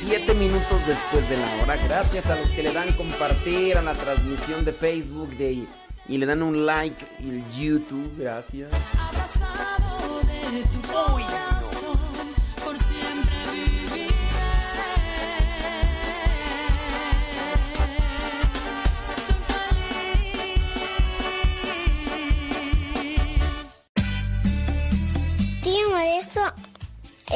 7 0.00 0.32
minutos 0.32 0.86
después 0.86 1.28
de 1.28 1.36
la 1.36 1.62
hora. 1.62 1.76
Gracias 1.84 2.24
a 2.26 2.36
los 2.36 2.48
que 2.48 2.62
le 2.62 2.72
dan 2.72 2.90
compartir 2.92 3.76
a 3.76 3.82
la 3.82 3.92
transmisión 3.92 4.64
de 4.64 4.72
Facebook 4.72 5.28
de, 5.36 5.66
y 6.08 6.16
le 6.16 6.24
dan 6.24 6.42
un 6.42 6.64
like 6.64 7.04
y 7.18 7.42
YouTube. 7.60 8.10
Gracias. 8.16 8.70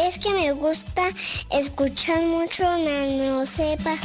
Es 0.07 0.19
que 0.19 0.31
me 0.33 0.53
gusta 0.53 1.03
escuchar 1.51 2.21
mucho 2.23 2.63
Nano 2.65 3.47
Sepa. 3.47 3.97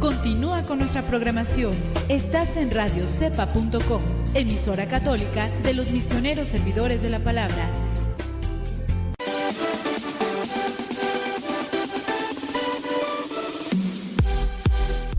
Continúa 0.00 0.62
con 0.62 0.78
nuestra 0.78 1.02
programación. 1.02 1.72
Estás 2.08 2.56
en 2.56 2.70
radiocepa.com, 2.70 4.02
emisora 4.34 4.86
católica 4.86 5.48
de 5.62 5.74
los 5.74 5.90
misioneros 5.90 6.48
servidores 6.48 7.02
de 7.02 7.10
la 7.10 7.18
palabra. 7.18 7.68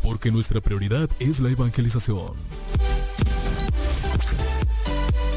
Porque 0.01 0.31
nuestra 0.31 0.61
prioridad 0.61 1.09
es 1.19 1.39
la 1.39 1.51
evangelización. 1.51 2.33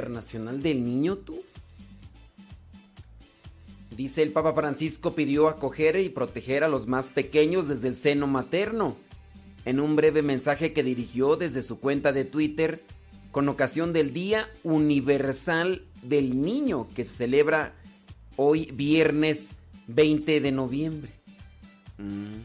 Internacional 0.00 0.62
del 0.62 0.82
Niño, 0.82 1.16
tú. 1.16 1.42
Dice 3.94 4.22
el 4.22 4.32
Papa 4.32 4.54
Francisco 4.54 5.14
pidió 5.14 5.48
acoger 5.48 5.96
y 5.96 6.08
proteger 6.08 6.64
a 6.64 6.68
los 6.68 6.86
más 6.86 7.10
pequeños 7.10 7.68
desde 7.68 7.88
el 7.88 7.94
seno 7.94 8.26
materno. 8.26 8.96
En 9.66 9.78
un 9.78 9.96
breve 9.96 10.22
mensaje 10.22 10.72
que 10.72 10.82
dirigió 10.82 11.36
desde 11.36 11.60
su 11.60 11.80
cuenta 11.80 12.12
de 12.12 12.24
Twitter 12.24 12.82
con 13.30 13.46
ocasión 13.50 13.92
del 13.92 14.14
Día 14.14 14.48
Universal 14.62 15.82
del 16.02 16.40
Niño 16.40 16.88
que 16.94 17.04
se 17.04 17.14
celebra 17.14 17.74
hoy 18.36 18.70
viernes 18.72 19.50
20 19.88 20.40
de 20.40 20.52
noviembre. 20.52 21.12
Mm. 21.98 22.40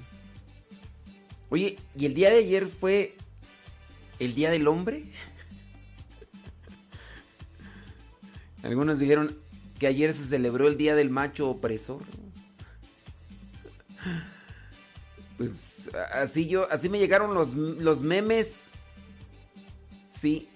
Oye, 1.50 1.78
¿y 1.98 2.06
el 2.06 2.16
día 2.16 2.31
de 2.31 2.40
ayer 2.40 2.68
fue 2.68 3.16
el 4.19 4.34
Día 4.34 4.52
del 4.52 4.68
Hombre? 4.68 5.06
Algunos 8.65 9.00
dijeron 9.00 9.38
que 9.79 9.85
ayer 9.85 10.12
se 10.13 10.25
celebró 10.25 10.67
el 10.67 10.75
Día 10.75 10.95
del 10.95 11.12
Macho 11.12 11.51
Opresor. 11.51 12.01
Pues 15.38 15.91
así 16.13 16.47
yo, 16.47 16.67
así 16.71 16.89
me 16.89 16.97
llegaron 16.97 17.35
los, 17.35 17.53
los 17.53 18.01
memes. 18.01 18.71
Sí. 20.09 20.50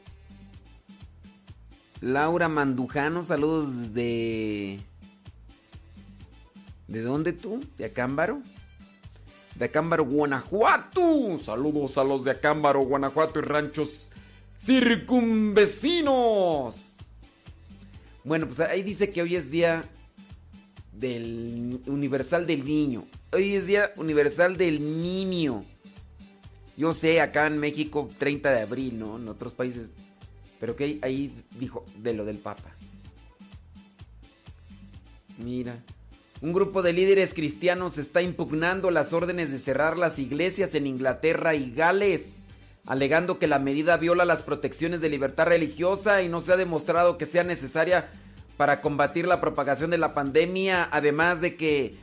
Laura 2.01 2.49
Mandujano, 2.49 3.23
saludos 3.23 3.93
de... 3.93 4.79
¿De 6.87 7.01
dónde 7.01 7.33
tú? 7.33 7.59
¿De 7.77 7.85
Acámbaro? 7.85 8.41
De 9.53 9.65
Acámbaro, 9.65 10.05
Guanajuato. 10.05 11.37
Saludos 11.37 11.99
a 11.99 12.03
los 12.03 12.23
de 12.23 12.31
Acámbaro, 12.31 12.81
Guanajuato 12.81 13.37
y 13.37 13.43
ranchos 13.43 14.09
circunvecinos. 14.57 16.88
Bueno, 18.29 18.45
pues 18.45 18.59
ahí 18.59 18.83
dice 18.83 19.09
que 19.09 19.23
hoy 19.23 19.35
es 19.35 19.49
día 19.49 19.83
del 20.93 21.81
universal 21.87 22.45
del 22.45 22.63
niño. 22.63 23.07
Hoy 23.33 23.55
es 23.55 23.65
día 23.65 23.91
universal 23.95 24.55
del 24.55 25.01
niño. 25.01 25.65
Yo 26.77 26.93
sé, 26.93 27.21
acá 27.21 27.47
en 27.47 27.57
México 27.57 28.07
30 28.19 28.51
de 28.51 28.61
abril, 28.61 28.99
¿no? 28.99 29.17
En 29.17 29.27
otros 29.29 29.53
países. 29.53 29.89
Pero 30.59 30.75
que 30.75 30.99
ahí 31.01 31.33
dijo 31.57 31.83
de 31.97 32.13
lo 32.13 32.23
del 32.23 32.37
Papa. 32.37 32.75
Mira. 35.43 35.83
Un 36.41 36.53
grupo 36.53 36.83
de 36.83 36.93
líderes 36.93 37.33
cristianos 37.33 37.97
está 37.97 38.21
impugnando 38.21 38.91
las 38.91 39.11
órdenes 39.11 39.51
de 39.51 39.57
cerrar 39.57 39.97
las 39.97 40.19
iglesias 40.19 40.75
en 40.75 40.85
Inglaterra 40.85 41.55
y 41.55 41.71
Gales, 41.71 42.43
alegando 42.89 43.37
que 43.37 43.47
la 43.47 43.59
medida 43.59 43.97
viola 43.97 44.25
las 44.25 44.41
protecciones 44.41 44.99
de 44.99 45.09
libertad 45.09 45.45
religiosa 45.45 46.23
y 46.23 46.27
no 46.27 46.41
se 46.41 46.53
ha 46.53 46.57
demostrado 46.57 47.17
que 47.17 47.27
sea 47.27 47.43
necesaria 47.43 48.09
para 48.57 48.81
combatir 48.81 49.27
la 49.27 49.39
propagación 49.39 49.91
de 49.91 49.99
la 49.99 50.15
pandemia, 50.15 50.89
además 50.91 51.39
de 51.39 51.55
que 51.55 51.95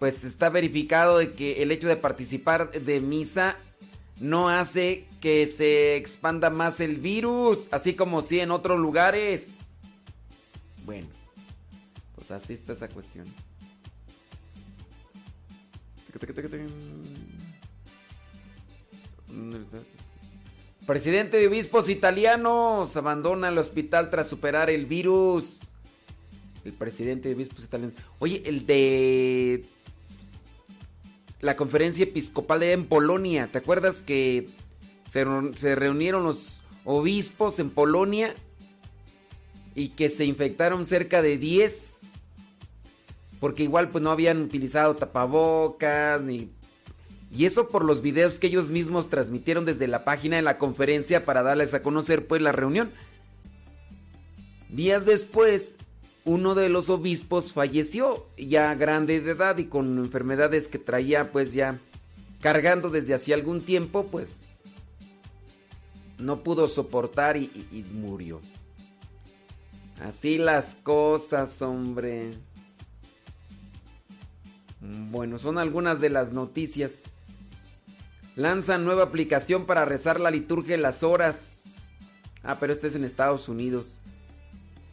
pues 0.00 0.24
está 0.24 0.48
verificado 0.48 1.18
de 1.18 1.30
que 1.30 1.62
el 1.62 1.70
hecho 1.70 1.86
de 1.86 1.94
participar 1.94 2.72
de 2.72 3.00
misa 3.00 3.56
no 4.18 4.48
hace 4.48 5.06
que 5.20 5.46
se 5.46 5.94
expanda 5.94 6.50
más 6.50 6.80
el 6.80 6.96
virus, 6.96 7.68
así 7.70 7.94
como 7.94 8.20
si 8.20 8.40
en 8.40 8.50
otros 8.50 8.80
lugares. 8.80 9.70
Bueno, 10.84 11.06
pues 12.16 12.32
así 12.32 12.54
está 12.54 12.72
esa 12.72 12.88
cuestión. 12.88 13.26
Presidente 20.86 21.36
de 21.36 21.46
obispos 21.46 21.88
italianos 21.88 22.96
abandona 22.96 23.48
el 23.48 23.58
hospital 23.58 24.10
tras 24.10 24.28
superar 24.28 24.68
el 24.68 24.86
virus. 24.86 25.60
El 26.64 26.72
presidente 26.72 27.28
de 27.28 27.36
obispos 27.36 27.64
italianos. 27.64 27.96
Oye, 28.18 28.42
el 28.46 28.66
de 28.66 29.64
la 31.40 31.56
conferencia 31.56 32.04
episcopal 32.04 32.62
en 32.64 32.86
Polonia. 32.86 33.48
¿Te 33.50 33.58
acuerdas 33.58 34.02
que 34.02 34.48
se, 35.08 35.24
se 35.54 35.74
reunieron 35.76 36.24
los 36.24 36.62
obispos 36.84 37.60
en 37.60 37.70
Polonia 37.70 38.34
y 39.74 39.88
que 39.88 40.08
se 40.08 40.24
infectaron 40.24 40.84
cerca 40.84 41.22
de 41.22 41.38
10? 41.38 42.00
Porque 43.38 43.62
igual 43.64 43.88
pues 43.88 44.02
no 44.02 44.10
habían 44.10 44.42
utilizado 44.42 44.96
tapabocas 44.96 46.22
ni... 46.22 46.50
Y 47.34 47.46
eso 47.46 47.68
por 47.68 47.84
los 47.84 48.02
videos 48.02 48.38
que 48.38 48.48
ellos 48.48 48.68
mismos 48.68 49.08
transmitieron 49.08 49.64
desde 49.64 49.88
la 49.88 50.04
página 50.04 50.36
de 50.36 50.42
la 50.42 50.58
conferencia 50.58 51.24
para 51.24 51.42
darles 51.42 51.72
a 51.72 51.82
conocer 51.82 52.26
pues 52.26 52.42
la 52.42 52.52
reunión. 52.52 52.92
Días 54.68 55.06
después, 55.06 55.76
uno 56.24 56.54
de 56.54 56.68
los 56.68 56.90
obispos 56.90 57.52
falleció 57.52 58.26
ya 58.36 58.74
grande 58.74 59.20
de 59.20 59.32
edad 59.32 59.56
y 59.58 59.64
con 59.64 59.98
enfermedades 59.98 60.68
que 60.68 60.78
traía 60.78 61.32
pues 61.32 61.54
ya 61.54 61.80
cargando 62.40 62.90
desde 62.90 63.14
hacía 63.14 63.34
algún 63.34 63.62
tiempo, 63.62 64.06
pues 64.10 64.58
no 66.18 66.42
pudo 66.42 66.66
soportar 66.68 67.36
y, 67.36 67.86
murió. 67.92 68.40
Así 70.04 70.38
las 70.38 70.74
cosas, 70.74 71.62
hombre. 71.62 72.32
Bueno, 74.80 75.38
son 75.38 75.58
algunas 75.58 76.00
de 76.00 76.10
las 76.10 76.32
noticias. 76.32 77.00
Lanzan 78.36 78.84
nueva 78.84 79.02
aplicación 79.04 79.66
para 79.66 79.84
rezar 79.84 80.18
la 80.20 80.30
liturgia 80.30 80.74
en 80.74 80.82
las 80.82 81.02
horas. 81.02 81.74
Ah, 82.42 82.56
pero 82.58 82.72
este 82.72 82.86
es 82.88 82.94
en 82.94 83.04
Estados 83.04 83.48
Unidos. 83.48 84.00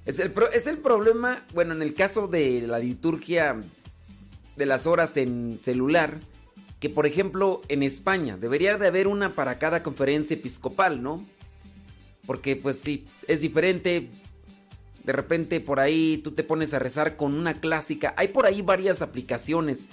Es 0.06 0.20
el, 0.20 0.32
pro- 0.32 0.52
es 0.52 0.68
el 0.68 0.80
problema, 0.80 1.46
bueno, 1.54 1.74
en 1.74 1.82
el 1.82 1.94
caso 1.94 2.28
de 2.28 2.62
la 2.62 2.80
liturgia 2.80 3.60
de 4.56 4.66
las 4.66 4.88
horas 4.88 5.16
en 5.18 5.60
celular, 5.62 6.20
que 6.80 6.90
por 6.90 7.06
ejemplo 7.06 7.62
en 7.70 7.84
España 7.84 8.38
debería 8.38 8.78
de 8.78 8.88
haber 8.88 9.08
una 9.08 9.36
para 9.36 9.58
cada 9.60 9.84
conferencia 9.84 10.36
episcopal, 10.36 11.02
¿no? 11.02 11.26
Porque 12.26 12.56
pues 12.56 12.80
sí, 12.80 13.06
es 13.28 13.42
diferente. 13.42 14.10
De 15.04 15.14
repente 15.14 15.60
por 15.62 15.80
ahí 15.80 16.18
tú 16.24 16.32
te 16.32 16.44
pones 16.44 16.74
a 16.74 16.80
rezar 16.80 17.16
con 17.16 17.34
una 17.34 17.56
clásica. 17.56 18.14
Hay 18.18 18.30
por 18.30 18.46
ahí 18.46 18.62
varias 18.62 19.02
aplicaciones, 19.02 19.88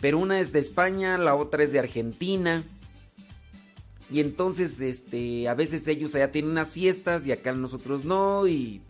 pero 0.00 0.18
una 0.18 0.40
es 0.40 0.52
de 0.52 0.58
España, 0.60 1.16
la 1.18 1.34
otra 1.34 1.62
es 1.64 1.72
de 1.72 1.78
Argentina. 1.78 2.64
Y 4.10 4.20
entonces, 4.20 4.80
este, 4.80 5.48
a 5.48 5.54
veces 5.54 5.86
ellos 5.86 6.14
allá 6.14 6.32
tienen 6.32 6.50
unas 6.50 6.72
fiestas 6.72 7.26
y 7.26 7.32
acá 7.32 7.52
nosotros 7.52 8.04
no. 8.04 8.48
Y, 8.48 8.82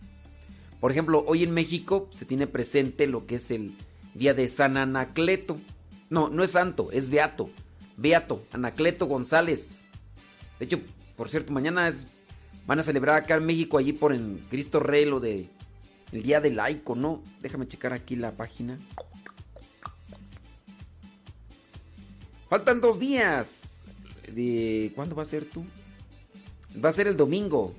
por 0.80 0.90
ejemplo, 0.90 1.24
hoy 1.26 1.42
en 1.42 1.50
México 1.50 2.08
se 2.10 2.24
tiene 2.24 2.46
presente 2.46 3.06
lo 3.06 3.26
que 3.26 3.34
es 3.34 3.50
el 3.50 3.74
día 4.14 4.32
de 4.32 4.48
San 4.48 4.76
Anacleto. 4.76 5.56
No, 6.08 6.28
no 6.30 6.42
es 6.42 6.52
santo, 6.52 6.90
es 6.92 7.10
beato. 7.10 7.50
Beato, 7.98 8.44
Anacleto 8.52 9.06
González. 9.06 9.84
De 10.58 10.64
hecho, 10.64 10.80
por 11.16 11.28
cierto, 11.28 11.52
mañana 11.52 11.86
es, 11.86 12.06
van 12.66 12.78
a 12.78 12.82
celebrar 12.82 13.16
acá 13.16 13.34
en 13.34 13.44
México, 13.44 13.76
allí 13.76 13.92
por 13.92 14.14
en 14.14 14.38
Cristo 14.48 14.80
Rey, 14.80 15.04
lo 15.04 15.20
de 15.20 15.50
el 16.12 16.22
día 16.22 16.40
del 16.40 16.56
laico, 16.56 16.96
¿no? 16.96 17.22
Déjame 17.40 17.68
checar 17.68 17.92
aquí 17.92 18.16
la 18.16 18.32
página. 18.32 18.78
Faltan 22.48 22.80
dos 22.80 22.98
días. 22.98 23.69
De, 24.34 24.92
¿Cuándo 24.94 25.14
va 25.14 25.22
a 25.22 25.26
ser 25.26 25.44
tú? 25.44 25.64
Va 26.82 26.88
a 26.88 26.92
ser 26.92 27.06
el 27.06 27.16
domingo. 27.16 27.74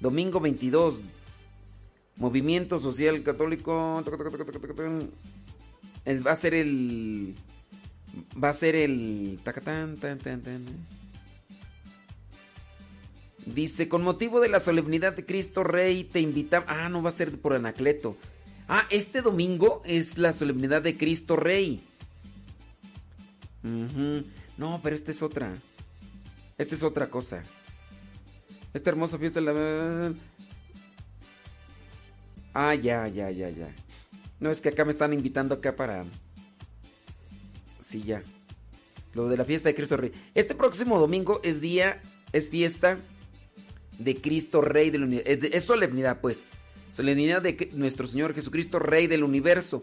Domingo 0.00 0.40
22. 0.40 1.00
Movimiento 2.16 2.78
Social 2.78 3.22
Católico. 3.22 4.02
El- 6.04 6.26
va 6.26 6.32
a 6.32 6.36
ser 6.36 6.54
el. 6.54 7.34
Va 8.42 8.50
a 8.50 8.52
ser 8.52 8.74
el. 8.74 9.38
Dice, 13.46 13.88
con 13.88 14.02
motivo 14.02 14.40
de 14.40 14.48
la 14.48 14.60
solemnidad 14.60 15.14
de 15.16 15.24
Cristo 15.24 15.64
Rey, 15.64 16.04
te 16.04 16.20
invitamos... 16.20 16.68
Ah, 16.70 16.88
no 16.88 17.02
va 17.02 17.08
a 17.08 17.12
ser 17.12 17.38
por 17.40 17.54
Anacleto. 17.54 18.16
Ah, 18.68 18.86
este 18.90 19.22
domingo 19.22 19.82
es 19.84 20.18
la 20.18 20.32
solemnidad 20.32 20.82
de 20.82 20.96
Cristo 20.96 21.36
Rey. 21.36 21.80
No, 24.56 24.80
pero 24.82 24.94
esta 24.94 25.10
es 25.10 25.22
otra. 25.22 25.52
Esta 26.60 26.74
es 26.74 26.82
otra 26.82 27.08
cosa. 27.08 27.42
Esta 28.74 28.90
hermosa 28.90 29.16
fiesta 29.16 29.40
la... 29.40 30.12
Ah, 32.52 32.74
ya, 32.74 33.08
ya, 33.08 33.30
ya, 33.30 33.48
ya. 33.48 33.74
No, 34.40 34.50
es 34.50 34.60
que 34.60 34.68
acá 34.68 34.84
me 34.84 34.90
están 34.90 35.14
invitando 35.14 35.54
acá 35.54 35.74
para... 35.74 36.04
Sí, 37.80 38.02
ya. 38.02 38.22
Lo 39.14 39.26
de 39.28 39.38
la 39.38 39.46
fiesta 39.46 39.70
de 39.70 39.74
Cristo 39.74 39.96
Rey. 39.96 40.12
Este 40.34 40.54
próximo 40.54 40.98
domingo 40.98 41.40
es 41.42 41.62
día, 41.62 42.02
es 42.30 42.50
fiesta 42.50 42.98
de 43.98 44.20
Cristo 44.20 44.60
Rey 44.60 44.90
del 44.90 45.04
universo. 45.04 45.30
Es, 45.30 45.54
es 45.54 45.64
solemnidad, 45.64 46.20
pues. 46.20 46.50
Solemnidad 46.92 47.40
de 47.40 47.70
nuestro 47.72 48.06
Señor 48.06 48.34
Jesucristo 48.34 48.78
Rey 48.78 49.06
del 49.06 49.24
universo. 49.24 49.80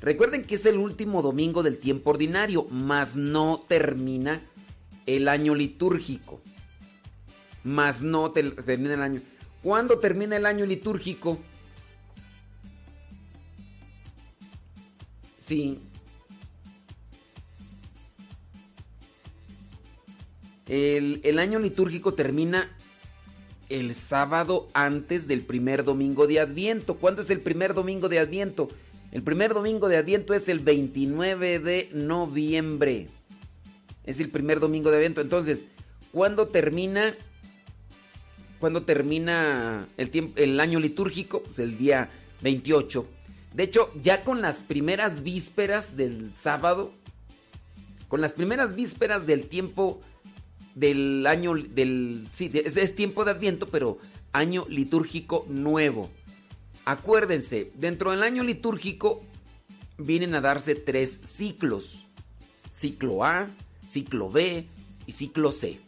Recuerden 0.00 0.42
que 0.42 0.56
es 0.56 0.66
el 0.66 0.78
último 0.78 1.22
domingo 1.22 1.62
del 1.62 1.78
tiempo 1.78 2.10
ordinario, 2.10 2.66
mas 2.68 3.14
no 3.14 3.64
termina 3.68 4.42
el 5.06 5.28
año 5.28 5.54
litúrgico. 5.54 6.40
Mas 7.64 8.02
no 8.02 8.30
te- 8.32 8.42
termina 8.50 8.94
el 8.94 9.02
año. 9.02 9.20
¿Cuándo 9.62 9.98
termina 9.98 10.36
el 10.36 10.46
año 10.46 10.66
litúrgico? 10.66 11.38
Sí. 15.40 15.80
El, 20.68 21.20
el 21.22 21.38
año 21.38 21.58
litúrgico 21.58 22.14
termina 22.14 22.70
el 23.68 23.94
sábado 23.94 24.66
antes 24.74 25.26
del 25.28 25.42
primer 25.42 25.84
domingo 25.84 26.26
de 26.26 26.40
Adviento. 26.40 26.96
¿Cuándo 26.96 27.22
es 27.22 27.30
el 27.30 27.40
primer 27.40 27.74
domingo 27.74 28.08
de 28.08 28.18
Adviento? 28.18 28.68
El 29.12 29.22
primer 29.22 29.54
domingo 29.54 29.88
de 29.88 29.96
Adviento 29.96 30.34
es 30.34 30.48
el 30.48 30.58
29 30.58 31.58
de 31.60 31.88
noviembre. 31.92 33.08
Es 34.06 34.20
el 34.20 34.30
primer 34.30 34.60
domingo 34.60 34.90
de 34.90 34.98
Adviento. 34.98 35.20
Entonces, 35.20 35.66
¿cuándo 36.12 36.46
termina? 36.46 37.14
¿Cuándo 38.60 38.84
termina 38.84 39.86
el, 39.96 40.10
tiempo, 40.10 40.32
el 40.36 40.58
año 40.60 40.80
litúrgico? 40.80 41.42
Pues 41.42 41.58
el 41.58 41.76
día 41.76 42.08
28. 42.42 43.06
De 43.54 43.62
hecho, 43.64 43.90
ya 44.02 44.22
con 44.22 44.40
las 44.40 44.62
primeras 44.62 45.22
vísperas 45.22 45.96
del 45.96 46.34
sábado, 46.34 46.92
con 48.08 48.20
las 48.20 48.32
primeras 48.32 48.74
vísperas 48.74 49.26
del 49.26 49.48
tiempo 49.48 50.00
del 50.74 51.26
año 51.26 51.54
del 51.54 52.28
sí, 52.32 52.50
es, 52.52 52.76
es 52.76 52.94
tiempo 52.94 53.24
de 53.24 53.32
Adviento, 53.32 53.68
pero 53.68 53.98
año 54.32 54.66
litúrgico 54.68 55.46
nuevo. 55.48 56.10
Acuérdense, 56.84 57.72
dentro 57.74 58.12
del 58.12 58.22
año 58.22 58.44
litúrgico 58.44 59.24
vienen 59.98 60.34
a 60.34 60.40
darse 60.40 60.74
tres 60.74 61.20
ciclos. 61.24 62.04
Ciclo 62.70 63.24
A, 63.24 63.48
ciclo 63.88 64.30
B 64.30 64.66
y 65.06 65.12
ciclo 65.12 65.52
C. 65.52 65.80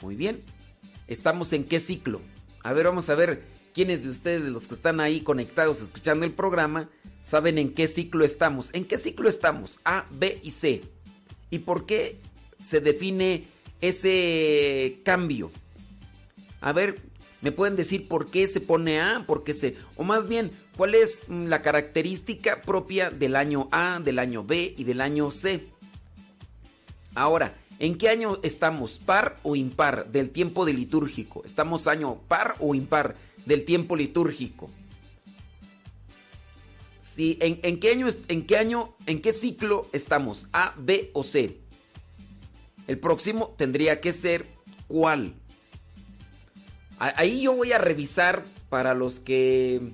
Muy 0.00 0.16
bien. 0.16 0.42
¿Estamos 1.06 1.52
en 1.52 1.64
qué 1.64 1.80
ciclo? 1.80 2.20
A 2.62 2.72
ver, 2.72 2.86
vamos 2.86 3.10
a 3.10 3.14
ver 3.14 3.44
quiénes 3.74 4.04
de 4.04 4.10
ustedes, 4.10 4.44
de 4.44 4.50
los 4.50 4.66
que 4.68 4.74
están 4.74 5.00
ahí 5.00 5.20
conectados 5.20 5.82
escuchando 5.82 6.24
el 6.24 6.32
programa, 6.32 6.88
saben 7.22 7.58
en 7.58 7.74
qué 7.74 7.88
ciclo 7.88 8.24
estamos. 8.24 8.70
¿En 8.72 8.84
qué 8.84 8.96
ciclo 8.96 9.28
estamos? 9.28 9.80
A, 9.84 10.06
B 10.10 10.38
y 10.42 10.50
C. 10.50 10.82
¿Y 11.50 11.58
por 11.60 11.84
qué 11.84 12.20
se 12.62 12.80
define 12.80 13.44
ese 13.80 15.00
cambio? 15.04 15.50
A 16.60 16.72
ver, 16.72 16.98
¿me 17.42 17.52
pueden 17.52 17.76
decir 17.76 18.08
por 18.08 18.30
qué 18.30 18.48
se 18.48 18.60
pone 18.60 19.00
A? 19.00 19.24
¿Por 19.26 19.44
qué 19.44 19.52
se...? 19.52 19.76
O 19.96 20.04
más 20.04 20.28
bien, 20.28 20.50
¿cuál 20.76 20.94
es 20.94 21.28
la 21.28 21.60
característica 21.60 22.62
propia 22.62 23.10
del 23.10 23.36
año 23.36 23.68
A, 23.72 24.00
del 24.00 24.18
año 24.18 24.44
B 24.44 24.74
y 24.76 24.84
del 24.84 25.00
año 25.02 25.30
C? 25.30 25.68
Ahora, 27.14 27.54
¿en 27.78 27.96
qué 27.96 28.08
año 28.08 28.38
estamos? 28.42 28.98
¿Par 28.98 29.36
o 29.42 29.56
impar 29.56 30.10
del 30.10 30.30
tiempo 30.30 30.64
de 30.64 30.72
litúrgico? 30.72 31.42
¿Estamos 31.44 31.86
año 31.86 32.20
par 32.28 32.56
o 32.60 32.74
impar 32.74 33.16
del 33.46 33.64
tiempo 33.64 33.96
litúrgico? 33.96 34.70
Sí, 37.00 37.38
¿en, 37.40 37.78
qué 37.78 37.92
año, 37.92 38.08
en 38.26 38.44
qué 38.44 38.58
año, 38.58 38.96
en 39.06 39.22
qué 39.22 39.32
ciclo 39.32 39.88
estamos? 39.92 40.46
¿A, 40.52 40.74
B 40.76 41.10
o 41.12 41.22
C? 41.22 41.60
El 42.88 42.98
próximo 42.98 43.54
tendría 43.56 44.00
que 44.00 44.12
ser 44.12 44.46
¿cuál? 44.88 45.34
Ahí 46.98 47.42
yo 47.42 47.54
voy 47.54 47.72
a 47.72 47.78
revisar 47.78 48.44
para 48.68 48.94
los 48.94 49.20
que... 49.20 49.92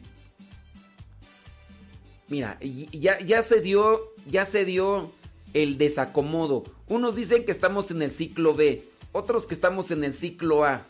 Mira, 2.28 2.58
ya, 2.60 3.18
ya 3.20 3.42
se 3.42 3.60
dio, 3.60 4.14
ya 4.26 4.44
se 4.44 4.64
dio 4.64 5.12
el 5.54 5.78
desacomodo. 5.78 6.64
Unos 6.86 7.16
dicen 7.16 7.44
que 7.44 7.52
estamos 7.52 7.90
en 7.90 8.02
el 8.02 8.10
ciclo 8.10 8.54
B, 8.54 8.88
otros 9.12 9.46
que 9.46 9.54
estamos 9.54 9.90
en 9.90 10.04
el 10.04 10.12
ciclo 10.12 10.64
A. 10.64 10.86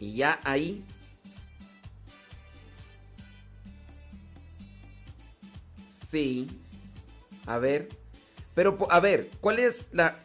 Y 0.00 0.16
ya 0.16 0.40
ahí 0.44 0.84
Sí. 6.14 6.46
A 7.44 7.58
ver. 7.58 7.88
Pero 8.54 8.78
a 8.88 9.00
ver, 9.00 9.30
¿cuál 9.40 9.58
es 9.58 9.88
la 9.90 10.22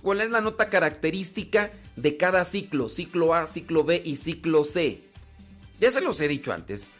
cuál 0.00 0.22
es 0.22 0.30
la 0.30 0.40
nota 0.40 0.70
característica 0.70 1.72
de 1.94 2.16
cada 2.16 2.42
ciclo? 2.44 2.88
Ciclo 2.88 3.34
A, 3.34 3.46
ciclo 3.46 3.84
B 3.84 4.00
y 4.02 4.16
ciclo 4.16 4.64
C. 4.64 5.02
Ya 5.78 5.90
se 5.90 6.00
los 6.00 6.18
he 6.22 6.28
dicho 6.28 6.54
antes, 6.54 6.90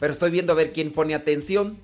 pero 0.00 0.14
estoy 0.14 0.30
viendo 0.30 0.52
a 0.52 0.56
ver 0.56 0.72
quién 0.72 0.92
pone 0.92 1.14
atención. 1.14 1.76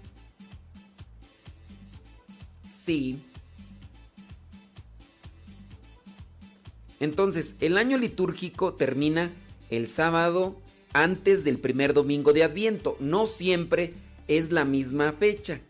Entonces, 7.00 7.56
el 7.61 7.78
año 7.78 7.97
litúrgico 7.97 8.75
termina 8.75 9.30
el 9.70 9.88
sábado 9.88 10.61
antes 10.92 11.44
del 11.44 11.59
primer 11.59 11.94
domingo 11.94 12.32
de 12.32 12.44
Adviento. 12.44 12.97
No 13.00 13.26
siempre 13.26 13.94
es 14.28 14.52
la 14.52 14.64
misma 14.64 15.12
fecha. 15.12 15.61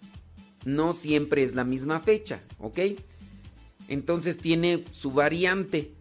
no 0.66 0.92
siempre 0.92 1.42
es 1.42 1.54
la 1.54 1.64
misma 1.64 2.00
fecha, 2.00 2.42
¿ok? 2.58 2.80
Entonces 3.88 4.36
tiene 4.36 4.84
su 4.92 5.10
variante. 5.10 5.92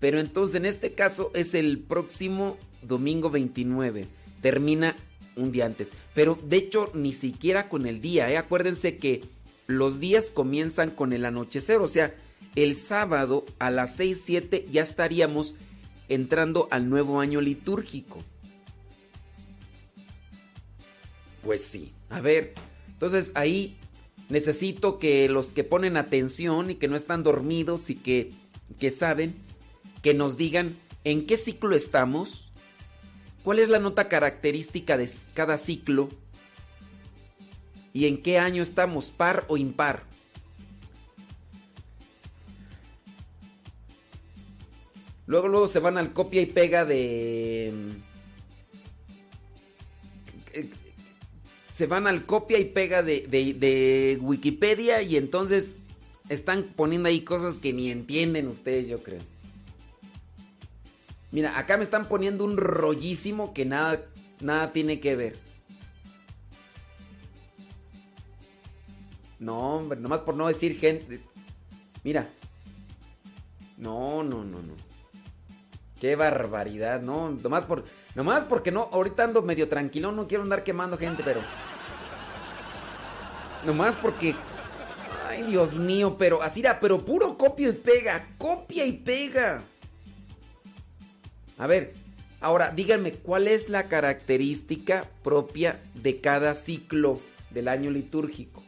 Pero 0.00 0.18
entonces 0.18 0.56
en 0.56 0.66
este 0.66 0.94
caso 0.94 1.30
es 1.34 1.54
el 1.54 1.78
próximo 1.78 2.56
domingo 2.82 3.30
29. 3.30 4.06
Termina 4.40 4.96
un 5.36 5.52
día 5.52 5.66
antes. 5.66 5.90
Pero 6.14 6.38
de 6.42 6.56
hecho 6.56 6.90
ni 6.94 7.12
siquiera 7.12 7.68
con 7.68 7.86
el 7.86 8.00
día. 8.00 8.30
¿eh? 8.30 8.36
Acuérdense 8.36 8.96
que 8.96 9.22
los 9.70 10.00
días 10.00 10.30
comienzan 10.30 10.90
con 10.90 11.12
el 11.12 11.24
anochecer. 11.24 11.78
O 11.78 11.88
sea, 11.88 12.14
el 12.56 12.76
sábado 12.76 13.44
a 13.58 13.70
las 13.70 13.96
6, 13.96 14.22
7 14.24 14.64
ya 14.70 14.82
estaríamos 14.82 15.54
entrando 16.08 16.68
al 16.70 16.88
nuevo 16.88 17.20
año 17.20 17.40
litúrgico. 17.40 18.18
Pues 21.42 21.64
sí. 21.64 21.92
A 22.10 22.20
ver. 22.20 22.54
Entonces 22.88 23.32
ahí 23.34 23.78
necesito 24.28 24.98
que 24.98 25.28
los 25.28 25.52
que 25.52 25.64
ponen 25.64 25.96
atención 25.96 26.70
y 26.70 26.74
que 26.74 26.88
no 26.88 26.96
están 26.96 27.22
dormidos 27.22 27.90
y 27.90 27.96
que, 27.96 28.30
que 28.78 28.90
saben, 28.90 29.34
que 30.02 30.14
nos 30.14 30.36
digan 30.36 30.76
en 31.04 31.26
qué 31.26 31.36
ciclo 31.36 31.74
estamos, 31.74 32.52
cuál 33.42 33.58
es 33.58 33.68
la 33.68 33.78
nota 33.78 34.08
característica 34.08 34.96
de 34.96 35.10
cada 35.34 35.56
ciclo 35.56 36.10
y 37.92 38.06
en 38.06 38.20
qué 38.20 38.38
año 38.38 38.62
estamos, 38.62 39.10
par 39.10 39.44
o 39.48 39.56
impar. 39.56 40.04
Luego, 45.26 45.48
luego 45.48 45.68
se 45.68 45.78
van 45.78 45.96
al 45.96 46.12
copia 46.12 46.40
y 46.40 46.46
pega 46.46 46.84
de... 46.84 47.72
Se 51.72 51.86
van 51.86 52.06
al 52.06 52.26
copia 52.26 52.58
y 52.58 52.64
pega 52.64 53.02
de, 53.02 53.26
de, 53.28 53.54
de 53.54 54.18
Wikipedia 54.20 55.02
y 55.02 55.16
entonces 55.16 55.76
están 56.28 56.64
poniendo 56.64 57.08
ahí 57.08 57.22
cosas 57.22 57.58
que 57.58 57.72
ni 57.72 57.90
entienden 57.90 58.48
ustedes, 58.48 58.88
yo 58.88 59.02
creo. 59.02 59.20
Mira, 61.32 61.58
acá 61.58 61.76
me 61.76 61.84
están 61.84 62.08
poniendo 62.08 62.44
un 62.44 62.56
rollísimo 62.56 63.54
que 63.54 63.64
nada, 63.64 64.04
nada 64.40 64.72
tiene 64.72 65.00
que 65.00 65.14
ver. 65.16 65.49
No, 69.40 69.76
hombre, 69.76 69.98
nomás 69.98 70.20
por 70.20 70.36
no 70.36 70.46
decir 70.46 70.78
gente. 70.78 71.20
Mira. 72.04 72.28
No, 73.78 74.22
no, 74.22 74.44
no, 74.44 74.60
no. 74.62 74.74
Qué 75.98 76.14
barbaridad, 76.14 77.00
no. 77.00 77.30
Nomás, 77.30 77.64
por, 77.64 77.84
nomás 78.14 78.44
porque 78.44 78.70
no. 78.70 78.90
Ahorita 78.92 79.24
ando 79.24 79.40
medio 79.42 79.66
tranquilo, 79.68 80.12
no 80.12 80.28
quiero 80.28 80.44
andar 80.44 80.62
quemando 80.62 80.98
gente, 80.98 81.22
pero. 81.24 81.40
Nomás 83.64 83.96
porque. 83.96 84.34
Ay, 85.26 85.44
Dios 85.44 85.78
mío, 85.78 86.16
pero 86.18 86.42
así 86.42 86.60
era, 86.60 86.78
pero 86.78 87.02
puro 87.02 87.38
copia 87.38 87.70
y 87.70 87.72
pega. 87.72 88.26
Copia 88.36 88.84
y 88.84 88.92
pega. 88.92 89.62
A 91.56 91.66
ver, 91.66 91.94
ahora 92.40 92.70
díganme, 92.70 93.12
¿cuál 93.12 93.48
es 93.48 93.70
la 93.70 93.88
característica 93.88 95.08
propia 95.22 95.80
de 95.94 96.20
cada 96.20 96.54
ciclo 96.54 97.20
del 97.50 97.68
año 97.68 97.90
litúrgico? 97.90 98.59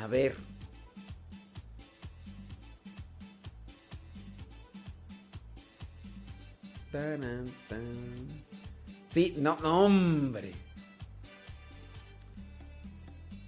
A 0.00 0.06
ver. 0.06 0.36
Sí, 9.10 9.34
no, 9.38 9.56
no, 9.62 9.84
hombre. 9.84 10.52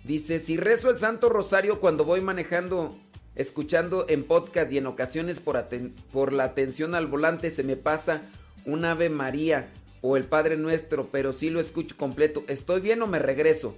Dice, 0.05 0.41
si 0.41 0.57
rezo 0.57 0.91
el 0.91 0.97
Santo 0.97 1.29
Rosario 1.29 1.81
cuando 1.81 2.05
voy 2.05 2.21
manejando 2.21 2.97
escuchando 3.37 4.07
en 4.09 4.25
podcast 4.25 4.73
y 4.73 4.79
en 4.79 4.87
ocasiones 4.87 5.41
por, 5.41 5.69
por 6.13 6.33
la 6.33 6.45
atención 6.45 6.95
al 6.95 7.07
volante 7.07 7.51
se 7.51 7.63
me 7.63 7.77
pasa 7.77 8.23
un 8.67 8.85
Ave 8.85 9.09
María 9.09 9.69
o 10.03 10.17
el 10.17 10.25
Padre 10.25 10.57
Nuestro, 10.57 11.09
pero 11.11 11.33
si 11.33 11.51
lo 11.51 11.61
escucho 11.61 11.97
completo. 11.97 12.45
¿Estoy 12.49 12.81
bien 12.81 13.03
o 13.03 13.07
me 13.07 13.19
regreso? 13.19 13.77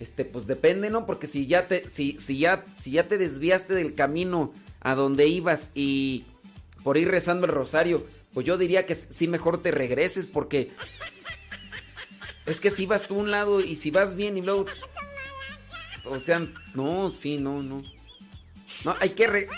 Este, 0.00 0.24
pues 0.24 0.46
depende, 0.46 0.88
¿no? 0.88 1.04
Porque 1.04 1.26
si 1.26 1.46
ya 1.46 1.68
te, 1.68 1.86
si, 1.88 2.18
si 2.18 2.38
ya, 2.38 2.64
si 2.74 2.92
ya 2.92 3.06
te 3.06 3.18
desviaste 3.18 3.74
del 3.74 3.94
camino 3.94 4.52
a 4.80 4.94
donde 4.94 5.26
ibas 5.28 5.70
y 5.74 6.24
por 6.82 6.96
ir 6.96 7.08
rezando 7.08 7.46
el 7.46 7.52
rosario, 7.52 8.06
pues 8.32 8.46
yo 8.46 8.56
diría 8.56 8.86
que 8.86 8.94
sí 8.94 9.28
mejor 9.28 9.62
te 9.62 9.70
regreses 9.70 10.26
porque 10.26 10.72
es 12.46 12.60
que 12.60 12.70
si 12.70 12.86
vas 12.86 13.06
tú 13.06 13.16
un 13.16 13.30
lado 13.30 13.60
y 13.60 13.76
si 13.76 13.90
vas 13.90 14.14
bien 14.14 14.38
y 14.38 14.42
luego, 14.42 14.64
o 16.06 16.18
sea, 16.18 16.40
no, 16.74 17.10
sí, 17.10 17.36
no, 17.36 17.62
no. 17.62 17.82
No, 18.84 18.94
hay 19.00 19.10
que... 19.10 19.26
Re... 19.26 19.48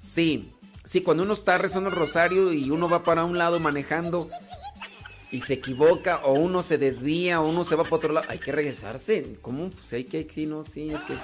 Sí, 0.00 0.52
sí, 0.84 1.02
cuando 1.02 1.22
uno 1.22 1.34
está 1.34 1.58
rezando 1.58 1.90
el 1.90 1.96
rosario 1.96 2.52
y 2.52 2.70
uno 2.70 2.88
va 2.88 3.02
para 3.02 3.24
un 3.24 3.36
lado 3.36 3.60
manejando 3.60 4.28
y 5.34 5.40
se 5.40 5.54
equivoca 5.54 6.24
o 6.24 6.34
uno 6.34 6.62
se 6.62 6.78
desvía 6.78 7.40
o 7.40 7.48
uno 7.48 7.64
se 7.64 7.74
va 7.74 7.82
para 7.82 7.96
otro 7.96 8.12
lado, 8.12 8.26
hay 8.30 8.38
que 8.38 8.52
regresarse. 8.52 9.36
¿Cómo? 9.42 9.68
Pues 9.68 9.92
hay 9.92 10.04
que, 10.04 10.28
sí, 10.30 10.46
no, 10.46 10.62
sí, 10.62 10.90
es 10.90 11.02
que... 11.02 11.14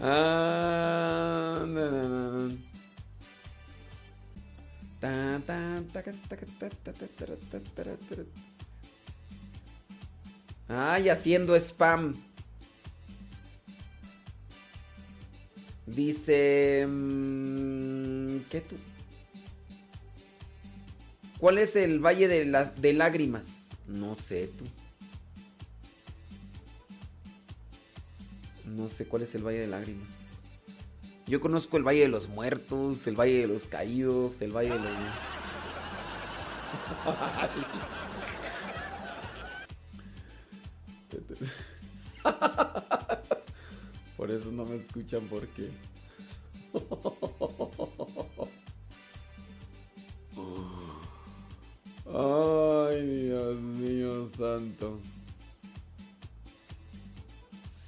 Ah. 0.00 1.66
Ay, 10.68 11.10
haciendo 11.10 11.54
spam. 11.56 12.14
Dice... 15.86 16.86
¿Qué 18.50 18.60
tú? 18.60 18.76
¿Cuál 21.38 21.58
es 21.58 21.74
el 21.76 21.98
valle 21.98 22.28
de, 22.28 22.44
las, 22.44 22.80
de 22.80 22.92
lágrimas? 22.92 23.80
No 23.86 24.16
sé 24.16 24.46
tú. 24.46 24.64
No 28.64 28.88
sé 28.88 29.06
cuál 29.06 29.22
es 29.22 29.34
el 29.34 29.42
valle 29.42 29.58
de 29.60 29.66
lágrimas. 29.66 30.22
Yo 31.26 31.40
conozco 31.40 31.76
el 31.76 31.82
Valle 31.82 32.00
de 32.00 32.08
los 32.08 32.28
Muertos, 32.28 33.06
el 33.06 33.18
Valle 33.18 33.38
de 33.38 33.46
los 33.46 33.68
Caídos, 33.68 34.42
el 34.42 34.50
Valle 34.50 34.70
de 34.70 34.76
los... 34.76 34.86
Por 44.22 44.30
eso 44.30 44.52
no 44.52 44.64
me 44.64 44.76
escuchan 44.76 45.26
porque... 45.28 45.68
Ay, 52.06 53.04
Dios 53.04 53.60
mío 53.60 54.30
santo. 54.38 55.00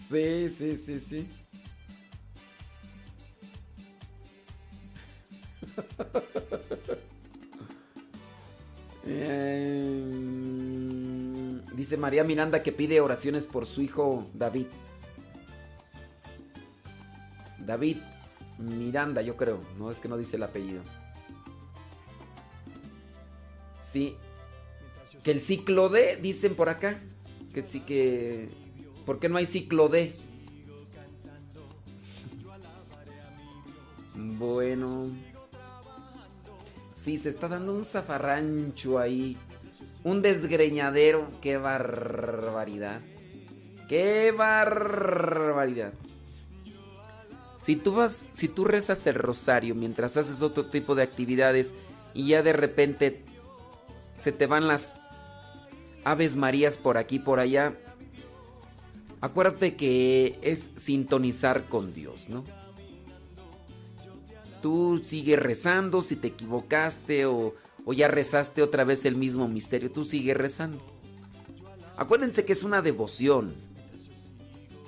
Sí, 0.09 0.49
sí, 0.49 0.77
sí, 0.77 0.99
sí. 0.99 1.25
Em, 9.07 10.01
dice 11.77 11.97
María 11.97 12.25
Miranda 12.25 12.61
que 12.65 12.73
pide 12.73 13.01
oraciones 13.01 13.47
por 13.47 13.67
su 13.67 13.83
hijo 13.83 14.25
David. 14.35 14.67
David 17.67 17.99
Miranda, 18.59 19.23
yo 19.23 19.37
creo. 19.37 19.61
No 19.79 19.91
es 19.91 19.99
que 19.99 20.09
no 20.09 20.17
dice 20.17 20.37
el 20.37 20.43
apellido. 20.43 20.83
Sí. 23.81 24.17
Que 25.23 25.31
el 25.31 25.41
ciclo 25.41 25.89
D, 25.89 26.19
dicen 26.21 26.55
por 26.55 26.69
acá. 26.69 27.01
Que 27.53 27.63
sí 27.63 27.81
que... 27.81 28.49
¿Por 29.07 29.19
qué 29.19 29.29
no 29.29 29.37
hay 29.39 29.47
ciclo 29.47 29.89
D? 29.89 30.15
Bueno. 34.15 35.11
Sí, 36.95 37.19
se 37.19 37.29
está 37.29 37.49
dando 37.49 37.75
un 37.75 37.85
zafarrancho 37.85 38.99
ahí. 38.99 39.37
Un 40.03 40.23
desgreñadero. 40.23 41.29
¡Qué 41.41 41.57
barbaridad! 41.57 43.01
¡Qué 43.89 44.33
barbaridad! 44.33 45.93
Si 47.65 47.77
tú 47.77 47.93
vas, 47.93 48.29
si 48.33 48.49
tú 48.49 48.67
rezas 48.67 49.07
el 49.07 49.15
rosario 49.15 49.75
mientras 49.75 50.19
haces 50.19 50.43
otro 50.43 50.67
tipo 50.67 50.95
de 50.95 51.03
actividades 51.03 51.73
y 52.13 52.27
ya 52.27 52.43
de 52.43 52.53
repente 52.53 53.25
se 54.17 54.33
te 54.33 54.47
van 54.47 54.69
las 54.69 54.97
aves 56.05 56.37
marías 56.37 56.77
por 56.77 56.99
aquí 56.99 57.19
por 57.19 57.41
allá, 57.41 57.73
acuérdate 59.23 59.77
que 59.77 60.39
es 60.43 60.73
sintonizar 60.77 61.65
con 61.65 61.95
Dios, 61.95 62.29
¿no? 62.29 62.45
Tú 64.61 65.01
sigue 65.03 65.37
rezando 65.37 66.03
si 66.03 66.17
te 66.17 66.29
equivocaste 66.29 67.25
o, 67.25 67.55
ya 67.97 68.09
rezaste 68.09 68.63
otra 68.63 68.85
vez 68.85 69.07
el 69.07 69.17
mismo 69.17 69.49
misterio. 69.49 69.91
Tú 69.91 70.05
sigue 70.05 70.35
rezando. 70.35 70.83
Acuérdense 71.97 72.45
que 72.45 72.53
es 72.53 72.63
una 72.63 72.83
devoción. 72.83 73.55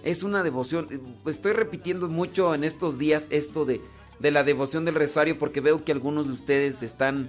Es 0.07 0.23
una 0.23 0.45
devoción. 0.45 0.87
Estoy 1.27 1.53
repitiendo 1.53 2.09
mucho 2.09 2.55
en 2.55 2.62
estos 2.62 2.97
días 2.97 3.27
esto 3.31 3.64
de, 3.64 3.81
de 4.21 4.31
la 4.31 4.45
devoción 4.45 4.85
del 4.85 4.95
rosario 4.95 5.37
porque 5.37 5.61
veo 5.61 5.83
que 5.85 5.90
algunos 5.90 6.29
de 6.29 6.33
ustedes 6.33 6.85
están 6.85 7.29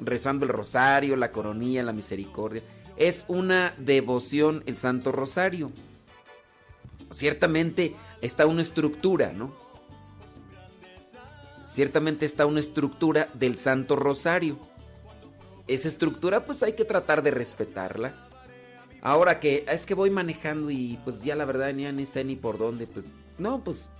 rezando 0.00 0.44
el 0.44 0.50
rosario, 0.50 1.14
la 1.14 1.30
coronilla, 1.30 1.84
la 1.84 1.92
misericordia. 1.92 2.62
Es 2.96 3.26
una 3.28 3.74
devoción 3.78 4.64
el 4.66 4.76
Santo 4.76 5.12
Rosario. 5.12 5.70
Ciertamente 7.12 7.94
está 8.22 8.46
una 8.46 8.62
estructura, 8.62 9.32
¿no? 9.32 9.54
Ciertamente 11.64 12.26
está 12.26 12.44
una 12.44 12.58
estructura 12.58 13.28
del 13.34 13.54
Santo 13.54 13.94
Rosario. 13.94 14.58
Esa 15.68 15.86
estructura 15.86 16.44
pues 16.44 16.64
hay 16.64 16.72
que 16.72 16.84
tratar 16.84 17.22
de 17.22 17.30
respetarla. 17.30 18.27
Ahora 19.00 19.38
que 19.38 19.64
es 19.68 19.86
que 19.86 19.94
voy 19.94 20.10
manejando 20.10 20.70
y 20.70 20.98
pues 21.04 21.22
ya 21.22 21.36
la 21.36 21.44
verdad 21.44 21.72
ni 21.72 22.06
sé 22.06 22.24
ni 22.24 22.36
por 22.36 22.58
dónde, 22.58 22.86
pues 22.86 23.06
no, 23.38 23.62
pues 23.62 23.90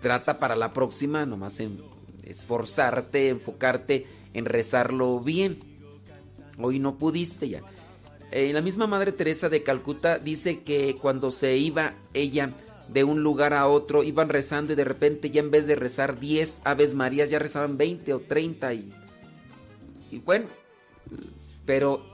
trata 0.00 0.38
para 0.38 0.56
la 0.56 0.70
próxima 0.70 1.26
nomás 1.26 1.60
en 1.60 1.82
esforzarte, 2.24 3.28
enfocarte 3.28 4.06
en 4.32 4.44
rezarlo 4.44 5.20
bien. 5.20 5.58
Hoy 6.58 6.78
no 6.78 6.98
pudiste 6.98 7.48
ya. 7.48 7.60
Eh, 8.30 8.52
la 8.52 8.60
misma 8.60 8.86
Madre 8.86 9.12
Teresa 9.12 9.48
de 9.48 9.62
Calcuta 9.62 10.18
dice 10.18 10.60
que 10.60 10.96
cuando 11.00 11.32
se 11.32 11.56
iba 11.56 11.94
ella 12.14 12.50
de 12.88 13.02
un 13.02 13.22
lugar 13.22 13.54
a 13.54 13.66
otro, 13.66 14.04
iban 14.04 14.28
rezando 14.28 14.72
y 14.72 14.76
de 14.76 14.84
repente 14.84 15.30
ya 15.30 15.40
en 15.40 15.50
vez 15.50 15.66
de 15.66 15.76
rezar 15.76 16.18
10 16.18 16.62
Aves 16.64 16.94
Marías 16.94 17.30
ya 17.30 17.38
rezaban 17.38 17.76
20 17.76 18.14
o 18.14 18.20
30 18.20 18.74
y, 18.74 18.92
y 20.12 20.18
bueno, 20.18 20.46
pero 21.66 22.04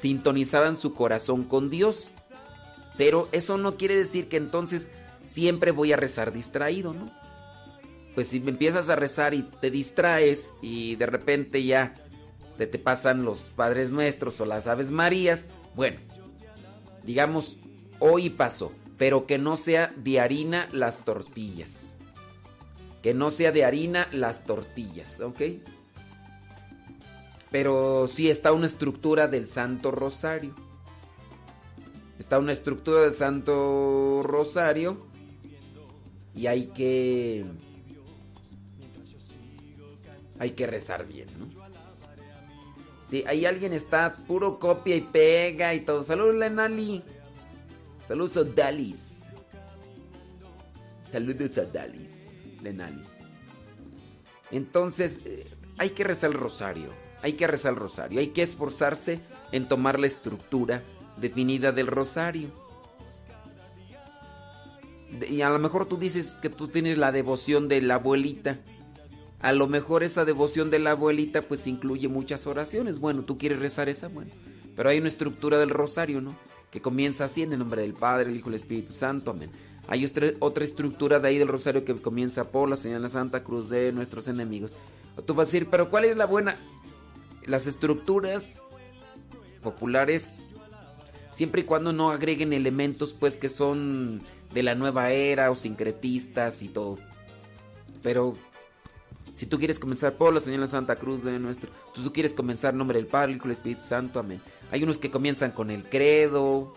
sintonizaban 0.00 0.76
su 0.76 0.92
corazón 0.92 1.44
con 1.44 1.70
Dios. 1.70 2.12
Pero 2.96 3.28
eso 3.32 3.58
no 3.58 3.76
quiere 3.76 3.94
decir 3.96 4.28
que 4.28 4.36
entonces 4.36 4.90
siempre 5.22 5.70
voy 5.70 5.92
a 5.92 5.96
rezar 5.96 6.32
distraído, 6.32 6.92
¿no? 6.92 7.10
Pues 8.14 8.28
si 8.28 8.40
me 8.40 8.50
empiezas 8.50 8.88
a 8.88 8.96
rezar 8.96 9.34
y 9.34 9.42
te 9.42 9.70
distraes 9.70 10.52
y 10.60 10.96
de 10.96 11.06
repente 11.06 11.62
ya 11.62 11.94
se 12.56 12.66
te 12.66 12.78
pasan 12.78 13.24
los 13.24 13.50
Padres 13.54 13.92
Nuestros 13.92 14.40
o 14.40 14.44
las 14.44 14.66
Aves 14.66 14.90
Marías, 14.90 15.48
bueno, 15.76 16.00
digamos, 17.04 17.56
hoy 18.00 18.30
pasó, 18.30 18.72
pero 18.96 19.26
que 19.26 19.38
no 19.38 19.56
sea 19.56 19.92
de 19.96 20.18
harina 20.18 20.68
las 20.72 21.04
tortillas. 21.04 21.96
Que 23.02 23.14
no 23.14 23.30
sea 23.30 23.52
de 23.52 23.64
harina 23.64 24.08
las 24.10 24.44
tortillas, 24.44 25.20
¿ok? 25.20 25.40
Pero 27.50 28.06
sí 28.06 28.28
está 28.28 28.52
una 28.52 28.66
estructura 28.66 29.26
del 29.28 29.46
Santo 29.46 29.90
Rosario. 29.90 30.54
Está 32.18 32.38
una 32.38 32.52
estructura 32.52 33.00
del 33.00 33.14
Santo 33.14 34.22
Rosario. 34.22 34.98
Y 36.34 36.46
hay 36.46 36.66
que... 36.66 37.44
Hay 40.38 40.52
que 40.52 40.66
rezar 40.66 41.06
bien, 41.06 41.26
¿no? 41.38 41.46
Si 43.08 43.24
ahí 43.26 43.46
alguien 43.46 43.72
está 43.72 44.14
puro 44.26 44.58
copia 44.58 44.94
y 44.94 45.00
pega 45.00 45.74
y 45.74 45.80
todo. 45.80 46.02
Saludos, 46.02 46.34
Lenali. 46.34 47.02
Saludos 48.06 48.36
a 48.36 48.44
Dalis. 48.44 49.28
Saludos 51.10 51.56
a 51.56 51.64
Dalis, 51.64 52.30
Lenali. 52.62 53.02
Entonces, 54.50 55.20
eh, 55.24 55.46
hay 55.78 55.90
que 55.90 56.04
rezar 56.04 56.30
el 56.30 56.36
rosario. 56.36 57.07
Hay 57.22 57.34
que 57.34 57.46
rezar 57.46 57.72
el 57.72 57.78
rosario. 57.78 58.20
Hay 58.20 58.28
que 58.28 58.42
esforzarse 58.42 59.20
en 59.52 59.68
tomar 59.68 59.98
la 59.98 60.06
estructura 60.06 60.82
definida 61.16 61.72
del 61.72 61.86
rosario. 61.86 62.50
Y 65.28 65.40
a 65.40 65.48
lo 65.48 65.58
mejor 65.58 65.86
tú 65.86 65.96
dices 65.96 66.38
que 66.40 66.50
tú 66.50 66.68
tienes 66.68 66.98
la 66.98 67.12
devoción 67.12 67.68
de 67.68 67.80
la 67.80 67.94
abuelita. 67.94 68.58
A 69.40 69.52
lo 69.52 69.68
mejor 69.68 70.02
esa 70.02 70.24
devoción 70.24 70.70
de 70.70 70.78
la 70.78 70.92
abuelita 70.92 71.42
pues 71.42 71.66
incluye 71.66 72.08
muchas 72.08 72.46
oraciones. 72.46 72.98
Bueno, 72.98 73.22
tú 73.22 73.38
quieres 73.38 73.58
rezar 73.58 73.88
esa, 73.88 74.08
bueno. 74.08 74.30
Pero 74.76 74.90
hay 74.90 74.98
una 74.98 75.08
estructura 75.08 75.58
del 75.58 75.70
rosario, 75.70 76.20
¿no? 76.20 76.36
Que 76.70 76.80
comienza 76.80 77.24
así 77.24 77.42
en 77.42 77.52
el 77.52 77.58
nombre 77.58 77.82
del 77.82 77.94
Padre, 77.94 78.30
el 78.30 78.36
Hijo 78.36 78.50
y 78.50 78.52
el 78.52 78.56
Espíritu 78.56 78.92
Santo, 78.92 79.30
amén. 79.30 79.50
Hay 79.88 80.06
otra 80.40 80.64
estructura 80.64 81.18
de 81.18 81.28
ahí 81.28 81.38
del 81.38 81.48
rosario 81.48 81.82
que 81.82 81.94
comienza 81.94 82.50
por 82.50 82.68
la 82.68 82.76
señal 82.76 82.98
de 82.98 83.04
la 83.04 83.08
Santa 83.08 83.42
Cruz 83.42 83.70
de 83.70 83.90
nuestros 83.90 84.28
enemigos. 84.28 84.76
tú 85.24 85.32
vas 85.32 85.48
a 85.48 85.50
decir, 85.50 85.68
pero 85.70 85.88
¿cuál 85.88 86.04
es 86.04 86.16
la 86.18 86.26
buena? 86.26 86.56
Las 87.48 87.66
estructuras 87.66 88.62
populares, 89.62 90.46
siempre 91.32 91.62
y 91.62 91.64
cuando 91.64 91.92
no 91.92 92.10
agreguen 92.10 92.52
elementos 92.52 93.12
pues 93.12 93.36
que 93.36 93.48
son 93.48 94.20
de 94.52 94.62
la 94.62 94.74
nueva 94.74 95.10
era 95.10 95.50
o 95.50 95.54
sincretistas 95.54 96.62
y 96.62 96.68
todo. 96.68 96.96
Pero 98.02 98.36
si 99.34 99.46
tú 99.46 99.58
quieres 99.58 99.78
comenzar 99.78 100.14
por 100.14 100.34
la 100.34 100.40
señal 100.40 100.62
de 100.62 100.66
Santa 100.66 100.96
Cruz 100.96 101.22
de 101.22 101.38
nuestro, 101.38 101.70
tú 101.94 102.12
quieres 102.12 102.34
comenzar 102.34 102.72
en 102.72 102.78
nombre 102.78 102.98
del 102.98 103.06
Padre, 103.06 103.32
Hijo 103.32 103.48
y 103.48 103.52
Espíritu 103.52 103.84
Santo, 103.84 104.20
amén. 104.20 104.40
Hay 104.70 104.82
unos 104.82 104.98
que 104.98 105.10
comienzan 105.10 105.52
con 105.52 105.70
el 105.70 105.84
credo, 105.84 106.72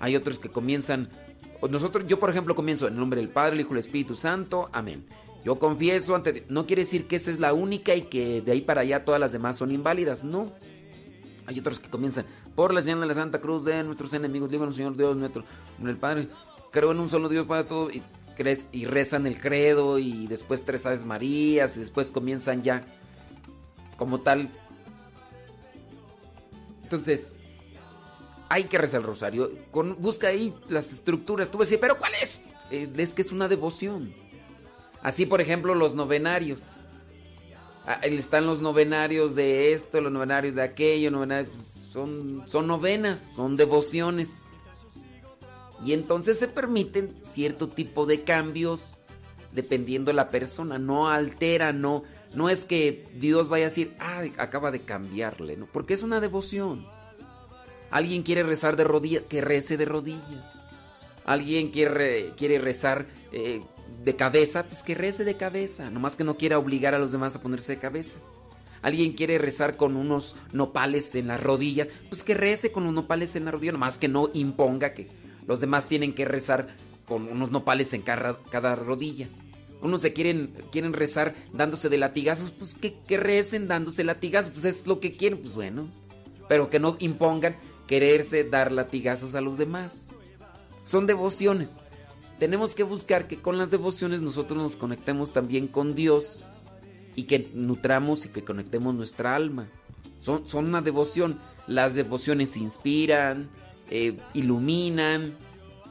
hay 0.00 0.16
otros 0.16 0.38
que 0.38 0.48
comienzan, 0.48 1.10
nosotros, 1.70 2.06
yo 2.06 2.18
por 2.18 2.30
ejemplo 2.30 2.54
comienzo 2.54 2.88
en 2.88 2.96
nombre 2.96 3.20
del 3.20 3.28
Padre, 3.28 3.54
el 3.54 3.60
Hijo 3.60 3.76
y 3.76 3.78
Espíritu 3.78 4.16
Santo, 4.16 4.68
amén. 4.72 5.04
Yo 5.44 5.58
confieso 5.58 6.14
ante, 6.14 6.44
no 6.48 6.66
quiere 6.66 6.82
decir 6.82 7.06
que 7.06 7.16
esa 7.16 7.30
es 7.30 7.40
la 7.40 7.52
única 7.52 7.94
y 7.94 8.02
que 8.02 8.40
de 8.40 8.52
ahí 8.52 8.60
para 8.60 8.82
allá 8.82 9.04
todas 9.04 9.20
las 9.20 9.32
demás 9.32 9.56
son 9.56 9.72
inválidas, 9.72 10.22
no. 10.22 10.52
Hay 11.46 11.58
otros 11.58 11.80
que 11.80 11.90
comienzan 11.90 12.26
por 12.54 12.72
la 12.72 12.82
señal 12.82 13.00
de 13.00 13.06
la 13.06 13.14
Santa 13.14 13.40
Cruz 13.40 13.64
de 13.64 13.82
nuestros 13.82 14.12
enemigos, 14.14 14.50
líbranos 14.50 14.76
Señor 14.76 14.96
Dios 14.96 15.16
nuestro, 15.16 15.44
el 15.82 15.96
Padre, 15.96 16.28
creo 16.70 16.92
en 16.92 17.00
un 17.00 17.08
solo 17.08 17.28
Dios 17.28 17.46
para 17.46 17.66
todo 17.66 17.90
y 17.90 18.02
y 18.72 18.86
rezan 18.86 19.26
el 19.26 19.38
credo 19.40 19.98
y 19.98 20.26
después 20.26 20.64
tres 20.64 20.84
aves 20.86 21.04
marías 21.04 21.76
y 21.76 21.80
después 21.80 22.10
comienzan 22.10 22.62
ya 22.62 22.84
como 23.96 24.20
tal. 24.20 24.48
Entonces, 26.82 27.38
hay 28.48 28.64
que 28.64 28.78
rezar 28.78 29.00
el 29.00 29.06
rosario. 29.06 29.50
Con, 29.70 30.00
busca 30.00 30.28
ahí 30.28 30.54
las 30.68 30.92
estructuras. 30.92 31.50
Tú 31.50 31.58
vas 31.58 31.72
a 31.72 31.78
pero 31.78 31.98
¿cuál 31.98 32.12
es? 32.20 32.40
Eh, 32.70 32.90
es 32.96 33.14
que 33.14 33.22
es 33.22 33.32
una 33.32 33.48
devoción. 33.48 34.12
Así, 35.02 35.26
por 35.26 35.40
ejemplo, 35.40 35.74
los 35.74 35.94
novenarios. 35.94 36.62
Ah, 37.84 38.00
están 38.02 38.46
los 38.46 38.60
novenarios 38.60 39.34
de 39.34 39.72
esto, 39.72 40.00
los 40.00 40.12
novenarios 40.12 40.54
de 40.54 40.62
aquello, 40.62 41.10
novenarios, 41.10 41.56
son, 41.56 42.44
son 42.46 42.68
novenas, 42.68 43.32
son 43.34 43.56
devociones. 43.56 44.42
Y 45.84 45.92
entonces 45.92 46.38
se 46.38 46.46
permiten 46.46 47.12
cierto 47.22 47.68
tipo 47.68 48.06
de 48.06 48.22
cambios 48.22 48.92
dependiendo 49.50 50.10
de 50.10 50.14
la 50.14 50.28
persona. 50.28 50.78
No 50.78 51.08
altera, 51.08 51.72
no, 51.72 52.04
no 52.34 52.48
es 52.48 52.64
que 52.64 53.04
Dios 53.14 53.48
vaya 53.48 53.66
a 53.66 53.68
decir, 53.68 53.94
ah, 53.98 54.22
acaba 54.38 54.70
de 54.70 54.82
cambiarle, 54.82 55.56
¿no? 55.56 55.66
Porque 55.66 55.94
es 55.94 56.02
una 56.04 56.20
devoción. 56.20 56.86
Alguien 57.90 58.22
quiere 58.22 58.44
rezar 58.44 58.76
de 58.76 58.84
rodillas, 58.84 59.24
que 59.28 59.40
rece 59.40 59.76
de 59.76 59.84
rodillas. 59.84 60.68
Alguien 61.24 61.70
quiere, 61.70 62.32
quiere 62.36 62.58
rezar 62.58 63.06
eh, 63.32 63.60
de 64.04 64.16
cabeza, 64.16 64.64
pues 64.64 64.82
que 64.82 64.94
rece 64.94 65.24
de 65.24 65.36
cabeza. 65.36 65.90
Nomás 65.90 66.16
que 66.16 66.24
no 66.24 66.36
quiera 66.36 66.58
obligar 66.58 66.94
a 66.94 66.98
los 66.98 67.12
demás 67.12 67.36
a 67.36 67.42
ponerse 67.42 67.72
de 67.72 67.80
cabeza. 67.80 68.18
Alguien 68.82 69.12
quiere 69.12 69.38
rezar 69.38 69.76
con 69.76 69.96
unos 69.96 70.34
nopales 70.52 71.14
en 71.14 71.28
las 71.28 71.40
rodillas, 71.40 71.88
pues 72.08 72.24
que 72.24 72.34
rece 72.34 72.72
con 72.72 72.82
unos 72.82 72.94
nopales 72.94 73.36
en 73.36 73.44
la 73.44 73.52
rodilla, 73.52 73.72
nomás 73.72 73.96
que 73.96 74.08
no 74.08 74.28
imponga 74.34 74.92
que 74.92 75.08
los 75.46 75.60
demás 75.60 75.86
tienen 75.86 76.12
que 76.12 76.24
rezar 76.24 76.74
con 77.06 77.28
unos 77.28 77.50
nopales 77.52 77.94
en 77.94 78.02
cada, 78.02 78.74
rodilla. 78.74 79.28
Unos 79.82 80.02
se 80.02 80.12
quieren, 80.12 80.52
quieren 80.70 80.92
rezar 80.92 81.34
dándose 81.52 81.88
de 81.88 81.98
latigazos, 81.98 82.50
pues 82.50 82.74
que, 82.74 82.94
que 83.06 83.16
recen 83.16 83.68
dándose 83.68 84.04
latigazos, 84.04 84.52
pues 84.52 84.64
es 84.64 84.86
lo 84.86 84.98
que 85.00 85.12
quieren, 85.12 85.40
pues 85.40 85.54
bueno. 85.54 85.88
Pero 86.48 86.68
que 86.68 86.80
no 86.80 86.96
impongan 86.98 87.56
quererse 87.86 88.44
dar 88.44 88.72
latigazos 88.72 89.34
a 89.34 89.40
los 89.40 89.58
demás. 89.58 90.08
Son 90.84 91.06
devociones. 91.06 91.78
Tenemos 92.42 92.74
que 92.74 92.82
buscar 92.82 93.28
que 93.28 93.38
con 93.38 93.56
las 93.56 93.70
devociones 93.70 94.20
nosotros 94.20 94.60
nos 94.60 94.74
conectemos 94.74 95.32
también 95.32 95.68
con 95.68 95.94
Dios 95.94 96.42
y 97.14 97.22
que 97.22 97.48
nutramos 97.54 98.26
y 98.26 98.30
que 98.30 98.42
conectemos 98.42 98.96
nuestra 98.96 99.36
alma. 99.36 99.68
Son, 100.18 100.48
son 100.48 100.66
una 100.66 100.82
devoción. 100.82 101.38
Las 101.68 101.94
devociones 101.94 102.56
inspiran, 102.56 103.48
eh, 103.90 104.18
iluminan. 104.34 105.36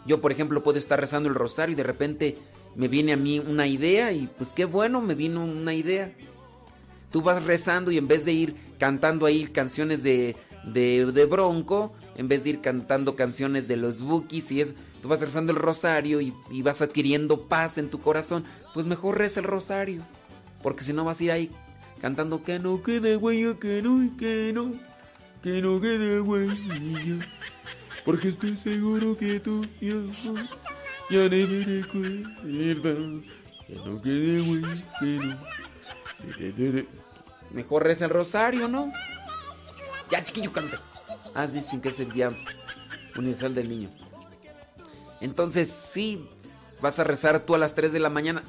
Yo, 0.05 0.19
por 0.19 0.33
ejemplo, 0.33 0.61
puedo 0.61 0.77
estar 0.77 0.99
rezando 0.99 1.29
el 1.29 1.35
rosario 1.35 1.71
y 1.71 1.77
de 1.77 1.83
repente 1.83 2.37
me 2.75 2.89
viene 2.89 3.13
a 3.13 3.15
mí 3.15 3.39
una 3.39 3.65
idea 3.65 4.11
y 4.11 4.27
pues 4.27 4.51
qué 4.51 4.65
bueno, 4.65 4.99
me 4.99 5.15
vino 5.15 5.45
una 5.45 5.73
idea. 5.73 6.11
Tú 7.11 7.21
vas 7.21 7.45
rezando 7.45 7.91
y 7.91 7.97
en 7.97 8.09
vez 8.09 8.25
de 8.25 8.33
ir 8.33 8.55
cantando 8.77 9.25
ahí 9.25 9.45
canciones 9.45 10.03
de, 10.03 10.35
de, 10.65 11.25
Bronco, 11.29 11.93
en 12.17 12.27
vez 12.27 12.43
de 12.43 12.49
ir 12.49 12.59
cantando 12.59 13.15
canciones 13.15 13.69
de 13.69 13.77
los 13.77 14.01
Bookies 14.01 14.51
y 14.51 14.59
es, 14.59 14.75
tú 15.01 15.07
vas 15.07 15.21
rezando 15.21 15.51
el 15.51 15.57
rosario 15.57 16.21
y, 16.21 16.33
vas 16.61 16.81
adquiriendo 16.81 17.47
paz 17.47 17.77
en 17.77 17.89
tu 17.89 17.99
corazón, 17.99 18.45
pues 18.73 18.85
mejor 18.85 19.17
reza 19.17 19.39
el 19.39 19.45
rosario. 19.45 20.03
Porque 20.61 20.83
si 20.83 20.93
no 20.93 21.03
vas 21.03 21.19
a 21.19 21.23
ir 21.23 21.31
ahí 21.31 21.51
cantando 22.01 22.43
que 22.43 22.59
no 22.59 22.81
quede 22.83 23.17
huella, 23.17 23.57
que 23.59 23.81
no, 23.81 24.15
que 24.17 24.51
no, 24.53 24.73
que 25.41 25.61
no 25.61 25.81
quede 25.81 26.21
huella. 26.21 27.25
Porque 28.05 28.29
estoy 28.29 28.57
seguro 28.57 29.17
que 29.17 29.39
tú 29.39 29.65
ya, 29.79 29.95
ya 31.09 31.29
no 31.29 31.47
me 31.47 31.63
recuerdas. 31.65 33.23
Que 33.67 33.75
no 33.75 34.01
quede 34.01 34.41
huella, 34.41 34.89
que 34.99 35.05
no. 35.17 36.85
Mejor 37.51 37.83
reza 37.83 38.05
el 38.05 38.11
rosario, 38.11 38.67
¿no? 38.67 38.91
Ya, 40.09 40.23
chiquillo, 40.23 40.51
canta. 40.51 40.79
Ah, 41.33 41.47
dicen 41.47 41.81
que 41.81 41.89
es 41.89 41.99
el 41.99 42.11
día 42.11 42.31
universal 43.15 43.55
del 43.55 43.69
niño. 43.69 43.89
Entonces, 45.21 45.69
sí, 45.69 46.27
vas 46.81 46.99
a 46.99 47.03
rezar 47.03 47.41
tú 47.41 47.55
a 47.55 47.57
las 47.57 47.75
3 47.75 47.93
de 47.93 47.99
la 47.99 48.09
mañana. 48.09 48.43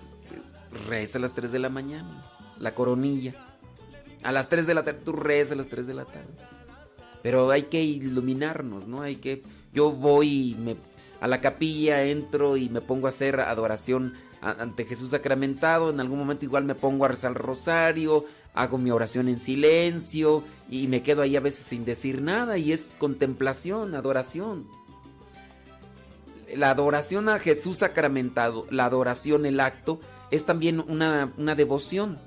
Reza 0.89 1.19
a 1.19 1.21
las 1.21 1.35
3 1.35 1.53
de 1.53 1.59
la 1.59 1.69
mañana. 1.69 2.23
La 2.59 2.75
coronilla. 2.75 3.35
A 4.23 4.33
las 4.33 4.49
3 4.49 4.67
de 4.67 4.75
la 4.75 4.83
tarde, 4.83 5.01
tú 5.05 5.13
reza 5.13 5.55
a 5.55 5.57
las 5.57 5.69
3 5.69 5.87
de 5.87 5.95
la 5.95 6.05
tarde. 6.05 6.35
Pero 7.23 7.51
hay 7.51 7.65
que 7.65 7.83
iluminarnos, 7.83 8.89
¿no? 8.89 9.03
Hay 9.03 9.17
que. 9.17 9.43
Yo 9.73 9.93
voy 9.93 10.57
me, 10.59 10.77
a 11.21 11.29
la 11.29 11.41
capilla, 11.41 12.03
entro 12.05 12.57
y 12.57 12.69
me 12.69 12.81
pongo 12.81 13.07
a 13.07 13.11
hacer 13.11 13.41
adoración 13.41 14.15
ante 14.41 14.85
Jesús 14.85 15.11
sacramentado. 15.11 15.91
En 15.91 16.01
algún 16.01 16.19
momento 16.19 16.45
igual 16.45 16.65
me 16.65 16.75
pongo 16.75 17.05
a 17.05 17.09
rezar 17.09 17.31
el 17.31 17.37
rosario, 17.37 18.25
hago 18.55 18.77
mi 18.77 18.91
oración 18.91 19.29
en 19.29 19.39
silencio 19.39 20.43
y 20.69 20.89
me 20.89 21.03
quedo 21.03 21.23
ahí 21.23 21.37
a 21.37 21.41
veces 21.41 21.65
sin 21.65 21.85
decir 21.85 22.21
nada 22.21 22.59
y 22.59 22.73
es 22.73 22.97
contemplación, 22.99 23.95
adoración. 23.95 24.67
La 26.53 26.71
adoración 26.71 27.29
a 27.29 27.39
Jesús 27.39 27.79
sacramentado, 27.79 28.67
la 28.71 28.85
adoración, 28.85 29.47
el 29.47 29.61
acto, 29.61 30.01
es 30.31 30.45
también 30.45 30.81
una, 30.81 31.33
una 31.37 31.55
devoción, 31.55 32.19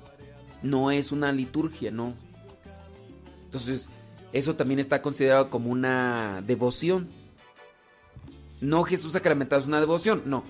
no 0.62 0.90
es 0.90 1.12
una 1.12 1.32
liturgia, 1.32 1.90
no. 1.90 2.14
Entonces, 3.44 3.88
eso 4.32 4.56
también 4.56 4.80
está 4.80 5.00
considerado 5.02 5.50
como 5.50 5.70
una 5.70 6.42
devoción. 6.46 7.08
No 8.60 8.84
Jesús 8.84 9.12
sacramentado 9.12 9.62
es 9.62 9.68
una 9.68 9.80
devoción, 9.80 10.22
no. 10.26 10.44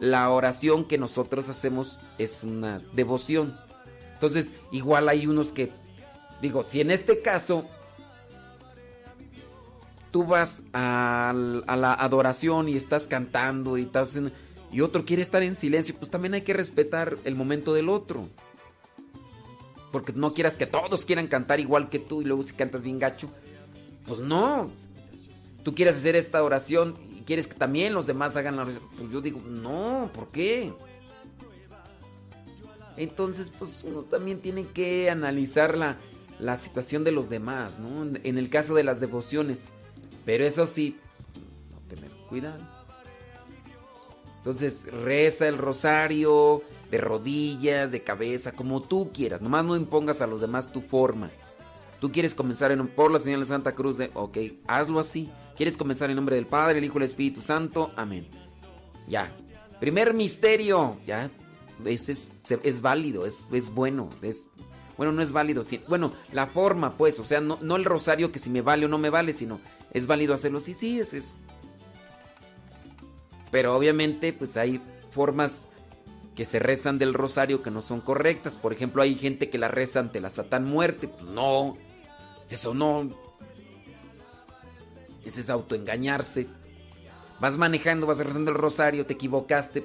La 0.00 0.28
oración 0.30 0.84
que 0.84 0.98
nosotros 0.98 1.48
hacemos 1.48 1.98
es 2.18 2.42
una 2.42 2.80
devoción. 2.92 3.54
Entonces, 4.14 4.52
igual 4.70 5.08
hay 5.08 5.26
unos 5.26 5.52
que, 5.52 5.70
digo, 6.40 6.62
si 6.62 6.80
en 6.80 6.90
este 6.90 7.20
caso 7.20 7.66
tú 10.12 10.24
vas 10.24 10.62
a, 10.72 11.32
la 11.34 11.94
adoración 11.94 12.68
y 12.68 12.76
estás 12.76 13.06
cantando 13.06 13.76
y 13.78 13.82
estás 13.82 14.16
y 14.70 14.80
otro 14.80 15.04
quiere 15.04 15.22
estar 15.22 15.42
en 15.42 15.56
silencio, 15.56 15.96
pues 15.98 16.10
también 16.10 16.34
hay 16.34 16.42
que 16.42 16.54
respetar 16.54 17.16
el 17.24 17.34
momento 17.34 17.74
del 17.74 17.88
otro. 17.88 18.28
Porque 19.90 20.12
no 20.12 20.32
quieras 20.32 20.56
que 20.56 20.66
todos 20.66 21.04
quieran 21.04 21.26
cantar 21.26 21.60
igual 21.60 21.88
que 21.88 21.98
tú 21.98 22.22
y 22.22 22.24
luego 22.24 22.42
si 22.42 22.54
cantas 22.54 22.84
bien 22.84 22.98
gacho. 22.98 23.28
Pues 24.06 24.20
no. 24.20 24.70
Tú 25.62 25.74
quieres 25.74 25.98
hacer 25.98 26.16
esta 26.16 26.42
oración 26.42 26.94
y 27.18 27.22
quieres 27.22 27.46
que 27.46 27.54
también 27.54 27.92
los 27.92 28.06
demás 28.06 28.34
hagan 28.36 28.56
la 28.56 28.62
oración. 28.62 28.84
Pues 28.96 29.10
yo 29.10 29.20
digo, 29.20 29.40
no, 29.40 30.10
¿por 30.14 30.28
qué? 30.28 30.72
Entonces, 32.96 33.52
pues 33.58 33.82
uno 33.84 34.02
también 34.02 34.40
tiene 34.40 34.66
que 34.68 35.10
analizar 35.10 35.76
la, 35.76 35.98
la 36.38 36.56
situación 36.56 37.04
de 37.04 37.12
los 37.12 37.28
demás, 37.28 37.78
¿no? 37.78 38.10
En 38.22 38.38
el 38.38 38.48
caso 38.48 38.74
de 38.74 38.84
las 38.84 39.00
devociones. 39.00 39.68
Pero 40.24 40.44
eso 40.44 40.66
sí, 40.66 40.98
no 41.72 41.78
tener 41.94 42.10
cuidado. 42.28 42.62
Entonces, 44.38 44.86
reza 44.90 45.46
el 45.46 45.58
rosario 45.58 46.62
de 46.90 46.98
rodillas, 46.98 47.90
de 47.90 48.02
cabeza, 48.02 48.52
como 48.52 48.82
tú 48.82 49.10
quieras. 49.12 49.40
Nomás 49.40 49.64
no 49.64 49.76
impongas 49.76 50.20
a 50.20 50.26
los 50.26 50.40
demás 50.40 50.72
tu 50.72 50.80
forma. 50.80 51.30
Tú 52.00 52.10
quieres 52.10 52.34
comenzar 52.34 52.72
en, 52.72 52.88
por 52.88 53.12
la 53.12 53.20
señal 53.20 53.40
de 53.40 53.46
Santa 53.46 53.72
Cruz 53.72 53.98
de, 53.98 54.10
ok, 54.14 54.38
hazlo 54.66 54.98
así. 54.98 55.30
¿Quieres 55.56 55.76
comenzar 55.76 56.10
en 56.10 56.16
nombre 56.16 56.34
del 56.34 56.46
Padre, 56.46 56.78
el 56.78 56.84
Hijo 56.84 56.98
y 56.98 57.02
el 57.02 57.04
Espíritu 57.04 57.40
Santo? 57.40 57.92
Amén. 57.94 58.26
Ya. 59.06 59.30
Primer 59.78 60.12
misterio. 60.12 60.98
Ya. 61.06 61.30
Ese 61.84 62.12
es, 62.12 62.28
es 62.62 62.80
válido, 62.80 63.24
es, 63.26 63.46
es, 63.52 63.72
bueno. 63.72 64.08
Es, 64.20 64.46
bueno, 64.96 65.12
no 65.12 65.22
es 65.22 65.32
válido. 65.32 65.64
Sí, 65.64 65.82
bueno, 65.88 66.12
la 66.32 66.46
forma, 66.46 66.96
pues. 66.96 67.18
O 67.18 67.24
sea, 67.24 67.40
no, 67.40 67.58
no, 67.60 67.76
el 67.76 67.84
rosario 67.84 68.32
que 68.32 68.38
si 68.38 68.50
me 68.50 68.60
vale 68.60 68.86
o 68.86 68.88
no 68.88 68.98
me 68.98 69.10
vale, 69.10 69.32
sino 69.32 69.60
es 69.92 70.06
válido 70.06 70.34
hacerlo. 70.34 70.60
Sí, 70.60 70.74
sí, 70.74 71.00
es, 71.00 71.14
es. 71.14 71.32
Pero 73.50 73.76
obviamente, 73.76 74.32
pues 74.32 74.56
hay 74.56 74.80
formas 75.10 75.70
que 76.34 76.44
se 76.44 76.58
rezan 76.58 76.98
del 76.98 77.14
rosario 77.14 77.62
que 77.62 77.70
no 77.70 77.82
son 77.82 78.00
correctas. 78.00 78.56
Por 78.56 78.72
ejemplo, 78.72 79.02
hay 79.02 79.14
gente 79.14 79.50
que 79.50 79.58
la 79.58 79.68
reza 79.68 80.00
ante 80.00 80.20
la 80.20 80.30
Satán 80.30 80.64
muerte. 80.64 81.08
Pues 81.08 81.24
no. 81.24 81.76
Eso 82.48 82.74
no. 82.74 83.08
Ese 85.24 85.40
es 85.40 85.50
autoengañarse. 85.50 86.48
Vas 87.40 87.56
manejando, 87.56 88.06
vas 88.06 88.18
rezando 88.18 88.50
el 88.50 88.56
rosario, 88.56 89.04
te 89.04 89.14
equivocaste. 89.14 89.84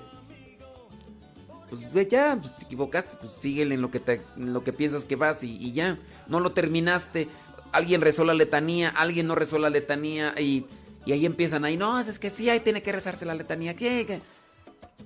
Pues 1.70 2.08
ya, 2.08 2.38
pues 2.40 2.56
te 2.56 2.64
equivocaste, 2.64 3.18
pues 3.20 3.34
síguele 3.34 3.76
en 3.76 3.82
lo 3.82 3.92
que, 3.92 4.00
te, 4.00 4.22
en 4.38 4.54
lo 4.54 4.64
que 4.64 4.72
piensas 4.72 5.04
que 5.04 5.16
vas 5.16 5.44
y, 5.44 5.72
ya. 5.74 5.98
No 6.28 6.40
lo 6.40 6.54
terminaste. 6.54 7.28
Alguien 7.74 8.02
rezó 8.02 8.24
la 8.24 8.34
letanía, 8.34 8.90
alguien 8.90 9.28
no 9.28 9.36
rezó 9.36 9.60
la 9.60 9.70
letanía 9.70 10.34
y, 10.40 10.66
y 11.06 11.12
ahí 11.12 11.26
empiezan 11.26 11.66
ahí. 11.66 11.76
No, 11.76 12.00
es 12.00 12.20
que 12.20 12.30
sí, 12.30 12.50
ahí 12.50 12.62
tiene 12.62 12.82
que 12.82 12.94
rezarse 12.94 13.26
la 13.26 13.36
letanía. 13.36 13.76
¿Qué? 13.76 14.22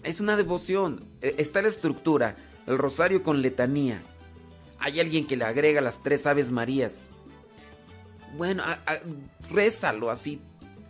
Es 0.03 0.19
una 0.19 0.37
devoción. 0.37 1.03
Está 1.21 1.63
la 1.63 1.67
estructura, 1.67 2.35
el 2.67 2.77
rosario 2.77 3.23
con 3.23 3.41
letanía. 3.41 4.01
Hay 4.77 4.99
alguien 4.99 5.25
que 5.25 5.37
le 5.37 5.45
agrega 5.45 5.81
las 5.81 6.03
tres 6.03 6.27
aves 6.27 6.51
marías. 6.51 7.09
Bueno, 8.37 8.63
a, 8.63 8.79
a, 8.85 8.99
rézalo 9.49 10.09
así, 10.09 10.39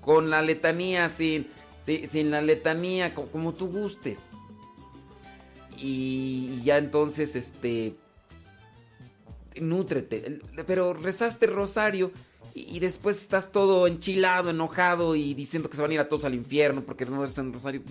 con 0.01 0.29
la 0.29 0.41
letanía, 0.41 1.09
sin, 1.09 1.47
sin, 1.85 2.09
sin 2.09 2.31
la 2.31 2.41
letanía, 2.41 3.13
como, 3.13 3.27
como, 3.29 3.53
tú 3.53 3.67
gustes. 3.67 4.31
Y 5.81 6.61
ya 6.63 6.77
entonces, 6.77 7.35
este, 7.35 7.95
nútrete. 9.59 10.39
Pero 10.67 10.93
rezaste 10.93 11.47
rosario 11.47 12.11
y, 12.53 12.79
después 12.79 13.21
estás 13.21 13.51
todo 13.51 13.87
enchilado, 13.87 14.49
enojado 14.49 15.15
y 15.15 15.33
diciendo 15.33 15.69
que 15.69 15.75
se 15.75 15.81
van 15.81 15.91
a 15.91 15.93
ir 15.95 15.99
a 15.99 16.07
todos 16.07 16.25
al 16.25 16.35
infierno 16.35 16.81
porque 16.81 17.05
no 17.05 17.25
rezan 17.25 17.51
rosario. 17.51 17.81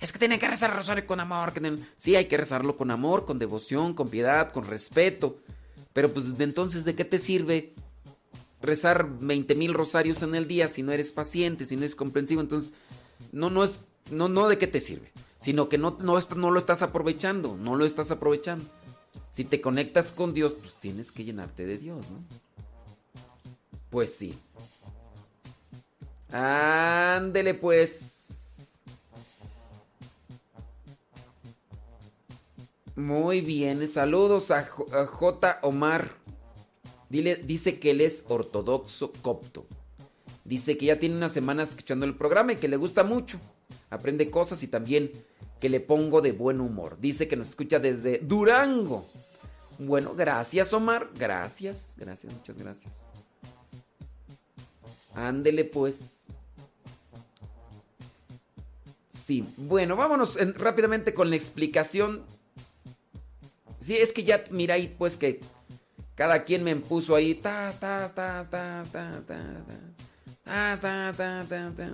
Es 0.00 0.12
que 0.12 0.18
tienen 0.18 0.38
que 0.38 0.48
rezar 0.48 0.74
rosario 0.74 1.06
con 1.06 1.20
amor. 1.20 1.52
Que. 1.52 1.78
Sí, 1.96 2.16
hay 2.16 2.26
que 2.26 2.36
rezarlo 2.36 2.76
con 2.76 2.90
amor, 2.90 3.24
con 3.24 3.38
devoción, 3.38 3.94
con 3.94 4.08
piedad, 4.08 4.50
con 4.52 4.64
respeto. 4.64 5.38
Pero 5.92 6.12
pues 6.12 6.36
de 6.36 6.44
entonces, 6.44 6.84
¿de 6.84 6.94
qué 6.94 7.04
te 7.04 7.18
sirve 7.18 7.72
rezar 8.60 9.08
20 9.20 9.54
mil 9.54 9.74
rosarios 9.74 10.22
en 10.22 10.34
el 10.34 10.48
día 10.48 10.68
si 10.68 10.82
no 10.82 10.92
eres 10.92 11.12
paciente, 11.12 11.64
si 11.64 11.76
no 11.76 11.82
eres 11.82 11.94
comprensivo? 11.94 12.40
Entonces, 12.40 12.72
no, 13.32 13.50
no 13.50 13.64
es, 13.64 13.80
no, 14.10 14.28
no 14.28 14.48
de 14.48 14.58
qué 14.58 14.66
te 14.66 14.80
sirve, 14.80 15.12
sino 15.44 15.68
que 15.68 15.76
no, 15.76 15.98
no, 16.00 16.18
no 16.36 16.50
lo 16.50 16.58
estás 16.58 16.80
aprovechando, 16.80 17.54
no 17.54 17.74
lo 17.74 17.84
estás 17.84 18.10
aprovechando. 18.10 18.64
Si 19.30 19.44
te 19.44 19.60
conectas 19.60 20.10
con 20.10 20.32
Dios, 20.32 20.54
pues 20.58 20.72
tienes 20.80 21.12
que 21.12 21.22
llenarte 21.22 21.66
de 21.66 21.76
Dios, 21.76 22.06
¿no? 22.10 22.24
Pues 23.90 24.14
sí. 24.14 24.38
Ándele 26.32 27.52
pues. 27.52 28.78
Muy 32.96 33.42
bien, 33.42 33.86
saludos 33.86 34.50
a, 34.50 34.64
J. 34.64 35.58
Omar. 35.60 36.10
Dile, 37.10 37.36
dice 37.36 37.78
que 37.78 37.90
él 37.90 38.00
es 38.00 38.24
ortodoxo 38.28 39.12
copto. 39.20 39.66
Dice 40.46 40.78
que 40.78 40.86
ya 40.86 40.98
tiene 40.98 41.16
unas 41.16 41.32
semanas 41.32 41.68
escuchando 41.68 42.06
el 42.06 42.16
programa 42.16 42.54
y 42.54 42.56
que 42.56 42.68
le 42.68 42.78
gusta 42.78 43.04
mucho. 43.04 43.38
Aprende 43.90 44.30
cosas 44.30 44.62
y 44.62 44.68
también 44.68 45.12
que 45.60 45.68
le 45.68 45.80
pongo 45.80 46.20
de 46.20 46.32
buen 46.32 46.60
humor. 46.60 46.98
Dice 47.00 47.28
que 47.28 47.36
nos 47.36 47.48
escucha 47.48 47.78
desde 47.78 48.18
Durango. 48.18 49.06
Bueno, 49.78 50.14
gracias 50.14 50.72
Omar. 50.72 51.10
Gracias, 51.14 51.94
gracias, 51.98 52.32
muchas 52.32 52.58
gracias. 52.58 53.06
Ándele 55.14 55.64
pues. 55.64 56.26
Sí, 59.08 59.44
bueno, 59.56 59.96
vámonos 59.96 60.36
en, 60.36 60.54
rápidamente 60.54 61.14
con 61.14 61.30
la 61.30 61.36
explicación 61.36 62.24
Sí, 63.84 63.98
es 63.98 64.14
que 64.14 64.24
ya, 64.24 64.42
mira 64.50 64.76
ahí, 64.76 64.94
pues 64.96 65.18
que 65.18 65.40
cada 66.14 66.44
quien 66.44 66.64
me 66.64 66.74
puso 66.74 67.14
ahí. 67.14 67.34
Ta, 67.34 67.70
ta, 67.78 68.10
ta, 68.14 68.48
ta, 68.50 68.82
ta, 68.90 69.22
ta, 69.26 69.42
ta, 70.42 70.78
ta, 70.80 71.12
ta, 71.12 71.44
ta, 71.46 71.72
ta. 71.76 71.90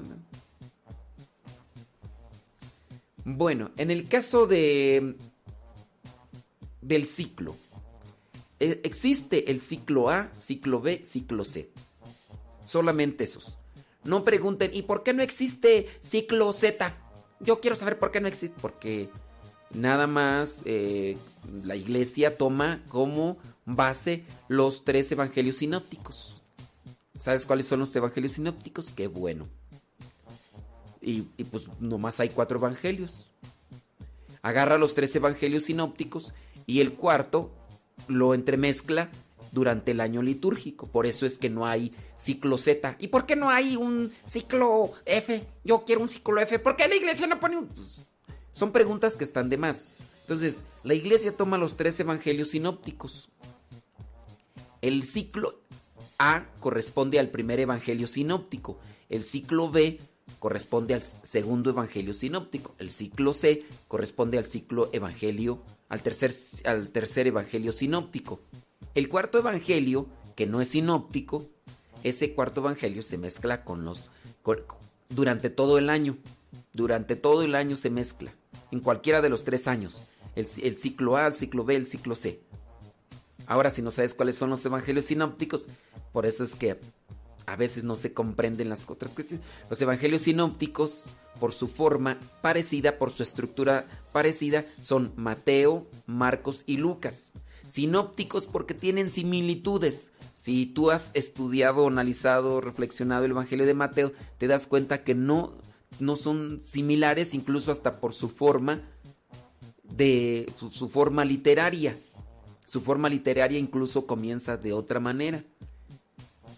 Bueno, 3.25 3.71
en 3.77 3.91
el 3.91 4.09
caso 4.09 4.47
de 4.47 5.17
del 6.81 7.07
ciclo, 7.07 7.57
existe 8.59 9.51
el 9.51 9.61
ciclo 9.61 10.11
A, 10.11 10.31
ciclo 10.37 10.81
B, 10.81 11.03
ciclo 11.05 11.45
C. 11.45 11.71
Solamente 12.65 13.25
esos. 13.25 13.59
No 14.05 14.25
pregunten, 14.25 14.71
¿y 14.73 14.83
por 14.83 15.03
qué 15.03 15.13
no 15.13 15.23
existe 15.23 15.89
ciclo 16.01 16.53
Z? 16.53 16.97
Yo 17.41 17.61
quiero 17.61 17.77
saber 17.77 17.99
por 17.99 18.11
qué 18.11 18.21
no 18.21 18.29
existe. 18.29 18.57
Porque 18.61 19.11
nada 19.75 20.07
más 20.07 20.63
eh, 20.65 21.17
la 21.63 21.77
iglesia 21.77 22.37
toma 22.37 22.83
como 22.89 23.39
base 23.67 24.25
los 24.49 24.85
tres 24.85 25.11
evangelios 25.13 25.57
sinópticos. 25.57 26.43
¿Sabes 27.19 27.45
cuáles 27.45 27.67
son 27.67 27.81
los 27.81 27.95
evangelios 27.95 28.33
sinópticos? 28.33 28.93
Qué 28.93 29.07
bueno. 29.07 29.49
Y, 31.03 31.29
y 31.37 31.45
pues 31.45 31.69
nomás 31.81 32.21
hay 32.21 32.29
cuatro 32.31 32.59
evangelios. 32.59 33.33
Agarra 34.43 34.79
los 34.79 34.95
tres 34.95 35.15
evangelios 35.17 35.65
sinópticos 35.65 36.35
y 36.67 36.81
el 36.81 36.95
cuarto 36.95 37.53
lo 38.09 38.35
entremezcla 38.35 39.11
durante 39.53 39.93
el 39.93 40.01
año 40.01 40.23
litúrgico. 40.23 40.87
Por 40.87 41.07
eso 41.07 41.27
es 41.27 41.39
que 41.39 41.51
no 41.51 41.67
hay 41.67 41.93
ciclo 42.17 42.59
Z. 42.59 42.97
¿Y 42.99 43.09
por 43.09 43.27
qué 43.27 43.37
no 43.37 43.51
hay 43.51 43.77
un 43.77 44.13
ciclo 44.25 44.93
F? 45.05 45.45
Yo 45.65 45.85
quiero 45.85 46.03
un 46.03 46.09
ciclo 46.09 46.41
F. 46.41 46.59
¿Por 46.59 46.77
qué 46.77 46.89
la 46.89 46.97
iglesia 46.97 47.27
no 47.27 47.41
pone 47.41 47.59
un... 47.59 47.67
Pues, 47.67 48.07
son 48.53 48.73
preguntas 48.73 49.17
que 49.17 49.25
están 49.25 49.49
de 49.49 49.57
más. 49.57 49.87
Entonces, 50.23 50.65
la 50.83 50.95
iglesia 50.95 51.37
toma 51.37 51.59
los 51.59 51.77
tres 51.77 51.99
evangelios 52.01 52.51
sinópticos. 52.51 53.29
El 54.81 55.05
ciclo 55.05 55.61
A 56.19 56.47
corresponde 56.61 57.19
al 57.19 57.29
primer 57.29 57.61
evangelio 57.61 58.07
sinóptico. 58.07 58.79
El 59.09 59.23
ciclo 59.23 59.71
B 59.71 59.99
corresponde 60.38 60.95
al 60.95 61.03
segundo 61.03 61.71
evangelio 61.71 62.14
sinóptico. 62.14 62.75
El 62.79 62.90
ciclo 62.90 63.33
C 63.33 63.64
corresponde 63.88 64.38
al 64.38 64.45
ciclo 64.45 64.90
evangelio, 64.93 65.62
al 65.88 66.03
tercer, 66.03 66.33
al 66.64 66.88
tercer 66.88 67.27
evangelio 67.27 67.73
sinóptico. 67.73 68.40
El 68.95 69.09
cuarto 69.09 69.38
evangelio, 69.38 70.09
que 70.37 70.47
no 70.47 70.61
es 70.61 70.69
sinóptico, 70.69 71.47
ese 72.03 72.35
cuarto 72.35 72.61
evangelio 72.61 73.03
se 73.03 73.19
mezcla 73.19 73.64
con 73.64 73.85
los 73.85 74.11
durante 75.09 75.51
todo 75.51 75.79
el 75.79 75.90
año. 75.90 76.16
Durante 76.73 77.16
todo 77.16 77.43
el 77.43 77.55
año 77.55 77.77
se 77.77 77.90
mezcla. 77.90 78.33
En 78.71 78.81
cualquiera 78.81 79.21
de 79.21 79.29
los 79.29 79.45
tres 79.45 79.69
años. 79.69 80.07
El, 80.35 80.47
el 80.62 80.77
ciclo 80.77 81.16
A, 81.16 81.27
el 81.27 81.35
ciclo 81.35 81.64
B, 81.64 81.77
el 81.77 81.87
ciclo 81.87 82.14
C. 82.14 82.40
Ahora, 83.47 83.71
si 83.71 83.83
no 83.83 83.90
sabes 83.90 84.14
cuáles 84.14 84.37
son 84.37 84.51
los 84.51 84.64
evangelios 84.64 85.07
sinópticos, 85.07 85.69
por 86.12 86.25
eso 86.25 86.45
es 86.45 86.55
que 86.55 86.79
a 87.51 87.57
veces 87.57 87.83
no 87.83 87.97
se 87.97 88.13
comprenden 88.13 88.69
las 88.69 88.89
otras 88.89 89.13
cuestiones. 89.13 89.45
Los 89.69 89.83
evangelios 89.83 90.23
sinópticos, 90.23 91.17
por 91.41 91.51
su 91.51 91.67
forma 91.67 92.17
parecida, 92.43 92.97
por 92.97 93.11
su 93.11 93.25
estructura 93.25 93.87
parecida, 94.13 94.67
son 94.81 95.13
Mateo, 95.17 95.89
Marcos 96.07 96.63
y 96.67 96.77
Lucas. 96.77 97.33
Sinópticos 97.67 98.47
porque 98.47 98.73
tienen 98.73 99.11
similitudes. 99.11 100.13
Si 100.37 100.65
tú 100.65 100.93
has 100.93 101.11
estudiado, 101.15 101.89
analizado, 101.89 102.61
reflexionado 102.61 103.25
el 103.25 103.33
Evangelio 103.33 103.67
de 103.67 103.75
Mateo, 103.75 104.13
te 104.39 104.47
das 104.47 104.69
cuenta 104.69 105.03
que 105.03 105.17
no, 105.17 105.53
no 105.99 106.15
son 106.15 106.61
similares, 106.61 107.35
incluso 107.35 107.73
hasta 107.73 107.99
por 107.99 108.15
su 108.15 108.29
forma 108.29 108.81
de 109.83 110.49
su 110.57 110.89
forma 110.89 111.25
literaria. 111.25 111.97
Su 112.65 112.81
forma 112.81 113.09
literaria 113.09 113.59
incluso 113.59 114.07
comienza 114.07 114.57
de 114.57 114.73
otra 114.73 115.01
manera. 115.01 115.43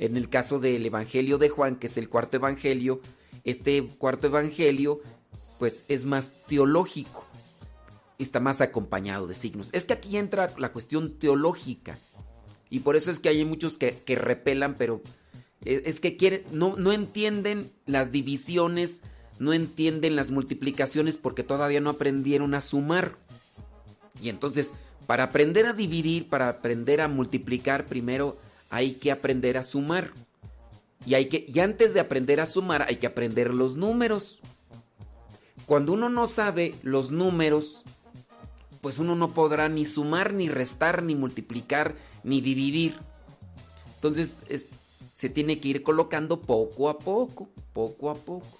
En 0.04 0.16
el 0.16 0.28
caso 0.28 0.58
del 0.58 0.84
Evangelio 0.84 1.38
de 1.38 1.48
Juan, 1.48 1.76
que 1.76 1.86
es 1.86 1.96
el 1.96 2.08
cuarto 2.08 2.36
Evangelio, 2.36 3.00
este 3.44 3.86
cuarto 3.86 4.26
Evangelio 4.26 5.00
pues 5.58 5.84
es 5.88 6.04
más 6.04 6.30
teológico 6.48 7.24
está 8.22 8.40
más 8.40 8.60
acompañado 8.60 9.26
de 9.26 9.34
signos. 9.34 9.68
Es 9.72 9.84
que 9.84 9.92
aquí 9.92 10.16
entra 10.16 10.52
la 10.56 10.72
cuestión 10.72 11.18
teológica. 11.18 11.98
Y 12.70 12.80
por 12.80 12.96
eso 12.96 13.10
es 13.10 13.18
que 13.18 13.28
hay 13.28 13.44
muchos 13.44 13.76
que, 13.76 14.02
repelan, 14.06 14.76
pero 14.78 15.02
e, 15.64 15.82
es 15.84 16.00
que 16.00 16.16
quieren, 16.16 16.42
no, 16.52 16.76
no 16.76 16.92
entienden 16.92 17.70
las 17.84 18.12
divisiones, 18.12 19.02
no 19.38 19.52
entienden 19.52 20.16
las 20.16 20.30
multiplicaciones 20.30 21.18
porque 21.18 21.42
todavía 21.42 21.80
no 21.80 21.90
aprendieron 21.90 22.54
a 22.54 22.62
sumar. 22.62 23.16
Y 24.22 24.30
entonces, 24.30 24.72
para 25.06 25.24
aprender 25.24 25.66
a 25.66 25.74
dividir, 25.74 26.28
para 26.28 26.48
aprender 26.48 27.02
a 27.02 27.08
multiplicar, 27.08 27.86
primero 27.86 28.38
hay 28.72 28.94
que 28.94 29.12
aprender 29.12 29.58
a 29.58 29.62
sumar. 29.62 30.12
Y, 31.04 31.14
hay 31.14 31.26
que, 31.26 31.44
y 31.46 31.61
antes 31.61 31.92
de 31.92 32.00
aprender 32.00 32.40
a 32.40 32.46
sumar, 32.46 32.82
hay 32.82 32.96
que 32.96 33.06
aprender 33.06 33.52
los 33.52 33.76
números. 33.76 34.40
Cuando 35.66 35.92
uno 35.92 36.08
no 36.08 36.26
sabe 36.26 36.74
los 36.82 37.11
números, 37.11 37.85
pues 38.80 38.98
uno 38.98 39.14
no 39.14 39.28
podrá 39.35 39.68
ni 39.68 39.85
sumar, 39.85 40.32
ni 40.32 40.48
restar, 40.48 41.02
ni 41.02 41.14
multiplicar, 41.14 41.96
ni 42.24 42.40
dividir. 42.40 42.94
Entonces 43.96 44.40
se 45.14 45.28
tiene 45.28 45.61
que 45.61 45.68
ir 45.68 45.82
colocando 45.82 46.40
poco 46.40 46.88
a 46.88 46.98
poco, 46.98 47.50
poco 47.74 48.08
a 48.08 48.14
poco. 48.14 48.58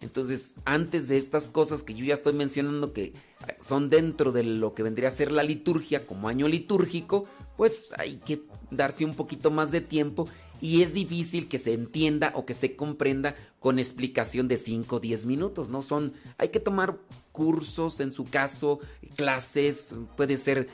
Entonces, 0.00 0.56
antes 0.64 1.06
de 1.08 1.18
estas 1.18 1.50
cosas 1.50 1.82
que 1.82 1.92
yo 1.92 2.04
ya 2.04 2.14
estoy 2.14 2.32
mencionando 2.32 2.94
que 2.94 3.12
son 3.60 3.90
dentro 3.90 4.32
de 4.32 4.42
lo 4.42 4.74
que 4.74 4.82
vendría 4.82 5.08
a 5.08 5.10
ser 5.10 5.32
la 5.32 5.42
liturgia 5.42 6.06
como 6.06 6.28
año 6.28 6.48
litúrgico, 6.48 7.26
pues 7.56 7.94
hay 7.98 8.16
que 8.16 8.42
darse 8.76 9.04
un 9.04 9.14
poquito 9.14 9.50
más 9.50 9.70
de 9.70 9.80
tiempo 9.80 10.28
y 10.60 10.82
es 10.82 10.94
difícil 10.94 11.48
que 11.48 11.58
se 11.58 11.74
entienda 11.74 12.32
o 12.34 12.46
que 12.46 12.54
se 12.54 12.76
comprenda 12.76 13.36
con 13.60 13.78
explicación 13.78 14.48
de 14.48 14.56
5 14.56 14.96
o 14.96 15.00
10 15.00 15.26
minutos, 15.26 15.68
¿no? 15.68 15.82
Son, 15.82 16.14
hay 16.38 16.48
que 16.48 16.60
tomar 16.60 16.96
cursos, 17.32 18.00
en 18.00 18.12
su 18.12 18.24
caso, 18.24 18.80
clases, 19.16 19.94
puede 20.16 20.36
ser 20.36 20.68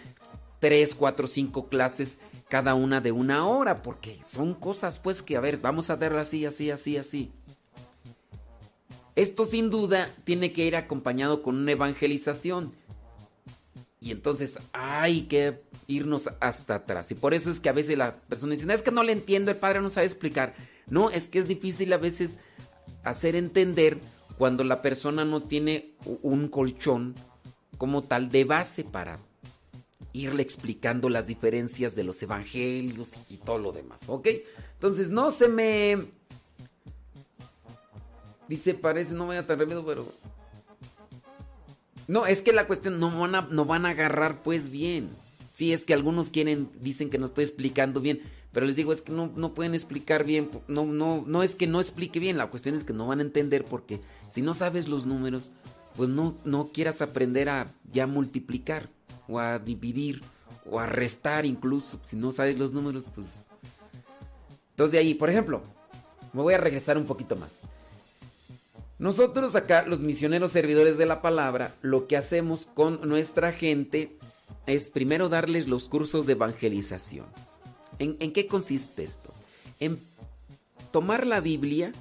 3, 0.61 0.95
4, 0.95 1.27
5 1.27 1.69
clases 1.69 2.21
cada 2.49 2.75
una 2.75 3.01
de 3.01 3.13
una 3.13 3.47
hora, 3.47 3.83
porque 3.83 4.19
son 4.27 4.55
cosas 4.55 4.99
pues 4.99 5.23
que, 5.23 5.37
a 5.37 5.41
ver, 5.41 5.59
vamos 5.59 5.89
a 5.89 5.97
ver 5.97 6.15
así, 6.17 6.45
así, 6.45 6.71
así, 6.71 6.97
así. 6.97 7.33
Esto 9.17 9.45
sin 9.45 9.71
duda 9.71 10.09
tiene 10.25 10.53
que 10.53 10.67
ir 10.67 10.77
acompañado 10.77 11.43
con 11.43 11.57
una 11.57 11.73
evangelización. 11.73 12.73
Y 14.01 14.13
entonces 14.13 14.59
hay 14.73 15.23
que 15.23 15.63
irnos 15.87 16.31
hasta 16.41 16.77
atrás. 16.77 17.11
Y 17.11 17.15
por 17.15 17.35
eso 17.35 17.51
es 17.51 17.61
que 17.61 17.69
a 17.69 17.75
veces 17.75 17.99
la 17.99 18.17
persona 18.17 18.53
dice, 18.53 18.65
no, 18.65 18.73
es 18.73 18.83
que 18.83 18.91
no 18.91 19.03
le 19.03 19.13
entiendo, 19.13 19.51
el 19.51 19.59
padre 19.59 19.83
no 19.83 19.91
sabe 19.91 20.07
explicar. 20.07 20.55
No, 20.89 21.11
es 21.11 21.29
que 21.29 21.39
es 21.39 21.47
difícil 21.47 21.93
a 21.93 21.99
veces 21.99 22.39
hacer 23.05 23.37
entender 23.37 23.99
cuando 24.39 24.65
la 24.65 24.81
persona 24.81 25.27
no 25.27 25.43
tiene 25.43 25.93
un 26.23 26.49
colchón 26.49 27.15
como 27.77 28.03
tal 28.03 28.31
de 28.31 28.45
base 28.45 28.85
para 28.85 29.19
irle 30.13 30.43
explicando 30.43 31.09
las 31.09 31.27
diferencias 31.27 31.95
de 31.95 32.05
los 32.05 32.23
evangelios 32.23 33.13
y 33.29 33.37
todo 33.37 33.59
lo 33.59 33.73
demás, 33.73 34.09
¿ok? 34.09 34.29
Entonces 34.75 35.11
no 35.11 35.31
se 35.31 35.49
me... 35.49 36.07
Dice, 38.49 38.75
parece, 38.75 39.15
no 39.15 39.27
vaya 39.27 39.47
tan 39.47 39.61
rápido, 39.61 39.85
pero 39.85 40.13
no, 42.09 42.27
es 42.27 42.43
que 42.43 42.53
la 42.53 42.67
cuestión 42.67 42.99
no 42.99 43.17
van 43.19 43.35
a, 43.35 43.43
no 43.51 43.65
van 43.65 43.87
a 43.87 43.91
agarrar 43.91 44.43
pues 44.43 44.71
bien. 44.71 45.09
Sí, 45.53 45.73
es 45.73 45.85
que 45.85 45.95
algunos 45.95 46.31
quieren, 46.31 46.71
dicen 46.81 47.11
que 47.11 47.19
no 47.19 47.27
estoy 47.27 47.45
explicando 47.45 48.01
bien, 48.01 48.21
pero 48.53 48.67
les 48.67 48.77
digo, 48.77 48.93
es 48.93 49.03
que 49.03 49.13
no, 49.13 49.33
no 49.35 49.53
pueden 49.53 49.75
explicar 49.75 50.25
bien, 50.25 50.51
no, 50.69 50.87
no, 50.87 51.25
no 51.27 51.43
es 51.43 51.55
que 51.55 51.67
no 51.67 51.81
explique 51.81 52.19
bien, 52.19 52.39
la 52.39 52.49
cuestión 52.49 52.75
es 52.75 52.85
que 52.85 52.93
no 52.93 53.07
van 53.07 53.19
a 53.19 53.23
entender 53.23 53.65
porque 53.65 54.01
si 54.29 54.43
no 54.43 54.55
sabes 54.55 54.89
los 54.89 55.07
números, 55.07 55.51
pues 55.97 56.09
no, 56.09 56.37
no 56.45 56.69
quieras 56.69 57.03
aprender 57.03 57.49
a 57.49 57.67
ya 57.93 58.07
multiplicar 58.07 58.89
o 59.29 59.39
a 59.39 59.59
dividir 59.59 60.23
o 60.71 60.81
a 60.81 60.87
restar 60.87 61.47
incluso, 61.47 61.99
si 62.03 62.17
no 62.17 62.33
sabes 62.33 62.59
los 62.59 62.73
números, 62.73 63.05
pues... 63.15 63.27
Entonces 64.71 64.93
de 64.93 64.99
ahí, 64.99 65.15
por 65.15 65.31
ejemplo, 65.31 65.63
me 66.33 66.43
voy 66.43 66.55
a 66.55 66.59
regresar 66.59 66.97
un 66.97 67.05
poquito 67.05 67.37
más. 67.37 67.63
Nosotros 69.01 69.57
acá, 69.57 69.87
los 69.87 70.03
misioneros 70.03 70.53
servidores 70.53 70.99
de 70.99 71.07
la 71.07 71.23
palabra, 71.23 71.75
lo 71.81 72.07
que 72.07 72.19
hacemos 72.19 72.67
con 72.67 73.09
nuestra 73.09 73.51
gente 73.51 74.19
es 74.67 74.91
primero 74.91 75.31
darles 75.31 75.69
los 75.69 75.89
cursos 75.89 76.27
de 76.27 76.35
evangelización. 76.35 77.25
¿En, 77.99 78.31
qué 78.35 78.47
consiste 78.47 79.03
esto? 79.03 79.33
En 79.79 79.99
tomar 80.91 81.27
la 81.27 81.41
Biblia 81.41 81.93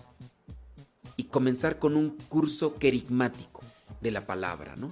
y 1.15 1.23
comenzar 1.23 1.79
con 1.79 1.95
un 1.95 2.17
curso 2.27 2.75
querigmático 2.75 3.61
de 4.01 4.11
la 4.11 4.27
palabra, 4.27 4.75
¿no? 4.75 4.91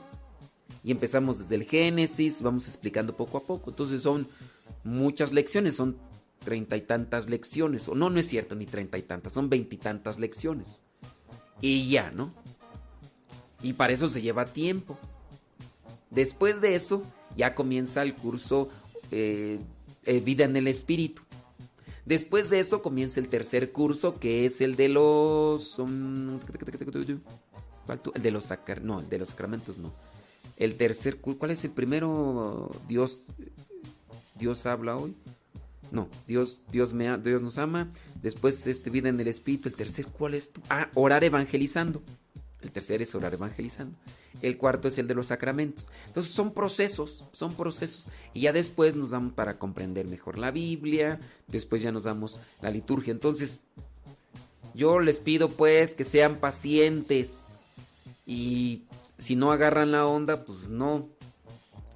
Y 0.86 0.92
empezamos 0.92 1.40
desde 1.40 1.56
el 1.56 1.66
Génesis, 1.66 2.42
vamos 2.42 2.70
explicando 2.70 3.18
poco 3.18 3.38
a 3.40 3.42
poco. 3.44 3.70
Entonces 3.70 4.02
son 4.02 4.30
muchas 4.86 5.34
lecciones, 5.34 5.76
son 5.76 5.98
treinta 6.40 6.78
y 6.78 6.82
tantas 6.82 7.30
lecciones. 7.30 7.86
O 7.90 7.96
no, 7.96 8.10
no 8.10 8.18
es 8.18 8.30
cierto, 8.30 8.56
ni 8.56 8.66
treinta 8.66 8.98
y 8.98 9.02
tantas, 9.02 9.34
son 9.34 9.50
veintitantas 9.50 10.20
lecciones 10.20 10.84
y 11.62 11.90
ya, 11.90 12.12
¿no? 12.12 12.32
Y 13.62 13.74
para 13.74 13.94
eso 13.94 14.08
se 14.08 14.22
lleva 14.22 14.46
tiempo. 14.46 14.98
Después 16.10 16.62
de 16.62 16.76
eso, 16.76 17.04
ya 17.36 17.56
comienza 17.56 18.02
el 18.04 18.16
curso 18.16 18.70
eh, 19.12 19.60
eh, 20.06 20.20
Vida 20.20 20.46
en 20.46 20.56
el 20.56 20.68
Espíritu. 20.68 21.22
Después 22.06 22.50
de 22.50 22.60
eso 22.60 22.82
comienza 22.82 23.20
el 23.20 23.28
tercer 23.28 23.72
curso, 23.72 24.18
que 24.20 24.46
es 24.46 24.62
el 24.62 24.76
de 24.76 24.88
los... 24.88 25.78
Um, 25.78 26.40
el 28.16 28.22
de 28.22 28.32
los 28.32 28.46
sacramentos, 28.46 28.86
no, 28.86 29.00
el 29.00 29.10
de 29.10 29.18
los 29.18 29.30
sacramentos 29.30 29.78
no. 29.78 29.94
El 30.58 30.76
tercer 30.76 31.18
curso, 31.18 31.40
¿cuál 31.40 31.52
es 31.52 31.64
el 31.64 31.72
primero? 31.72 32.72
Dios, 32.88 33.24
Dios 34.36 34.66
habla 34.66 34.98
hoy. 34.98 35.16
No, 35.92 36.10
Dios, 36.28 36.62
Dios, 36.72 36.94
me, 36.94 37.18
Dios 37.18 37.42
nos 37.42 37.58
ama. 37.58 37.92
Después 38.28 38.68
este 38.68 38.90
vida 38.90 39.08
en 39.08 39.18
el 39.22 39.30
espíritu, 39.30 39.70
el 39.70 39.76
tercer 39.76 40.06
¿cuál 40.08 40.34
es 40.34 40.52
tú? 40.52 40.60
Ah, 40.70 40.90
orar 40.96 41.24
evangelizando. 41.24 42.02
El 42.62 42.74
tercer 42.74 43.02
es 43.02 43.16
orar 43.16 43.34
evangelizando. 43.34 43.96
El 44.42 44.58
cuarto 44.58 44.90
es 44.90 44.98
el 44.98 45.08
de 45.08 45.16
los 45.16 45.28
sacramentos. 45.28 45.90
Entonces 46.08 46.34
son 46.34 46.54
procesos, 46.54 47.24
son 47.32 47.54
procesos. 47.54 48.06
Y 48.34 48.42
ya 48.42 48.52
después 48.52 48.98
nos 48.98 49.12
vamos 49.12 49.32
para 49.32 49.58
comprender 49.58 50.10
mejor 50.10 50.38
la 50.38 50.52
Biblia, 50.52 51.22
después 51.48 51.82
ya 51.82 51.94
nos 51.94 52.04
damos 52.04 52.38
la 52.62 52.70
liturgia. 52.70 53.12
Entonces, 53.12 53.62
yo 54.74 55.00
les 55.00 55.22
pido 55.22 55.48
pues 55.48 55.96
que 55.96 56.04
sean 56.04 56.36
pacientes. 56.36 57.62
Y 58.26 58.84
si 59.18 59.38
no 59.38 59.54
agarran 59.54 59.94
la 59.94 60.06
onda, 60.06 60.44
pues 60.44 60.68
no. 60.68 61.08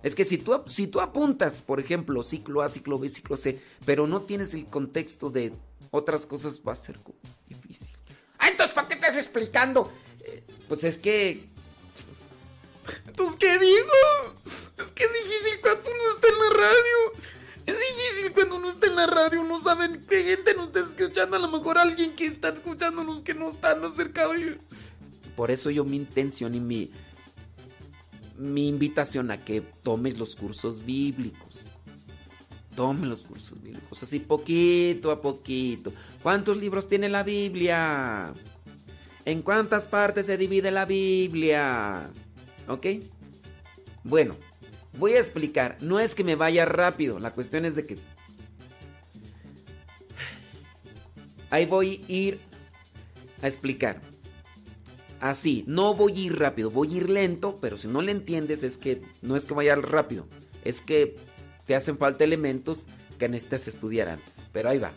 Es 0.02 0.16
que 0.16 0.24
si 0.24 0.38
tú, 0.38 0.62
si 0.66 0.88
tú 0.88 1.02
apuntas, 1.02 1.62
por 1.62 1.82
ejemplo, 1.82 2.24
ciclo 2.24 2.62
A, 2.62 2.70
ciclo 2.70 2.98
B, 2.98 3.10
ciclo 3.10 3.36
C, 3.36 3.60
pero 3.86 4.08
no 4.08 4.22
tienes 4.22 4.54
el 4.54 4.66
contexto 4.66 5.30
de 5.30 5.52
otras 5.92 6.26
cosas, 6.26 6.62
va 6.68 6.74
a 6.74 6.76
ser 6.76 6.98
difícil. 7.48 7.96
Ah, 8.40 8.48
entonces, 8.50 8.74
¿para 8.74 8.88
qué 8.88 8.96
estás 8.96 9.16
explicando? 9.16 9.92
Eh, 10.26 10.44
pues 10.68 10.84
es 10.84 10.98
que 10.98 11.52
entonces, 13.08 13.38
¿qué 13.38 13.60
digo? 13.60 13.92
Es 14.84 14.92
que 14.92 15.04
es 15.04 15.14
difícil 15.14 15.60
cuando 15.62 15.90
uno 15.92 16.16
está 16.16 16.28
en 16.28 16.40
la 16.40 16.50
radio. 16.50 17.32
Es 17.66 17.76
difícil 17.78 18.34
cuando 18.34 18.56
uno 18.56 18.70
está 18.72 18.88
en 18.88 18.96
la 18.96 19.08
radio. 19.08 19.44
No 19.44 19.60
saben 19.60 20.06
qué 20.08 20.24
gente 20.24 20.54
nos 20.56 20.68
está 20.68 20.80
escuchando. 20.80 21.36
A 21.36 21.40
lo 21.40 21.48
mejor 21.48 21.78
alguien 21.78 22.16
que 22.16 22.28
está 22.28 22.50
escuchándonos 22.50 23.22
que 23.22 23.34
no 23.34 23.52
está 23.52 23.78
cerca 23.96 24.28
de 24.28 24.58
Por 25.36 25.52
eso 25.52 25.70
yo 25.70 25.84
mi 25.84 25.98
intención 25.98 26.56
y 26.56 26.60
mi, 26.60 26.92
mi 28.38 28.68
invitación 28.68 29.32
a 29.32 29.44
que 29.44 29.62
tomes 29.62 30.18
los 30.18 30.36
cursos 30.36 30.86
bíblicos. 30.86 31.51
Tome 32.76 33.08
los 33.08 33.22
cursos 33.22 33.62
bíblicos. 33.62 34.02
Así 34.02 34.20
poquito 34.20 35.12
a 35.12 35.22
poquito. 35.22 35.92
¿Cuántos 36.24 36.58
libros 36.58 36.88
tiene 36.88 37.10
la 37.10 37.24
Biblia? 37.24 38.34
¿En 39.26 39.42
cuántas 39.42 39.88
partes 39.88 40.26
se 40.26 40.38
divide 40.38 40.72
la 40.72 40.86
Biblia? 40.86 42.10
¿Ok? 42.68 42.88
Bueno, 44.04 44.36
voy 44.98 45.14
a 45.14 45.20
explicar. 45.20 45.78
No 45.82 46.00
es 46.00 46.16
que 46.16 46.24
me 46.24 46.36
vaya 46.36 46.66
rápido, 46.66 47.20
la 47.20 47.32
cuestión 47.32 47.66
es 47.66 47.76
de 47.76 47.86
que... 47.86 47.98
Ahí 51.50 51.66
voy 51.66 52.06
a 52.08 52.12
ir 52.12 52.40
a 53.42 53.48
explicar. 53.48 54.00
Así, 55.20 55.64
no 55.68 55.94
voy 55.94 56.14
a 56.14 56.20
ir 56.26 56.40
rápido, 56.40 56.72
voy 56.72 56.94
a 56.94 56.98
ir 56.98 57.10
lento, 57.10 57.60
pero 57.62 57.78
si 57.78 57.88
no 57.88 58.02
le 58.02 58.12
entiendes 58.12 58.64
es 58.64 58.78
que 58.78 59.02
no 59.22 59.36
es 59.36 59.46
que 59.46 59.54
vaya 59.54 59.76
rápido, 59.76 60.26
es 60.64 60.82
que 60.82 61.16
hacen 61.76 61.98
falta 61.98 62.24
elementos 62.24 62.88
que 63.18 63.30
necesitas 63.30 63.68
estudiar 63.68 64.10
antes. 64.10 64.44
Pero 64.52 64.70
ahí 64.70 64.80
va. 64.80 64.92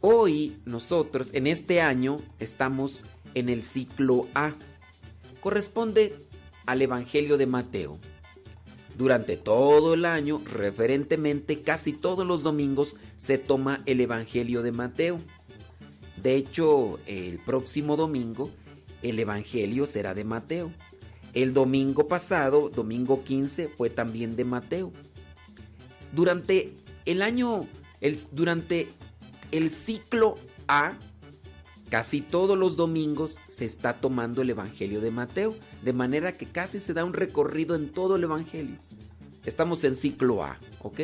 Hoy 0.00 0.58
nosotros, 0.66 1.30
en 1.32 1.46
este 1.46 1.80
año, 1.80 2.18
estamos 2.38 3.04
en 3.34 3.48
el 3.48 3.62
ciclo 3.62 4.28
A 4.34 4.52
corresponde 5.40 6.16
al 6.66 6.80
Evangelio 6.80 7.36
de 7.36 7.46
Mateo. 7.46 7.98
Durante 8.96 9.36
todo 9.36 9.94
el 9.94 10.04
año, 10.04 10.40
referentemente 10.44 11.60
casi 11.60 11.92
todos 11.92 12.26
los 12.26 12.42
domingos, 12.42 12.96
se 13.16 13.38
toma 13.38 13.82
el 13.86 14.00
Evangelio 14.00 14.62
de 14.62 14.72
Mateo. 14.72 15.20
De 16.22 16.36
hecho, 16.36 16.98
el 17.06 17.38
próximo 17.40 17.96
domingo, 17.96 18.50
el 19.02 19.18
Evangelio 19.18 19.84
será 19.84 20.14
de 20.14 20.24
Mateo. 20.24 20.70
El 21.34 21.52
domingo 21.52 22.06
pasado, 22.06 22.70
domingo 22.70 23.24
15, 23.24 23.68
fue 23.68 23.90
también 23.90 24.36
de 24.36 24.44
Mateo. 24.44 24.92
Durante 26.12 26.72
el 27.04 27.22
año, 27.22 27.66
durante 28.32 28.88
el 29.50 29.70
ciclo 29.70 30.36
A, 30.68 30.94
Casi 31.94 32.22
todos 32.22 32.58
los 32.58 32.76
domingos 32.76 33.38
se 33.46 33.64
está 33.64 33.92
tomando 33.92 34.42
el 34.42 34.50
Evangelio 34.50 35.00
de 35.00 35.12
Mateo, 35.12 35.54
de 35.82 35.92
manera 35.92 36.36
que 36.36 36.44
casi 36.44 36.80
se 36.80 36.92
da 36.92 37.04
un 37.04 37.12
recorrido 37.12 37.76
en 37.76 37.92
todo 37.92 38.16
el 38.16 38.24
Evangelio. 38.24 38.76
Estamos 39.44 39.84
en 39.84 39.94
ciclo 39.94 40.42
A, 40.42 40.58
¿ok? 40.80 41.00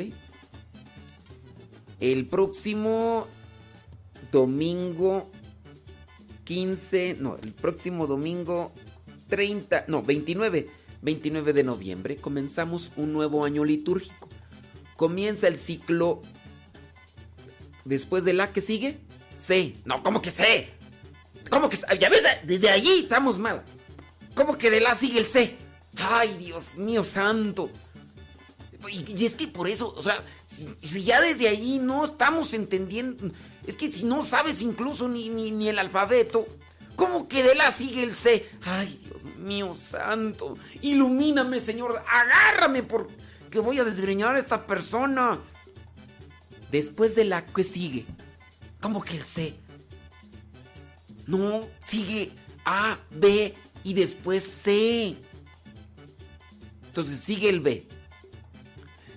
El 2.00 2.26
próximo 2.26 3.28
domingo 4.32 5.30
15, 6.42 7.18
no, 7.20 7.36
el 7.40 7.52
próximo 7.52 8.08
domingo 8.08 8.72
30, 9.30 9.84
no, 9.88 10.02
29, 10.02 10.68
29 11.00 11.52
de 11.54 11.64
noviembre 11.64 12.16
comenzamos 12.16 12.92
un 12.96 13.12
nuevo 13.12 13.44
año 13.46 13.64
litúrgico. 13.64 14.28
Comienza 14.96 15.48
el 15.48 15.56
ciclo 15.56 16.20
después 17.86 18.24
de 18.24 18.34
la 18.34 18.52
que 18.52 18.60
sigue, 18.60 18.98
C. 19.36 19.74
No, 19.86 20.02
¿cómo 20.02 20.20
que 20.20 20.30
C? 20.30 20.68
¿Cómo 21.48 21.70
que 21.70 21.78
ya 21.98 22.10
ves? 22.10 22.24
Desde 22.44 22.68
allí 22.68 23.00
estamos 23.00 23.38
mal. 23.38 23.64
¿Cómo 24.34 24.58
que 24.58 24.70
de 24.70 24.80
la 24.80 24.94
sigue 24.94 25.20
el 25.20 25.26
C? 25.26 25.56
Ay, 25.96 26.36
Dios 26.36 26.74
mío 26.76 27.02
santo. 27.02 27.70
Y, 28.88 29.24
es 29.24 29.34
que 29.34 29.46
por 29.46 29.68
eso, 29.68 29.92
o 29.94 30.02
sea, 30.02 30.22
si, 30.44 31.02
ya 31.04 31.20
desde 31.20 31.48
allí 31.48 31.78
no 31.78 32.04
estamos 32.04 32.54
entendiendo, 32.54 33.30
es 33.66 33.76
que 33.76 33.90
si 33.90 34.04
no 34.04 34.22
sabes 34.22 34.62
incluso 34.62 35.08
ni, 35.08 35.28
ni, 35.28 35.68
el 35.68 35.78
alfabeto, 35.78 36.46
¿cómo 37.00 37.28
que 37.28 37.42
de 37.42 37.54
la 37.54 37.72
sigue 37.72 38.02
el 38.02 38.12
C? 38.12 38.46
Ay, 38.62 39.00
Dios 39.02 39.24
mío 39.38 39.74
santo, 39.74 40.58
ilumíname, 40.82 41.58
Señor, 41.58 42.02
agárrame 42.06 42.82
porque 42.82 43.58
voy 43.58 43.78
a 43.78 43.84
desgreñar 43.84 44.36
a 44.36 44.38
esta 44.38 44.66
persona. 44.66 45.38
Después 46.70 47.14
de 47.14 47.24
la 47.24 47.46
que 47.46 47.64
sigue, 47.64 48.04
¿cómo 48.82 49.02
que 49.02 49.16
el 49.16 49.24
C? 49.24 49.54
No, 51.26 51.66
sigue 51.80 52.32
A, 52.66 52.98
B 53.10 53.54
y 53.82 53.94
después 53.94 54.44
C. 54.44 55.16
Entonces 56.84 57.18
sigue 57.18 57.48
el 57.48 57.60
B. 57.60 57.88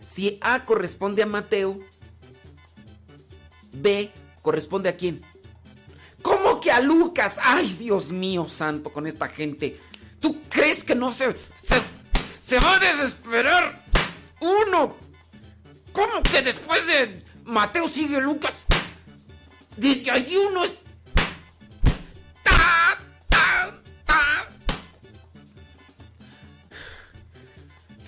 Si 0.06 0.38
A 0.40 0.64
corresponde 0.64 1.22
a 1.22 1.26
Mateo, 1.26 1.78
B 3.74 4.10
corresponde 4.42 4.88
a 4.88 4.96
quién? 4.96 5.22
¿Cómo 6.24 6.60
que 6.60 6.72
a 6.72 6.80
Lucas? 6.80 7.38
Ay, 7.44 7.74
Dios 7.74 8.12
mío 8.12 8.48
santo, 8.50 8.92
con 8.92 9.06
esta 9.06 9.28
gente. 9.28 9.80
¿Tú 10.20 10.42
crees 10.50 10.84
que 10.84 10.96
no 10.96 11.12
se, 11.12 11.36
se, 11.56 11.76
se 12.42 12.60
va 12.60 12.78
a 12.78 12.80
desesperar 12.80 13.84
uno? 14.40 14.96
¿Cómo 15.92 16.24
que 16.24 16.42
después 16.42 16.88
de 16.88 17.24
Mateo 17.44 17.88
sigue 17.88 18.20
Lucas? 18.20 18.66
Desde 19.78 20.10
allí 20.10 20.38
uno 20.38 20.64
es 20.64 20.76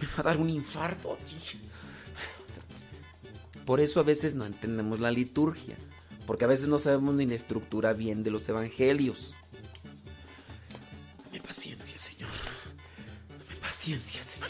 Me 0.01 0.07
va 0.07 0.20
a 0.20 0.24
dar 0.24 0.38
un 0.38 0.49
infarto 0.49 1.18
Por 3.66 3.80
eso 3.80 3.99
a 3.99 4.03
veces 4.03 4.36
no 4.36 4.45
entendemos 4.45 4.99
la 4.99 5.09
liturgia, 5.11 5.76
porque 6.26 6.45
a 6.45 6.47
veces 6.47 6.67
no 6.67 6.80
sabemos 6.80 7.15
ni 7.15 7.26
la 7.26 7.36
estructura 7.36 7.93
bien 7.93 8.23
de 8.23 8.32
los 8.32 8.47
evangelios. 8.49 9.36
Dame 11.26 11.41
paciencia, 11.41 11.97
Señor. 11.97 12.32
Dame 13.30 13.59
paciencia, 13.61 14.23
Señor. 14.23 14.49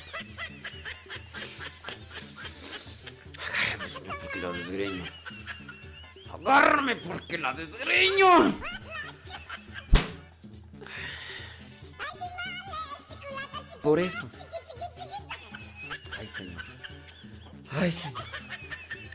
Agárrame, 3.37 3.89
Señor, 3.89 4.17
porque 4.21 4.39
la 4.39 4.51
desgreño. 4.51 5.03
Agárrame 6.33 6.95
porque 6.95 7.37
la 7.37 7.53
desgreño. 7.53 8.55
Por 13.81 13.99
eso. 13.99 14.29
Ay, 16.17 16.27
Señor. 16.27 16.63
Ay, 17.71 17.91
Señor. 17.91 18.23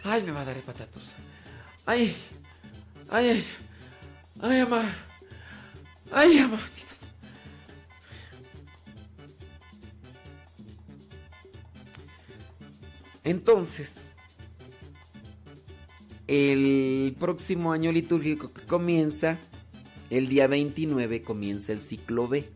Ay, 0.04 0.22
me 0.22 0.32
va 0.32 0.42
a 0.42 0.44
dar 0.44 0.56
patatos. 0.58 1.12
Ay. 1.86 2.16
Ay, 3.12 3.28
ay. 3.28 3.44
Ay, 4.40 4.62
mamá. 4.62 4.96
Ay, 6.12 6.40
mamá. 6.40 6.60
Entonces, 13.24 14.14
el 16.28 17.14
próximo 17.18 17.72
año 17.72 17.90
litúrgico 17.90 18.52
que 18.52 18.62
comienza, 18.62 19.38
el 20.08 20.28
día 20.28 20.46
29, 20.46 21.22
comienza 21.22 21.72
el 21.72 21.82
ciclo 21.82 22.28
B. 22.28 22.48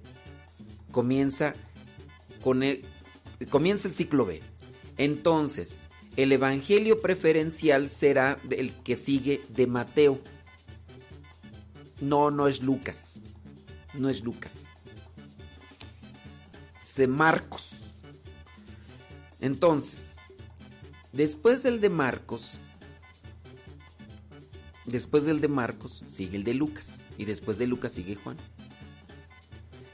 Comienza 0.93 1.53
con 2.43 2.63
el, 2.63 2.85
comienza 3.51 3.89
el 3.89 3.95
ciclo 3.95 4.25
B. 4.25 4.41
Entonces, 4.99 5.81
el 6.17 6.31
evangelio 6.31 7.01
preferencial 7.01 7.91
será 7.91 8.39
el 8.51 8.73
que 8.73 8.95
sigue 8.95 9.41
de 9.49 9.67
Mateo. 9.67 10.21
No, 12.05 12.31
no 12.31 12.49
es 12.49 12.63
Lucas. 12.63 13.21
No 13.95 14.09
es 14.09 14.23
Lucas. 14.23 14.65
Es 16.83 16.95
de 16.97 17.07
Marcos. 17.07 17.71
Entonces, 19.41 20.17
después 21.13 21.63
del 21.63 21.81
de 21.81 21.89
Marcos, 21.89 22.59
después 24.85 25.25
del 25.25 25.41
de 25.41 25.49
Marcos 25.49 26.03
sigue 26.07 26.37
el 26.37 26.45
de 26.45 26.55
Lucas 26.55 27.01
y 27.19 27.25
después 27.25 27.59
de 27.59 27.67
Lucas 27.67 27.93
sigue 27.93 28.17
Juan. 28.17 28.37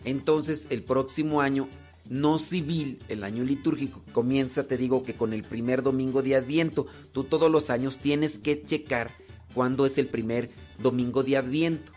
Entonces 0.05 0.67
el 0.71 0.83
próximo 0.83 1.41
año 1.41 1.69
no 2.09 2.39
civil, 2.39 2.99
el 3.09 3.23
año 3.23 3.45
litúrgico, 3.45 4.03
comienza, 4.13 4.67
te 4.67 4.77
digo, 4.77 5.05
que 5.05 5.15
con 5.15 5.33
el 5.33 5.45
primer 5.45 5.83
domingo 5.83 6.23
de 6.23 6.35
Adviento. 6.35 6.87
Tú 7.13 7.25
todos 7.25 7.51
los 7.51 7.71
años 7.71 7.99
tienes 7.99 8.39
que 8.39 8.63
checar 8.63 9.11
cuándo 9.55 9.87
es 9.87 9.97
el 9.99 10.07
primer 10.07 10.51
domingo 10.79 11.23
de 11.23 11.37
Adviento. 11.37 11.93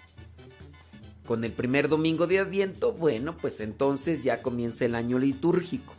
Con 1.26 1.44
el 1.44 1.54
primer 1.54 1.88
domingo 1.88 2.28
de 2.28 2.40
Adviento, 2.40 2.92
bueno, 2.92 3.38
pues 3.38 3.62
entonces 3.62 4.24
ya 4.24 4.42
comienza 4.42 4.86
el 4.86 4.96
año 4.96 5.20
litúrgico. 5.20 5.94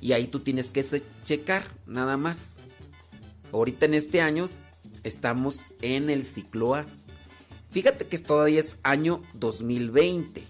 Y 0.00 0.12
ahí 0.12 0.26
tú 0.26 0.40
tienes 0.40 0.70
que 0.70 0.84
checar, 1.24 1.66
nada 1.86 2.16
más. 2.16 2.60
Ahorita 3.52 3.86
en 3.86 3.94
este 3.94 4.20
año 4.20 4.48
estamos 5.02 5.64
en 5.82 6.10
el 6.10 6.24
ciclo 6.24 6.74
A. 6.74 6.86
Fíjate 7.70 8.06
que 8.06 8.18
todavía 8.18 8.60
es 8.60 8.76
año 8.82 9.22
2020. 9.34 10.44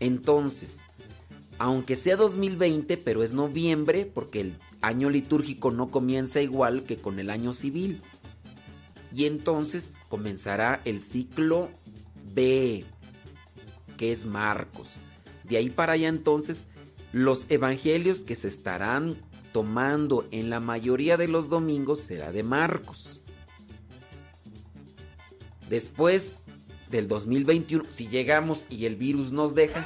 Entonces, 0.00 0.80
aunque 1.58 1.96
sea 1.96 2.16
2020, 2.16 2.96
pero 2.98 3.22
es 3.22 3.32
noviembre, 3.32 4.06
porque 4.06 4.40
el 4.40 4.54
año 4.80 5.10
litúrgico 5.10 5.70
no 5.70 5.90
comienza 5.90 6.40
igual 6.40 6.84
que 6.84 6.96
con 6.96 7.18
el 7.18 7.30
año 7.30 7.52
civil. 7.52 8.00
Y 9.12 9.26
entonces 9.26 9.94
comenzará 10.08 10.80
el 10.84 11.02
ciclo 11.02 11.68
B, 12.38 12.84
que 13.96 14.12
es 14.12 14.24
Marcos. 14.24 14.90
De 15.42 15.56
ahí 15.56 15.70
para 15.70 15.94
allá 15.94 16.06
entonces, 16.06 16.68
los 17.10 17.50
evangelios 17.50 18.22
que 18.22 18.36
se 18.36 18.46
estarán 18.46 19.16
tomando 19.52 20.24
en 20.30 20.50
la 20.50 20.60
mayoría 20.60 21.16
de 21.16 21.26
los 21.26 21.48
domingos 21.48 21.98
será 21.98 22.30
de 22.30 22.44
Marcos. 22.44 23.20
Después 25.68 26.44
del 26.90 27.08
2021, 27.08 27.84
si 27.88 28.06
llegamos 28.06 28.66
y 28.70 28.86
el 28.86 28.94
virus 28.94 29.32
nos 29.32 29.56
deja, 29.56 29.84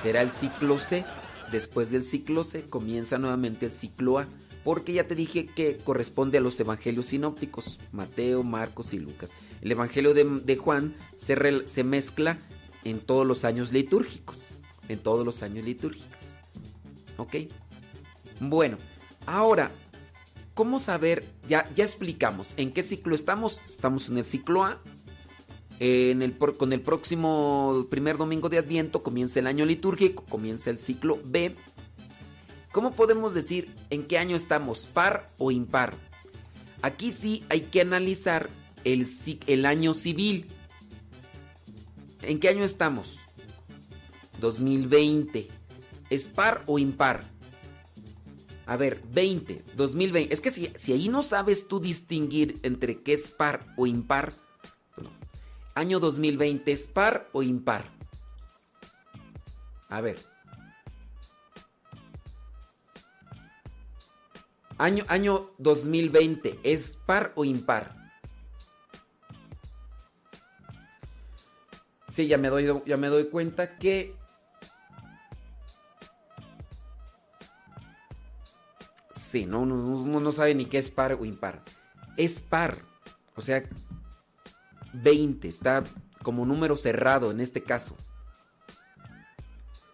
será 0.00 0.22
el 0.22 0.30
ciclo 0.30 0.78
C. 0.78 1.04
Después 1.50 1.90
del 1.90 2.04
ciclo 2.04 2.44
C 2.44 2.70
comienza 2.70 3.18
nuevamente 3.18 3.66
el 3.66 3.72
ciclo 3.72 4.20
A, 4.20 4.28
porque 4.64 4.94
ya 4.94 5.06
te 5.06 5.14
dije 5.14 5.46
que 5.46 5.76
corresponde 5.76 6.38
a 6.38 6.40
los 6.40 6.58
evangelios 6.58 7.06
sinópticos, 7.06 7.78
Mateo, 7.92 8.42
Marcos 8.42 8.94
y 8.94 8.98
Lucas. 8.98 9.30
El 9.60 9.70
evangelio 9.70 10.14
de, 10.14 10.56
Juan 10.56 10.94
se, 11.16 11.84
mezcla 11.84 12.38
en 12.82 13.00
todos 13.00 13.26
los 13.26 13.44
años 13.44 13.72
litúrgicos, 13.72 14.46
en 14.88 14.98
todos 14.98 15.24
los 15.24 15.42
años 15.42 15.64
litúrgicos. 15.64 16.34
¿Ok? 17.18 17.36
Bueno, 18.40 18.78
ahora, 19.26 19.70
¿cómo 20.54 20.80
saber? 20.80 21.24
Ya, 21.46 21.68
ya 21.74 21.84
explicamos 21.84 22.54
en 22.56 22.72
qué 22.72 22.82
ciclo 22.82 23.14
estamos. 23.14 23.60
Estamos 23.62 24.08
en 24.08 24.18
el 24.18 24.24
ciclo 24.24 24.64
A, 24.64 24.80
el, 25.80 26.34
con 26.56 26.72
el 26.72 26.80
próximo 26.80 27.86
primer 27.90 28.16
domingo 28.16 28.48
de 28.48 28.58
Adviento 28.58 29.02
comienza 29.02 29.40
el 29.40 29.46
año 29.46 29.66
litúrgico, 29.66 30.24
comienza 30.28 30.70
el 30.70 30.78
ciclo 30.78 31.18
B. 31.24 31.54
¿Cómo 32.74 32.90
podemos 32.90 33.34
decir 33.34 33.72
en 33.90 34.02
qué 34.02 34.18
año 34.18 34.34
estamos, 34.34 34.86
par 34.88 35.30
o 35.38 35.52
impar? 35.52 35.94
Aquí 36.82 37.12
sí 37.12 37.44
hay 37.48 37.60
que 37.60 37.80
analizar 37.80 38.50
el, 38.82 39.64
año 39.64 39.94
civil. 39.94 40.48
¿En 42.22 42.40
qué 42.40 42.48
año 42.48 42.64
estamos? 42.64 43.16
2020. 44.40 45.46
¿Es 46.10 46.26
par 46.26 46.64
o 46.66 46.80
impar? 46.80 47.22
A 48.66 48.76
ver, 48.76 49.00
20, 49.12 49.62
2020. 49.76 50.34
Es 50.34 50.40
que 50.40 50.50
si, 50.50 50.72
si 50.74 50.92
ahí 50.92 51.08
no 51.08 51.22
sabes 51.22 51.68
tú 51.68 51.78
distinguir 51.78 52.58
entre 52.64 53.04
qué 53.04 53.12
es 53.12 53.30
par 53.30 53.64
o 53.76 53.86
impar, 53.86 54.34
año 55.76 56.00
2020 56.00 56.72
es 56.72 56.88
par 56.88 57.28
o 57.30 57.44
impar? 57.44 57.88
A 59.88 60.00
ver. 60.00 60.33
Año, 64.78 65.04
año 65.08 65.50
2020 65.58 66.58
es 66.62 66.96
par 66.96 67.32
o 67.36 67.44
impar? 67.44 67.94
Sí, 72.08 72.26
ya 72.26 72.38
me 72.38 72.48
doy, 72.48 72.82
ya 72.86 72.96
me 72.96 73.08
doy 73.08 73.28
cuenta 73.28 73.76
que 73.76 74.14
Sí, 79.34 79.46
no, 79.46 79.66
no, 79.66 80.20
no 80.20 80.30
sabe 80.30 80.54
ni 80.54 80.66
qué 80.66 80.78
es 80.78 80.90
par 80.90 81.14
o 81.14 81.24
impar. 81.24 81.64
Es 82.16 82.40
par. 82.40 82.84
O 83.34 83.40
sea, 83.40 83.64
20, 84.92 85.48
está 85.48 85.82
como 86.22 86.46
número 86.46 86.76
cerrado 86.76 87.32
en 87.32 87.40
este 87.40 87.64
caso. 87.64 87.96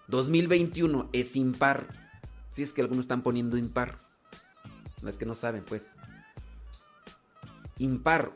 2021 0.09 1.09
es 1.14 1.37
impar. 1.37 1.87
Si 2.51 2.62
es 2.62 2.74
que 2.74 2.83
algunos 2.83 3.05
están 3.05 3.22
poniendo 3.22 3.57
impar. 3.57 3.97
No 5.03 5.09
es 5.09 5.16
que 5.16 5.26
no 5.26 5.34
saben, 5.34 5.64
pues. 5.64 5.94
Impar. 7.78 8.32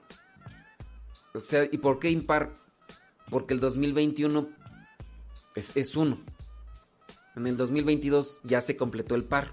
O 1.35 1.41
sea, 1.41 1.65
¿y 1.65 1.79
por 1.79 1.99
qué 1.99 2.11
impar? 2.11 2.53
Porque 3.31 3.55
el 3.55 3.61
2021 3.61 4.49
es, 5.55 5.77
es 5.77 5.97
uno. 5.97 6.19
En 7.37 7.47
el 7.47 7.57
2022 7.57 8.41
ya 8.45 8.61
se 8.61 8.77
completó 8.77 9.15
el 9.15 9.25
par. 9.25 9.53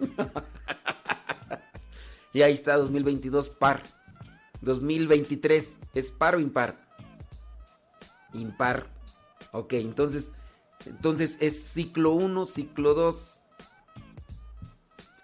y 2.32 2.42
ahí 2.42 2.52
está 2.52 2.76
2022 2.76 3.50
par. 3.50 3.82
2023, 4.60 5.80
¿es 5.94 6.10
par 6.10 6.36
o 6.36 6.40
impar? 6.40 6.80
Impar. 8.32 8.86
Ok, 9.52 9.74
entonces, 9.74 10.32
entonces 10.86 11.36
es 11.40 11.62
ciclo 11.62 12.12
1, 12.12 12.46
ciclo 12.46 12.94
2, 12.94 13.42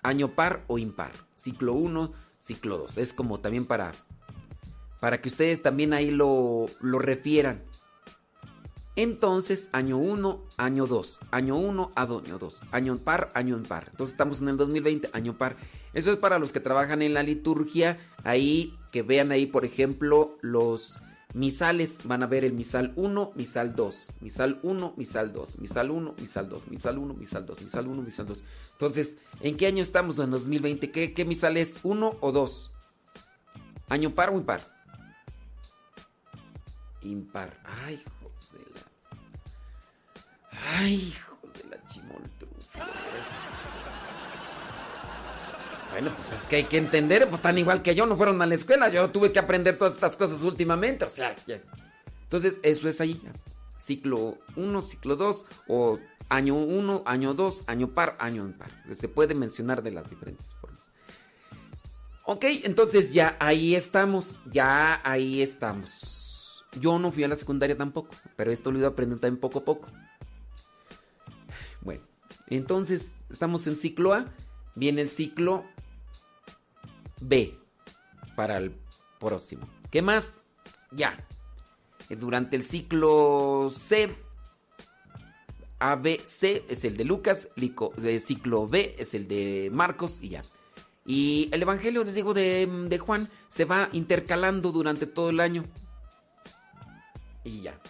año 0.03 0.35
par 0.35 0.65
o 0.67 0.79
impar. 0.79 1.13
Ciclo 1.35 1.75
1, 1.75 2.13
ciclo 2.39 2.79
2. 2.79 2.99
Es 2.99 3.15
como 3.15 3.41
también 3.41 3.67
para, 3.67 3.93
para 5.01 5.21
que 5.21 5.29
ustedes 5.29 5.63
también 5.63 5.93
ahí 5.93 6.11
lo, 6.11 6.67
lo 6.81 6.99
refieran. 6.99 7.63
Entonces, 8.97 9.71
año 9.73 9.99
1, 9.99 10.43
año 10.57 10.87
2, 10.87 11.21
año 11.31 11.57
1, 11.57 11.91
año 11.95 12.39
2, 12.39 12.63
año 12.73 12.99
par, 12.99 13.31
año 13.35 13.57
impar. 13.57 13.87
Entonces 13.91 14.13
estamos 14.15 14.41
en 14.41 14.49
el 14.49 14.57
2020, 14.57 15.11
año 15.13 15.39
par. 15.39 15.57
Eso 15.95 16.11
es 16.11 16.19
para 16.19 16.39
los 16.39 16.53
que 16.53 16.61
trabajan 16.61 17.01
en 17.01 17.15
la 17.15 17.23
liturgia. 17.23 17.99
Ahí, 18.25 18.75
que 18.93 19.03
vean 19.03 19.31
ahí, 19.31 19.47
por 19.47 19.65
ejemplo, 19.65 20.37
los 20.43 20.99
misales. 21.35 22.01
Van 22.05 22.23
a 22.23 22.27
ver 22.27 22.45
el 22.45 22.53
misal 22.53 22.93
1, 22.97 23.33
misal 23.35 23.75
2. 23.75 24.11
Misal 24.21 24.61
1, 24.63 24.95
misal 24.97 25.33
2. 25.33 25.59
Misal 25.59 25.91
1, 25.91 26.15
misal 26.19 26.49
2. 26.49 26.69
Misal 26.69 26.99
1, 26.99 27.15
misal 27.15 27.47
2. 27.47 27.63
Misal 27.63 27.89
1, 27.89 28.03
misal 28.03 28.27
2. 28.27 28.45
Entonces, 28.73 29.19
¿en 29.41 29.57
qué 29.57 29.67
año 29.67 29.83
estamos 29.83 30.19
en 30.19 30.31
2020? 30.31 30.91
¿Qué, 30.91 31.13
qué 31.13 31.25
misal 31.25 31.57
es? 31.57 31.83
¿1 31.83 32.17
o 32.21 32.33
2? 32.33 32.71
¿Año 33.89 34.15
par 34.15 34.31
o 34.31 34.39
impar? 34.39 34.61
Impar. 37.03 37.59
Ay, 37.85 37.95
hijos 37.95 38.53
de 38.53 38.59
la. 38.75 38.81
Ay, 40.79 40.95
hijos 40.95 41.53
de 41.55 41.69
la 41.71 41.87
chimoltrufia. 41.89 42.87
Bueno, 45.91 46.13
pues 46.17 46.33
es 46.33 46.47
que 46.47 46.57
hay 46.57 46.65
que 46.65 46.79
entender, 46.79 47.29
pues 47.29 47.43
tan 47.43 47.59
igual 47.59 47.83
que 47.83 47.95
yo, 47.95 48.07
no 48.07 48.17
fueron 48.17 48.41
a 48.43 48.47
la 48.47 48.55
escuela, 48.55 48.89
yo 48.89 49.11
tuve 49.11 49.33
que 49.33 49.39
aprender 49.39 49.77
todas 49.77 49.95
estas 49.95 50.17
cosas 50.17 50.43
últimamente, 50.43 51.05
o 51.05 51.09
sea. 51.09 51.35
Entonces, 52.23 52.55
eso 52.63 52.89
es 52.89 53.01
ahí. 53.01 53.21
Ciclo 53.79 54.39
1, 54.57 54.83
ciclo 54.83 55.17
2, 55.17 55.45
o 55.69 55.99
año 56.29 56.55
1, 56.55 57.03
año 57.07 57.35
2, 57.35 57.65
año 57.67 57.89
par, 57.89 58.17
año 58.21 58.45
impar. 58.47 58.71
Se 58.93 59.09
puede 59.09 59.35
mencionar 59.35 59.83
de 59.83 59.91
las 59.91 60.09
diferentes 60.09 60.55
formas. 60.55 60.93
Ok, 62.25 62.45
entonces 62.63 63.13
ya 63.13 63.37
ahí 63.41 63.75
estamos, 63.75 64.41
ya 64.53 65.01
ahí 65.03 65.43
estamos. 65.43 66.65
Yo 66.79 66.99
no 67.01 67.11
fui 67.11 67.25
a 67.25 67.29
la 67.29 67.35
secundaria 67.35 67.77
tampoco, 67.77 68.15
pero 68.37 68.53
esto 68.53 68.71
lo 68.71 68.79
iba 68.79 68.89
aprendiendo 68.89 69.21
también 69.21 69.41
poco 69.41 69.59
a 69.59 69.65
poco. 69.65 69.89
Bueno, 71.81 72.03
entonces 72.47 73.25
estamos 73.31 73.67
en 73.67 73.75
ciclo 73.75 74.13
A, 74.13 74.27
viene 74.77 75.01
el 75.03 75.09
ciclo 75.09 75.65
B 77.21 77.55
para 78.37 78.57
el 78.57 78.75
próximo. 79.19 79.69
¿Qué 79.91 80.03
más? 80.03 80.39
Ya. 80.93 81.17
Durante 82.09 82.57
el 82.57 82.65
ciclo 82.65 83.69
C, 83.71 84.15
A, 85.79 85.97
B, 85.97 86.21
C 86.25 86.65
es 86.69 86.85
el 86.85 86.97
de 86.97 87.05
Lucas, 87.05 87.49
ciclo 88.21 88.67
B 88.67 88.97
es 88.99 89.15
el 89.15 89.29
de 89.29 89.71
Marcos 89.73 90.19
y 90.21 90.31
ya. 90.31 90.43
Y 91.07 91.49
el 91.53 91.63
Evangelio, 91.63 92.05
les 92.05 92.15
digo, 92.15 92.35
de, 92.35 92.67
de 92.89 92.99
Juan 92.99 93.29
se 93.49 93.65
va 93.65 93.89
intercalando 93.93 94.73
durante 94.73 95.07
todo 95.07 95.31
el 95.31 95.41
año. 95.41 95.65
Y 97.45 97.63
ya. 97.63 97.81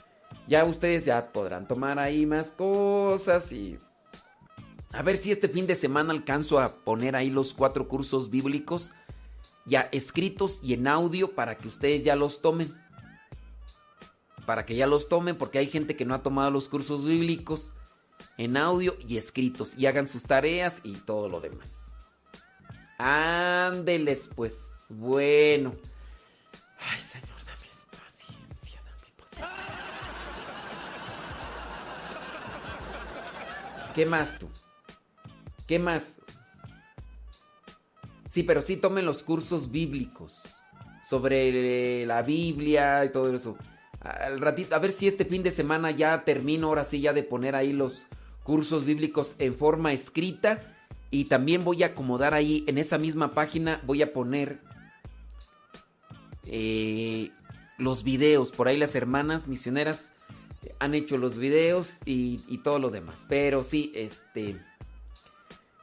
Ya 0.46 0.64
ustedes 0.64 1.04
ya 1.04 1.32
podrán 1.32 1.68
tomar 1.68 1.98
ahí 1.98 2.26
más 2.26 2.52
cosas 2.52 3.52
y... 3.52 3.76
A 4.92 5.02
ver 5.02 5.16
si 5.16 5.30
este 5.30 5.48
fin 5.48 5.68
de 5.68 5.76
semana 5.76 6.12
alcanzo 6.12 6.58
a 6.58 6.74
poner 6.74 7.14
ahí 7.14 7.30
los 7.30 7.54
cuatro 7.54 7.86
cursos 7.86 8.28
bíblicos 8.28 8.90
ya 9.70 9.88
escritos 9.92 10.58
y 10.62 10.74
en 10.74 10.88
audio 10.88 11.30
para 11.34 11.56
que 11.56 11.68
ustedes 11.68 12.02
ya 12.02 12.16
los 12.16 12.42
tomen. 12.42 12.74
Para 14.44 14.66
que 14.66 14.74
ya 14.74 14.88
los 14.88 15.08
tomen 15.08 15.38
porque 15.38 15.58
hay 15.58 15.68
gente 15.68 15.94
que 15.94 16.04
no 16.04 16.12
ha 16.14 16.22
tomado 16.22 16.50
los 16.50 16.68
cursos 16.68 17.06
bíblicos 17.06 17.72
en 18.36 18.56
audio 18.56 18.96
y 19.06 19.16
escritos 19.16 19.78
y 19.78 19.86
hagan 19.86 20.08
sus 20.08 20.24
tareas 20.24 20.80
y 20.82 20.94
todo 20.96 21.28
lo 21.28 21.40
demás. 21.40 21.94
Ándeles 22.98 24.28
pues. 24.34 24.86
Bueno. 24.88 25.72
Ay, 26.80 27.00
Señor, 27.00 27.28
dame 27.46 27.68
paciencia, 27.92 28.82
dame 28.84 29.06
paciencia. 29.16 29.46
¿Qué 33.94 34.04
más 34.04 34.36
tú? 34.38 34.48
¿Qué 35.68 35.78
más? 35.78 36.20
Sí, 38.30 38.44
pero 38.44 38.62
sí 38.62 38.76
tomen 38.76 39.04
los 39.04 39.24
cursos 39.24 39.72
bíblicos 39.72 40.62
sobre 41.02 42.06
la 42.06 42.22
Biblia 42.22 43.04
y 43.04 43.08
todo 43.08 43.34
eso. 43.34 43.56
Al 44.00 44.40
ratito, 44.40 44.76
a 44.76 44.78
ver 44.78 44.92
si 44.92 45.08
este 45.08 45.24
fin 45.24 45.42
de 45.42 45.50
semana 45.50 45.90
ya 45.90 46.22
termino 46.22 46.68
ahora 46.68 46.84
sí 46.84 47.00
ya 47.00 47.12
de 47.12 47.24
poner 47.24 47.56
ahí 47.56 47.72
los 47.72 48.06
cursos 48.44 48.84
bíblicos 48.84 49.34
en 49.40 49.52
forma 49.52 49.92
escrita 49.92 50.76
y 51.10 51.24
también 51.24 51.64
voy 51.64 51.82
a 51.82 51.86
acomodar 51.86 52.32
ahí 52.32 52.62
en 52.68 52.78
esa 52.78 52.98
misma 52.98 53.34
página 53.34 53.80
voy 53.84 54.00
a 54.00 54.12
poner 54.12 54.60
eh, 56.46 57.30
los 57.78 58.04
videos. 58.04 58.52
Por 58.52 58.68
ahí 58.68 58.76
las 58.76 58.94
hermanas 58.94 59.48
misioneras 59.48 60.08
han 60.78 60.94
hecho 60.94 61.18
los 61.18 61.36
videos 61.36 61.98
y, 62.04 62.44
y 62.46 62.58
todo 62.58 62.78
lo 62.78 62.90
demás. 62.90 63.26
Pero 63.28 63.64
sí, 63.64 63.90
este 63.96 64.56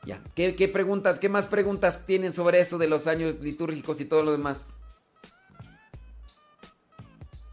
ya. 0.07 0.23
¿Qué, 0.33 0.55
¿Qué, 0.55 0.67
preguntas, 0.67 1.19
qué 1.19 1.29
más 1.29 1.47
preguntas 1.47 2.05
tienen 2.07 2.33
sobre 2.33 2.61
eso 2.61 2.77
de 2.77 2.87
los 2.87 3.05
años 3.05 3.39
litúrgicos 3.41 4.01
y 4.01 4.05
todo 4.05 4.23
lo 4.23 4.31
demás? 4.31 4.73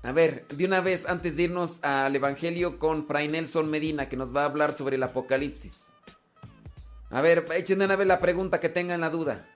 A 0.05 0.13
ver, 0.13 0.47
de 0.49 0.65
una 0.65 0.81
vez, 0.81 1.07
antes 1.07 1.37
de 1.37 1.45
irnos 1.45 1.83
al 1.83 2.15
Evangelio 2.15 2.79
con 2.79 3.07
Fray 3.07 3.27
Nelson 3.27 3.71
Medina, 3.71 4.09
que 4.09 4.17
nos 4.17 4.35
va 4.35 4.43
a 4.43 4.47
hablar 4.47 4.73
sobre 4.73 4.97
el 4.97 5.03
Apocalipsis. 5.03 5.87
A 7.11 7.21
ver, 7.21 7.47
echen 7.55 7.79
de 7.79 7.87
una 7.87 7.97
vez 7.97 8.07
la 8.07 8.19
pregunta 8.19 8.61
que 8.61 8.69
tengan 8.69 9.01
la 9.01 9.11
duda. 9.11 9.49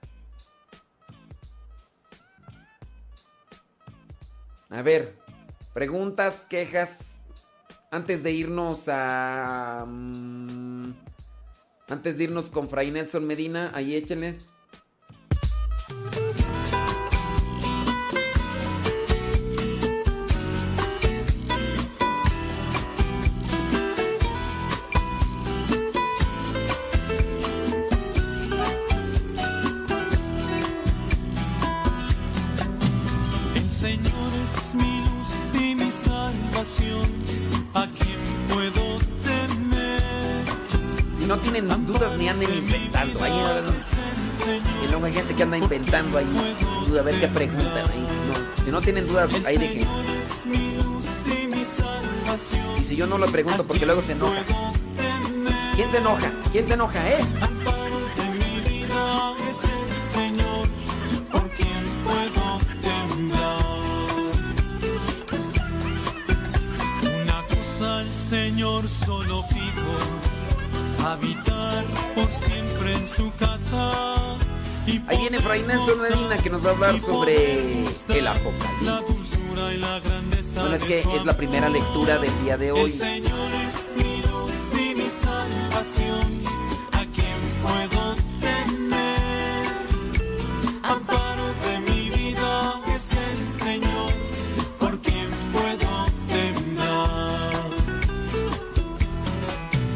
A 4.71 4.83
ver, 4.83 5.17
preguntas, 5.73 6.47
quejas, 6.49 7.21
antes 7.91 8.23
de 8.23 8.33
irnos 8.33 8.89
a... 8.89 9.87
Antes 11.89 12.19
de 12.19 12.25
irnos 12.25 12.51
con 12.51 12.69
Fray 12.69 12.91
Nelson 12.91 13.27
Medina, 13.27 13.71
ahí 13.75 13.97
échenle. 13.97 14.39
Tienen 48.93 49.07
dudas, 49.07 49.31
ahí 49.45 49.59
dejen. 49.59 49.87
Y 52.81 52.85
si 52.85 52.97
yo 52.97 53.07
no 53.07 53.19
lo 53.19 53.27
pregunto, 53.27 53.63
porque 53.63 53.85
luego 53.85 54.01
se 54.01 54.13
enoja. 54.13 54.43
¿Quién 55.77 55.91
se 55.91 55.99
enoja? 55.99 56.33
¿Quién 56.51 56.67
se 56.67 56.73
enoja, 56.73 57.11
eh? 57.11 57.19
Señor. 68.31 68.89
Solo 68.89 69.45
pido. 69.51 71.07
Habitar 71.07 71.85
por 72.15 72.27
siempre 72.27 72.95
en 72.95 73.07
su 73.07 73.31
casa. 73.37 74.18
Ahí 75.07 75.19
viene 75.19 75.39
Fray 75.41 75.63
Nelson 75.65 76.01
Medina 76.01 76.39
que 76.39 76.49
nos 76.49 76.65
va 76.65 76.71
a 76.71 76.73
hablar 76.73 77.01
sobre 77.01 77.85
el 78.09 78.27
Apocalipsis. 78.27 79.39
Bueno, 80.55 80.75
es 80.75 80.85
que 80.85 81.01
es 81.01 81.25
la 81.27 81.37
primera 81.37 81.69
lectura 81.69 82.19
del 82.19 82.43
día 82.43 82.57
de 82.57 82.73
hoy. 82.73 82.93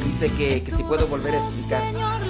Dice 0.05 0.30
que, 0.36 0.62
que 0.62 0.70
si 0.70 0.82
puedo 0.82 1.07
volver 1.07 1.34
a 1.34 1.38
explicar. 1.38 2.22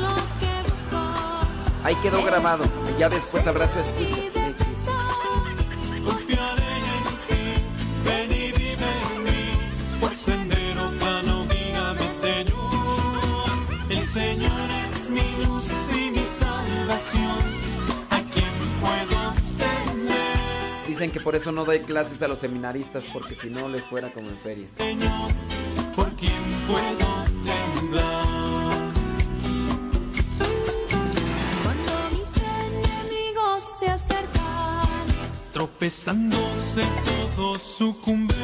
Ahí 1.85 1.95
quedó 1.97 2.23
grabado. 2.25 2.65
Ya 2.99 3.09
después 3.09 3.47
habrá 3.47 3.67
tu 3.67 3.79
escucha. 3.81 4.01
y 4.01 4.29
descansar. 4.29 6.05
Confiaré 6.05 6.73
en 6.97 7.05
ti, 7.29 7.45
ven 8.05 8.31
y 8.31 8.53
vive 8.53 8.91
en 9.15 9.25
mí. 9.25 9.99
Por 10.01 10.15
sendero 10.15 10.91
plano, 10.99 11.47
guíame, 11.49 12.13
Señor. 12.13 13.47
El 13.91 14.07
Señor 14.07 14.71
es 14.85 15.11
mi 15.11 15.45
luz 15.45 15.67
y 15.91 16.11
mi 16.11 16.25
salvación. 16.39 17.39
¿A 18.11 18.23
quién 18.33 18.53
puedo 18.81 19.33
temer? 19.59 20.87
Dicen 20.87 21.11
que 21.11 21.21
por 21.21 21.35
eso 21.35 21.51
no 21.51 21.65
doy 21.65 21.81
clases 21.81 22.23
a 22.23 22.29
los 22.29 22.39
seminaristas, 22.39 23.05
porque 23.13 23.35
si 23.35 23.51
no 23.51 23.69
les 23.69 23.85
fuera 23.85 24.11
como 24.13 24.29
en 24.29 24.39
feria. 24.39 24.69
Tropezándose 35.83 36.85
todos 37.35 37.61
sucumben. 37.61 38.42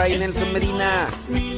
Fray 0.00 0.16
Nelson 0.16 0.50
Medina. 0.50 1.49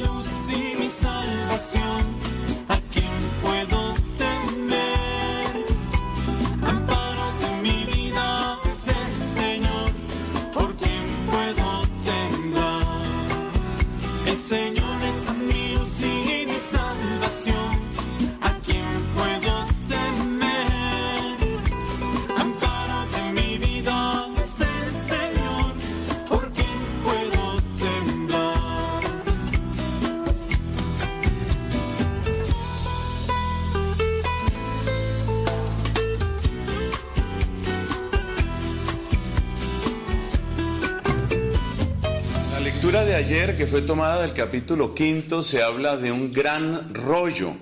Fue 43.73 43.81
tomada 43.81 44.21
del 44.21 44.33
capítulo 44.33 44.93
quinto, 44.93 45.41
se 45.41 45.63
habla 45.63 45.97
de 45.97 46.11
un 46.11 46.31
gran 46.31 46.93
rollo. 46.93 47.55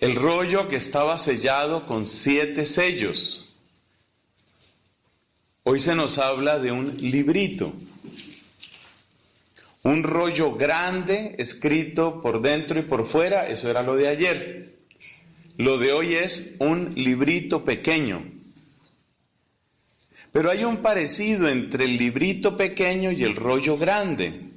El 0.00 0.14
rollo 0.14 0.68
que 0.68 0.76
estaba 0.76 1.18
sellado 1.18 1.84
con 1.84 2.06
siete 2.06 2.66
sellos. 2.66 3.52
Hoy 5.64 5.80
se 5.80 5.96
nos 5.96 6.18
habla 6.18 6.60
de 6.60 6.70
un 6.70 6.98
librito. 6.98 7.72
Un 9.82 10.04
rollo 10.04 10.54
grande 10.54 11.34
escrito 11.38 12.20
por 12.22 12.42
dentro 12.42 12.78
y 12.78 12.82
por 12.84 13.08
fuera, 13.08 13.48
eso 13.48 13.68
era 13.68 13.82
lo 13.82 13.96
de 13.96 14.06
ayer. 14.06 14.74
Lo 15.56 15.78
de 15.78 15.92
hoy 15.92 16.14
es 16.14 16.54
un 16.60 16.92
librito 16.94 17.64
pequeño. 17.64 18.33
Pero 20.34 20.50
hay 20.50 20.64
un 20.64 20.78
parecido 20.78 21.48
entre 21.48 21.84
el 21.84 21.96
librito 21.96 22.56
pequeño 22.56 23.12
y 23.12 23.22
el 23.22 23.36
rollo 23.36 23.78
grande. 23.78 24.50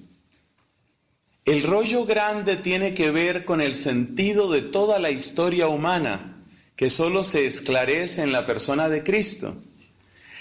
El 1.45 1.61
rollo 1.61 2.03
grande 2.03 2.55
tiene 2.55 2.95
que 2.95 3.11
ver 3.11 3.45
con 3.45 3.61
el 3.61 3.75
sentido 3.75 4.49
de 4.49 4.63
toda 4.63 4.97
la 4.97 5.11
historia 5.11 5.67
humana, 5.67 6.43
que 6.75 6.89
solo 6.89 7.23
se 7.23 7.45
esclarece 7.45 8.23
en 8.23 8.31
la 8.31 8.47
persona 8.47 8.89
de 8.89 9.03
Cristo. 9.03 9.55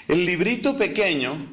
El 0.09 0.25
librito 0.25 0.75
pequeño 0.75 1.51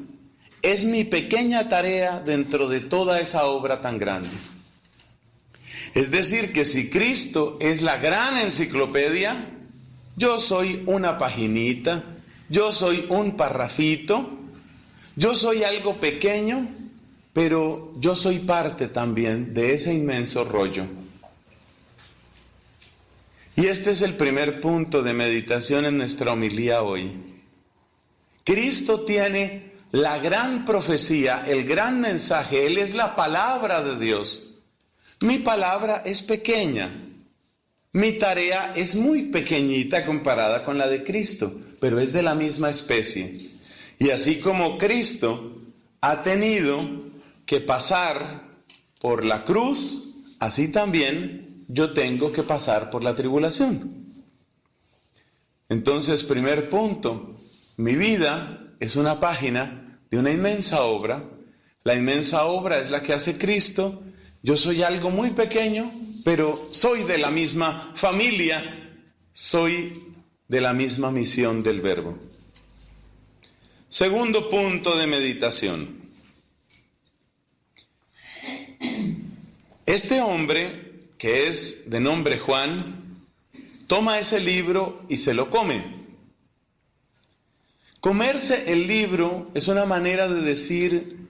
es 0.62 0.86
mi 0.86 1.04
pequeña 1.04 1.68
tarea 1.68 2.20
dentro 2.20 2.68
de 2.68 2.80
toda 2.80 3.20
esa 3.20 3.44
obra 3.44 3.82
tan 3.82 3.98
grande. 3.98 4.30
Es 5.92 6.10
decir, 6.10 6.54
que 6.54 6.64
si 6.64 6.88
Cristo 6.88 7.58
es 7.60 7.82
la 7.82 7.98
gran 7.98 8.38
enciclopedia, 8.38 9.46
yo 10.16 10.38
soy 10.38 10.82
una 10.86 11.18
paginita, 11.18 12.13
yo 12.48 12.72
soy 12.72 13.06
un 13.08 13.36
parrafito, 13.36 14.38
yo 15.16 15.34
soy 15.34 15.62
algo 15.62 16.00
pequeño, 16.00 16.68
pero 17.32 17.92
yo 17.98 18.14
soy 18.14 18.40
parte 18.40 18.88
también 18.88 19.54
de 19.54 19.74
ese 19.74 19.92
inmenso 19.92 20.44
rollo. 20.44 20.86
Y 23.56 23.66
este 23.66 23.90
es 23.90 24.02
el 24.02 24.14
primer 24.14 24.60
punto 24.60 25.02
de 25.02 25.14
meditación 25.14 25.84
en 25.84 25.96
nuestra 25.96 26.32
homilía 26.32 26.82
hoy. 26.82 27.12
Cristo 28.42 29.04
tiene 29.04 29.74
la 29.92 30.18
gran 30.18 30.64
profecía, 30.64 31.44
el 31.46 31.64
gran 31.64 32.00
mensaje, 32.00 32.66
Él 32.66 32.78
es 32.78 32.94
la 32.94 33.14
palabra 33.14 33.82
de 33.82 33.96
Dios. 33.96 34.60
Mi 35.20 35.38
palabra 35.38 36.02
es 36.04 36.22
pequeña, 36.22 37.13
mi 37.94 38.18
tarea 38.18 38.72
es 38.74 38.96
muy 38.96 39.26
pequeñita 39.26 40.04
comparada 40.04 40.64
con 40.64 40.76
la 40.76 40.88
de 40.88 41.04
Cristo, 41.04 41.54
pero 41.78 42.00
es 42.00 42.12
de 42.12 42.24
la 42.24 42.34
misma 42.34 42.68
especie. 42.68 43.38
Y 44.00 44.10
así 44.10 44.40
como 44.40 44.76
Cristo 44.78 45.62
ha 46.00 46.22
tenido 46.24 46.82
que 47.46 47.60
pasar 47.60 48.48
por 49.00 49.24
la 49.24 49.44
cruz, 49.44 50.12
así 50.40 50.72
también 50.72 51.64
yo 51.68 51.92
tengo 51.92 52.32
que 52.32 52.42
pasar 52.42 52.90
por 52.90 53.04
la 53.04 53.14
tribulación. 53.14 54.24
Entonces, 55.68 56.24
primer 56.24 56.68
punto, 56.68 57.38
mi 57.76 57.94
vida 57.94 58.74
es 58.80 58.96
una 58.96 59.20
página 59.20 60.00
de 60.10 60.18
una 60.18 60.32
inmensa 60.32 60.82
obra. 60.82 61.30
La 61.84 61.94
inmensa 61.94 62.44
obra 62.46 62.80
es 62.80 62.90
la 62.90 63.02
que 63.02 63.12
hace 63.12 63.38
Cristo. 63.38 64.02
Yo 64.42 64.56
soy 64.56 64.82
algo 64.82 65.10
muy 65.10 65.30
pequeño, 65.30 65.92
pero 66.24 66.68
soy 66.70 67.04
de 67.04 67.18
la 67.18 67.30
misma 67.30 67.92
familia, 67.96 68.96
soy 69.34 70.14
de 70.48 70.60
la 70.60 70.72
misma 70.72 71.10
misión 71.10 71.62
del 71.62 71.82
verbo. 71.82 72.18
Segundo 73.90 74.48
punto 74.48 74.96
de 74.96 75.06
meditación. 75.06 76.02
Este 79.84 80.22
hombre, 80.22 81.10
que 81.18 81.46
es 81.46 81.90
de 81.90 82.00
nombre 82.00 82.38
Juan, 82.38 83.26
toma 83.86 84.18
ese 84.18 84.40
libro 84.40 85.04
y 85.10 85.18
se 85.18 85.34
lo 85.34 85.50
come. 85.50 86.06
Comerse 88.00 88.72
el 88.72 88.86
libro 88.86 89.50
es 89.54 89.68
una 89.68 89.84
manera 89.84 90.26
de 90.28 90.40
decir 90.40 91.28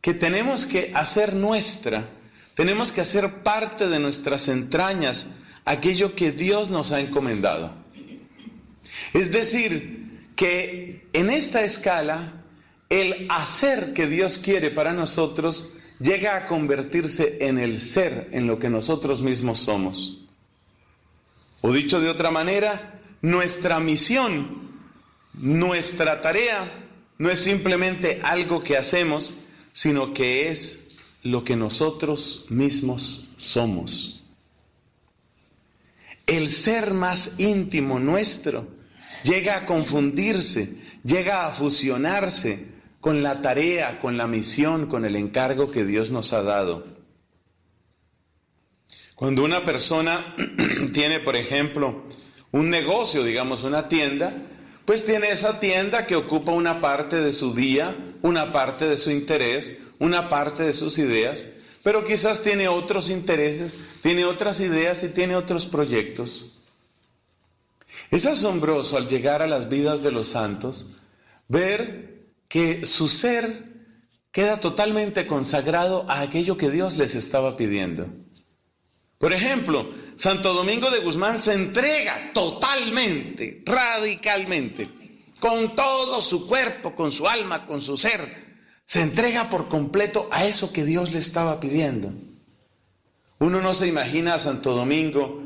que 0.00 0.14
tenemos 0.14 0.64
que 0.64 0.90
hacer 0.94 1.34
nuestra 1.34 2.08
tenemos 2.60 2.92
que 2.92 3.00
hacer 3.00 3.42
parte 3.42 3.88
de 3.88 3.98
nuestras 3.98 4.46
entrañas 4.48 5.30
aquello 5.64 6.14
que 6.14 6.30
Dios 6.30 6.70
nos 6.70 6.92
ha 6.92 7.00
encomendado. 7.00 7.72
Es 9.14 9.32
decir, 9.32 10.28
que 10.36 11.08
en 11.14 11.30
esta 11.30 11.64
escala, 11.64 12.44
el 12.90 13.26
hacer 13.30 13.94
que 13.94 14.06
Dios 14.06 14.36
quiere 14.36 14.70
para 14.70 14.92
nosotros 14.92 15.72
llega 16.00 16.36
a 16.36 16.46
convertirse 16.48 17.38
en 17.40 17.58
el 17.58 17.80
ser, 17.80 18.28
en 18.32 18.46
lo 18.46 18.58
que 18.58 18.68
nosotros 18.68 19.22
mismos 19.22 19.60
somos. 19.60 20.26
O 21.62 21.72
dicho 21.72 21.98
de 21.98 22.10
otra 22.10 22.30
manera, 22.30 23.00
nuestra 23.22 23.80
misión, 23.80 24.68
nuestra 25.32 26.20
tarea, 26.20 26.70
no 27.16 27.30
es 27.30 27.38
simplemente 27.38 28.20
algo 28.22 28.62
que 28.62 28.76
hacemos, 28.76 29.34
sino 29.72 30.12
que 30.12 30.50
es 30.50 30.89
lo 31.22 31.44
que 31.44 31.56
nosotros 31.56 32.44
mismos 32.48 33.30
somos. 33.36 34.24
El 36.26 36.52
ser 36.52 36.94
más 36.94 37.34
íntimo 37.38 37.98
nuestro 37.98 38.68
llega 39.22 39.56
a 39.56 39.66
confundirse, 39.66 40.76
llega 41.04 41.46
a 41.46 41.52
fusionarse 41.52 42.68
con 43.00 43.22
la 43.22 43.42
tarea, 43.42 44.00
con 44.00 44.16
la 44.16 44.26
misión, 44.26 44.86
con 44.86 45.04
el 45.04 45.16
encargo 45.16 45.70
que 45.70 45.84
Dios 45.84 46.10
nos 46.10 46.32
ha 46.32 46.42
dado. 46.42 46.86
Cuando 49.14 49.44
una 49.44 49.64
persona 49.64 50.34
tiene, 50.94 51.20
por 51.20 51.36
ejemplo, 51.36 52.04
un 52.52 52.70
negocio, 52.70 53.22
digamos 53.22 53.62
una 53.64 53.88
tienda, 53.88 54.34
pues 54.84 55.04
tiene 55.04 55.30
esa 55.30 55.60
tienda 55.60 56.06
que 56.06 56.16
ocupa 56.16 56.52
una 56.52 56.80
parte 56.80 57.20
de 57.20 57.32
su 57.32 57.54
día, 57.54 57.96
una 58.22 58.52
parte 58.52 58.86
de 58.86 58.96
su 58.96 59.10
interés, 59.10 59.78
una 60.00 60.28
parte 60.28 60.64
de 60.64 60.72
sus 60.72 60.98
ideas, 60.98 61.46
pero 61.84 62.04
quizás 62.04 62.42
tiene 62.42 62.66
otros 62.66 63.08
intereses, 63.08 63.74
tiene 64.02 64.24
otras 64.24 64.60
ideas 64.60 65.04
y 65.04 65.10
tiene 65.10 65.36
otros 65.36 65.66
proyectos. 65.66 66.52
Es 68.10 68.26
asombroso 68.26 68.96
al 68.96 69.06
llegar 69.06 69.40
a 69.40 69.46
las 69.46 69.68
vidas 69.68 70.02
de 70.02 70.10
los 70.10 70.28
santos 70.28 70.96
ver 71.46 72.24
que 72.48 72.84
su 72.84 73.06
ser 73.06 73.70
queda 74.32 74.58
totalmente 74.58 75.26
consagrado 75.26 76.06
a 76.08 76.20
aquello 76.20 76.56
que 76.56 76.70
Dios 76.70 76.96
les 76.96 77.14
estaba 77.14 77.56
pidiendo. 77.56 78.06
Por 79.18 79.32
ejemplo, 79.32 79.92
Santo 80.16 80.54
Domingo 80.54 80.90
de 80.90 81.00
Guzmán 81.00 81.38
se 81.38 81.52
entrega 81.52 82.32
totalmente, 82.32 83.62
radicalmente, 83.66 84.88
con 85.38 85.74
todo 85.74 86.20
su 86.20 86.46
cuerpo, 86.46 86.94
con 86.94 87.10
su 87.10 87.28
alma, 87.28 87.66
con 87.66 87.80
su 87.80 87.96
ser, 87.96 88.49
se 88.90 89.02
entrega 89.02 89.48
por 89.48 89.68
completo 89.68 90.28
a 90.32 90.46
eso 90.46 90.72
que 90.72 90.84
Dios 90.84 91.12
le 91.12 91.20
estaba 91.20 91.60
pidiendo. 91.60 92.12
Uno 93.38 93.60
no 93.60 93.72
se 93.72 93.86
imagina 93.86 94.34
a 94.34 94.40
Santo 94.40 94.74
Domingo 94.74 95.44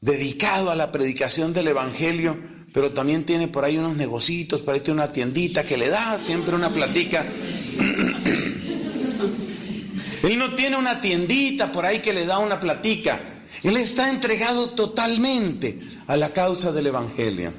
dedicado 0.00 0.70
a 0.70 0.76
la 0.76 0.92
predicación 0.92 1.52
del 1.52 1.66
Evangelio, 1.66 2.38
pero 2.72 2.92
también 2.92 3.24
tiene 3.24 3.48
por 3.48 3.64
ahí 3.64 3.76
unos 3.76 3.96
negocitos, 3.96 4.62
por 4.62 4.74
ahí 4.74 4.82
tiene 4.82 5.02
una 5.02 5.12
tiendita 5.12 5.64
que 5.64 5.76
le 5.76 5.88
da 5.88 6.20
siempre 6.20 6.54
una 6.54 6.72
platica. 6.72 7.26
Él 10.22 10.38
no 10.38 10.54
tiene 10.54 10.76
una 10.76 11.00
tiendita 11.00 11.72
por 11.72 11.84
ahí 11.84 11.98
que 11.98 12.12
le 12.12 12.24
da 12.24 12.38
una 12.38 12.60
platica. 12.60 13.48
Él 13.64 13.76
está 13.78 14.10
entregado 14.10 14.70
totalmente 14.76 15.80
a 16.06 16.16
la 16.16 16.32
causa 16.32 16.70
del 16.70 16.86
Evangelio. 16.86 17.52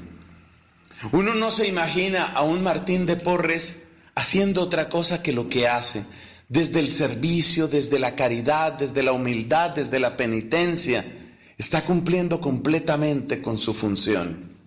Uno 1.12 1.34
no 1.36 1.52
se 1.52 1.68
imagina 1.68 2.28
a 2.28 2.44
un 2.44 2.64
Martín 2.64 3.06
de 3.06 3.18
Porres 3.18 3.84
haciendo 4.18 4.64
otra 4.64 4.90
cosa 4.90 5.22
que 5.22 5.32
lo 5.32 5.48
que 5.48 5.68
hace, 5.68 6.04
desde 6.50 6.80
el 6.80 6.90
servicio, 6.90 7.68
desde 7.68 8.00
la 8.00 8.16
caridad, 8.16 8.74
desde 8.74 9.04
la 9.04 9.12
humildad, 9.12 9.76
desde 9.76 10.00
la 10.00 10.18
penitencia, 10.18 11.36
está 11.56 11.84
cumpliendo 11.86 12.42
completamente 12.42 13.44
con 13.44 13.60
su 13.60 13.76
función. 13.76 14.58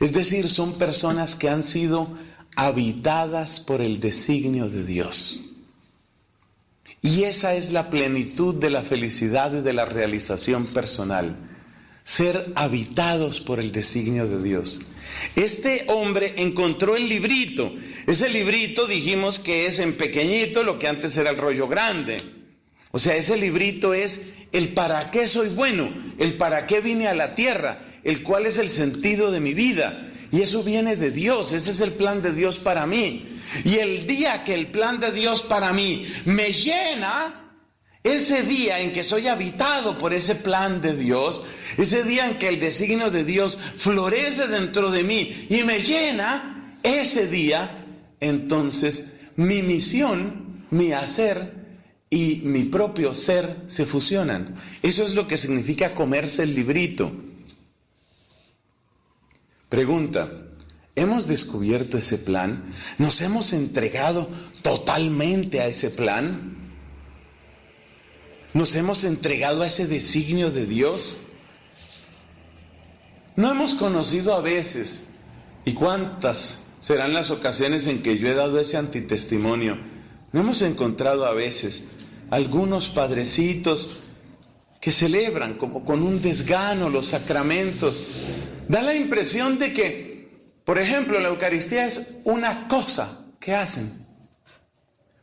Es 0.00 0.12
decir, 0.12 0.48
son 0.48 0.76
personas 0.76 1.36
que 1.36 1.48
han 1.48 1.62
sido 1.62 2.18
habitadas 2.56 3.60
por 3.60 3.80
el 3.80 4.00
designio 4.00 4.68
de 4.68 4.84
Dios. 4.84 5.42
Y 7.00 7.22
esa 7.22 7.54
es 7.54 7.70
la 7.70 7.90
plenitud 7.90 8.56
de 8.56 8.70
la 8.70 8.82
felicidad 8.82 9.54
y 9.54 9.60
de 9.60 9.72
la 9.72 9.84
realización 9.84 10.66
personal 10.66 11.53
ser 12.04 12.52
habitados 12.54 13.40
por 13.40 13.58
el 13.58 13.72
designio 13.72 14.28
de 14.28 14.42
Dios. 14.42 14.82
Este 15.34 15.84
hombre 15.88 16.34
encontró 16.36 16.96
el 16.96 17.08
librito. 17.08 17.74
Ese 18.06 18.28
librito 18.28 18.86
dijimos 18.86 19.38
que 19.38 19.66
es 19.66 19.78
en 19.78 19.96
pequeñito 19.96 20.62
lo 20.62 20.78
que 20.78 20.86
antes 20.86 21.16
era 21.16 21.30
el 21.30 21.38
rollo 21.38 21.66
grande. 21.66 22.18
O 22.90 22.98
sea, 22.98 23.16
ese 23.16 23.36
librito 23.36 23.94
es 23.94 24.34
el 24.52 24.68
para 24.74 25.10
qué 25.10 25.26
soy 25.26 25.48
bueno, 25.48 25.92
el 26.18 26.36
para 26.36 26.66
qué 26.66 26.80
vine 26.80 27.08
a 27.08 27.14
la 27.14 27.34
tierra, 27.34 27.98
el 28.04 28.22
cuál 28.22 28.46
es 28.46 28.58
el 28.58 28.70
sentido 28.70 29.32
de 29.32 29.40
mi 29.40 29.54
vida. 29.54 29.98
Y 30.30 30.42
eso 30.42 30.62
viene 30.62 30.96
de 30.96 31.10
Dios, 31.10 31.52
ese 31.52 31.70
es 31.70 31.80
el 31.80 31.92
plan 31.92 32.22
de 32.22 32.32
Dios 32.32 32.58
para 32.58 32.86
mí. 32.86 33.40
Y 33.64 33.78
el 33.78 34.06
día 34.06 34.44
que 34.44 34.54
el 34.54 34.68
plan 34.68 35.00
de 35.00 35.10
Dios 35.12 35.42
para 35.42 35.72
mí 35.72 36.06
me 36.24 36.52
llena, 36.52 37.43
ese 38.04 38.42
día 38.42 38.80
en 38.80 38.92
que 38.92 39.02
soy 39.02 39.28
habitado 39.28 39.98
por 39.98 40.12
ese 40.12 40.34
plan 40.34 40.82
de 40.82 40.94
Dios, 40.94 41.42
ese 41.78 42.04
día 42.04 42.28
en 42.28 42.38
que 42.38 42.48
el 42.48 42.60
designio 42.60 43.10
de 43.10 43.24
Dios 43.24 43.58
florece 43.78 44.46
dentro 44.46 44.90
de 44.90 45.02
mí 45.02 45.46
y 45.48 45.62
me 45.64 45.80
llena, 45.80 46.78
ese 46.82 47.26
día, 47.26 47.86
entonces 48.20 49.06
mi 49.36 49.62
misión, 49.62 50.66
mi 50.70 50.92
hacer 50.92 51.64
y 52.10 52.42
mi 52.44 52.64
propio 52.64 53.14
ser 53.14 53.62
se 53.68 53.86
fusionan. 53.86 54.56
Eso 54.82 55.02
es 55.02 55.14
lo 55.14 55.26
que 55.26 55.38
significa 55.38 55.94
comerse 55.94 56.42
el 56.42 56.54
librito. 56.54 57.10
Pregunta, 59.70 60.30
¿hemos 60.94 61.26
descubierto 61.26 61.96
ese 61.96 62.18
plan? 62.18 62.74
¿Nos 62.98 63.22
hemos 63.22 63.54
entregado 63.54 64.28
totalmente 64.60 65.62
a 65.62 65.68
ese 65.68 65.88
plan? 65.88 66.63
¿Nos 68.54 68.76
hemos 68.76 69.02
entregado 69.02 69.62
a 69.62 69.66
ese 69.66 69.88
designio 69.88 70.52
de 70.52 70.64
Dios? 70.64 71.18
No 73.34 73.50
hemos 73.50 73.74
conocido 73.74 74.32
a 74.32 74.40
veces, 74.40 75.08
y 75.64 75.74
cuántas 75.74 76.64
serán 76.78 77.14
las 77.14 77.32
ocasiones 77.32 77.88
en 77.88 78.00
que 78.00 78.16
yo 78.16 78.28
he 78.28 78.34
dado 78.34 78.60
ese 78.60 78.76
antitestimonio, 78.76 79.76
no 80.30 80.40
hemos 80.40 80.62
encontrado 80.62 81.26
a 81.26 81.34
veces 81.34 81.82
algunos 82.30 82.90
padrecitos 82.90 84.00
que 84.80 84.92
celebran 84.92 85.58
como 85.58 85.84
con 85.84 86.04
un 86.04 86.22
desgano 86.22 86.88
los 86.90 87.08
sacramentos. 87.08 88.06
Da 88.68 88.82
la 88.82 88.94
impresión 88.94 89.58
de 89.58 89.72
que, 89.72 90.44
por 90.64 90.78
ejemplo, 90.78 91.18
la 91.18 91.30
Eucaristía 91.30 91.86
es 91.86 92.14
una 92.22 92.68
cosa 92.68 93.24
que 93.40 93.52
hacen, 93.52 94.06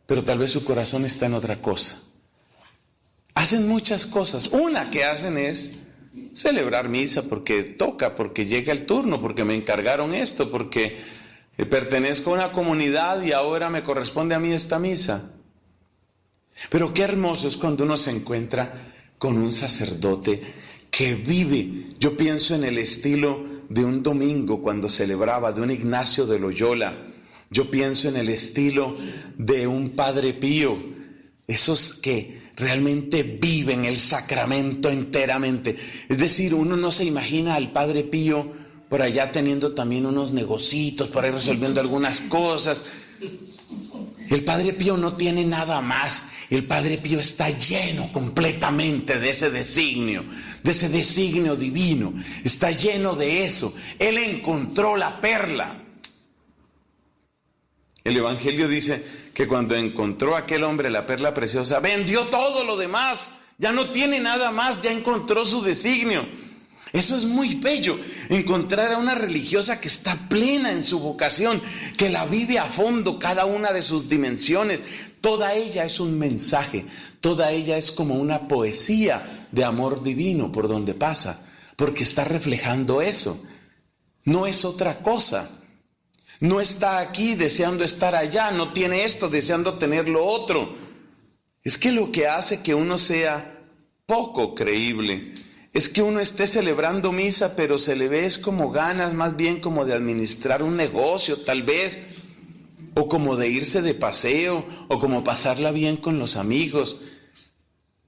pero 0.06 0.22
tal 0.22 0.40
vez 0.40 0.52
su 0.52 0.66
corazón 0.66 1.06
está 1.06 1.28
en 1.28 1.36
otra 1.36 1.62
cosa. 1.62 2.11
Hacen 3.34 3.68
muchas 3.68 4.06
cosas. 4.06 4.50
Una 4.50 4.90
que 4.90 5.04
hacen 5.04 5.38
es 5.38 5.80
celebrar 6.34 6.90
misa 6.90 7.24
porque 7.24 7.64
toca, 7.64 8.16
porque 8.16 8.46
llega 8.46 8.74
el 8.74 8.86
turno, 8.86 9.22
porque 9.22 9.46
me 9.46 9.56
encargaron 9.56 10.14
esto, 10.14 10.52
porque 10.52 10.98
pertenezco 11.70 12.32
a 12.32 12.34
una 12.34 12.52
comunidad 12.52 13.22
y 13.22 13.32
ahora 13.32 13.70
me 13.70 13.84
corresponde 13.84 14.36
a 14.36 14.40
mí 14.40 14.52
esta 14.54 14.80
misa. 14.80 15.32
Pero 16.70 16.94
qué 16.94 17.04
hermoso 17.04 17.48
es 17.48 17.58
cuando 17.58 17.84
uno 17.84 17.98
se 17.98 18.12
encuentra 18.12 18.94
con 19.18 19.38
un 19.38 19.52
sacerdote 19.52 20.42
que 20.90 21.16
vive. 21.16 21.90
Yo 22.00 22.18
pienso 22.18 22.56
en 22.56 22.64
el 22.64 22.78
estilo 22.78 23.46
de 23.70 23.86
un 23.86 24.04
domingo 24.04 24.62
cuando 24.62 24.90
celebraba, 24.90 25.54
de 25.54 25.62
un 25.62 25.72
Ignacio 25.72 26.26
de 26.26 26.40
Loyola. 26.40 27.08
Yo 27.50 27.70
pienso 27.72 28.10
en 28.10 28.18
el 28.18 28.30
estilo 28.30 28.98
de 29.38 29.68
un 29.68 29.92
Padre 29.96 30.34
Pío. 30.34 30.78
Esos 31.48 31.94
que 31.96 32.41
realmente 32.62 33.24
viven 33.24 33.86
el 33.86 34.00
sacramento 34.00 34.90
enteramente. 34.90 35.76
Es 36.08 36.18
decir, 36.18 36.54
uno 36.54 36.78
no 36.78 36.92
se 36.92 37.04
imagina 37.04 37.56
al 37.56 37.72
Padre 37.72 38.04
Pío 38.04 38.54
por 38.88 39.02
allá 39.02 39.32
teniendo 39.32 39.74
también 39.74 40.06
unos 40.06 40.32
negocitos, 40.32 41.10
por 41.10 41.26
ahí 41.26 41.32
resolviendo 41.32 41.82
algunas 41.82 42.22
cosas. 42.22 42.84
El 44.30 44.44
Padre 44.44 44.74
Pío 44.74 44.96
no 44.96 45.16
tiene 45.16 45.44
nada 45.44 45.82
más. 45.82 46.24
El 46.52 46.66
Padre 46.66 47.00
Pío 47.00 47.20
está 47.20 47.50
lleno 47.50 48.12
completamente 48.12 49.18
de 49.18 49.30
ese 49.32 49.50
designio, 49.50 50.26
de 50.64 50.72
ese 50.72 50.90
designio 50.90 51.56
divino. 51.56 52.14
Está 52.44 52.72
lleno 52.72 53.16
de 53.16 53.44
eso. 53.44 53.74
Él 53.98 54.18
encontró 54.20 54.96
la 54.96 55.20
perla. 55.20 55.84
El 58.04 58.18
Evangelio 58.18 58.68
dice 58.68 59.21
que 59.34 59.48
cuando 59.48 59.76
encontró 59.76 60.36
aquel 60.36 60.64
hombre 60.64 60.90
la 60.90 61.06
perla 61.06 61.34
preciosa, 61.34 61.80
vendió 61.80 62.28
todo 62.28 62.64
lo 62.64 62.78
demás. 62.78 63.32
Ya 63.58 63.72
no 63.72 63.92
tiene 63.92 64.20
nada 64.20 64.52
más, 64.52 64.82
ya 64.82 64.92
encontró 64.92 65.46
su 65.46 65.62
designio. 65.62 66.28
Eso 66.94 67.16
es 67.16 67.24
muy 67.24 67.56
bello, 67.56 67.98
encontrar 68.28 68.92
a 68.92 68.98
una 68.98 69.16
religiosa 69.16 69.80
que 69.80 69.88
está 69.88 70.28
plena 70.28 70.74
en 70.74 70.84
su 70.84 71.00
vocación, 71.00 71.62
que 71.98 72.10
la 72.10 72.26
vive 72.26 72.60
a 72.60 72.66
fondo 72.66 73.18
cada 73.18 73.46
una 73.46 73.72
de 73.72 73.82
sus 73.82 74.10
dimensiones. 74.10 74.82
Toda 75.22 75.54
ella 75.54 75.86
es 75.86 76.02
un 76.02 76.20
mensaje, 76.20 76.86
toda 77.22 77.52
ella 77.52 77.78
es 77.78 77.92
como 77.92 78.16
una 78.16 78.48
poesía 78.48 79.48
de 79.52 79.64
amor 79.64 80.04
divino 80.04 80.52
por 80.52 80.68
donde 80.68 80.94
pasa, 80.94 81.46
porque 81.78 82.04
está 82.04 82.26
reflejando 82.26 83.02
eso. 83.02 83.42
No 84.26 84.46
es 84.46 84.66
otra 84.66 85.02
cosa. 85.02 85.61
No 86.42 86.60
está 86.60 86.98
aquí 86.98 87.36
deseando 87.36 87.84
estar 87.84 88.16
allá, 88.16 88.50
no 88.52 88.74
tiene 88.74 89.06
esto 89.06 89.30
deseando 89.30 89.78
tener 89.78 90.10
lo 90.10 90.26
otro. 90.26 90.76
Es 91.64 91.78
que 91.78 91.92
lo 91.92 92.12
que 92.12 92.28
hace 92.28 92.64
que 92.64 92.74
uno 92.74 92.98
sea 92.98 93.60
poco 94.08 94.56
creíble 94.56 95.36
es 95.72 95.88
que 95.88 96.02
uno 96.02 96.20
esté 96.20 96.48
celebrando 96.48 97.12
misa, 97.12 97.56
pero 97.56 97.78
se 97.78 97.96
le 97.96 98.08
ve 98.08 98.26
es 98.26 98.40
como 98.40 98.72
ganas 98.72 99.14
más 99.14 99.38
bien 99.38 99.62
como 99.62 99.86
de 99.86 99.94
administrar 99.94 100.64
un 100.64 100.76
negocio, 100.76 101.44
tal 101.44 101.62
vez, 101.62 102.02
o 102.96 103.08
como 103.08 103.38
de 103.38 103.50
irse 103.50 103.84
de 103.84 103.94
paseo, 103.94 104.66
o 104.90 105.00
como 105.00 105.24
pasarla 105.24 105.72
bien 105.72 105.98
con 105.98 106.18
los 106.18 106.38
amigos. 106.38 107.00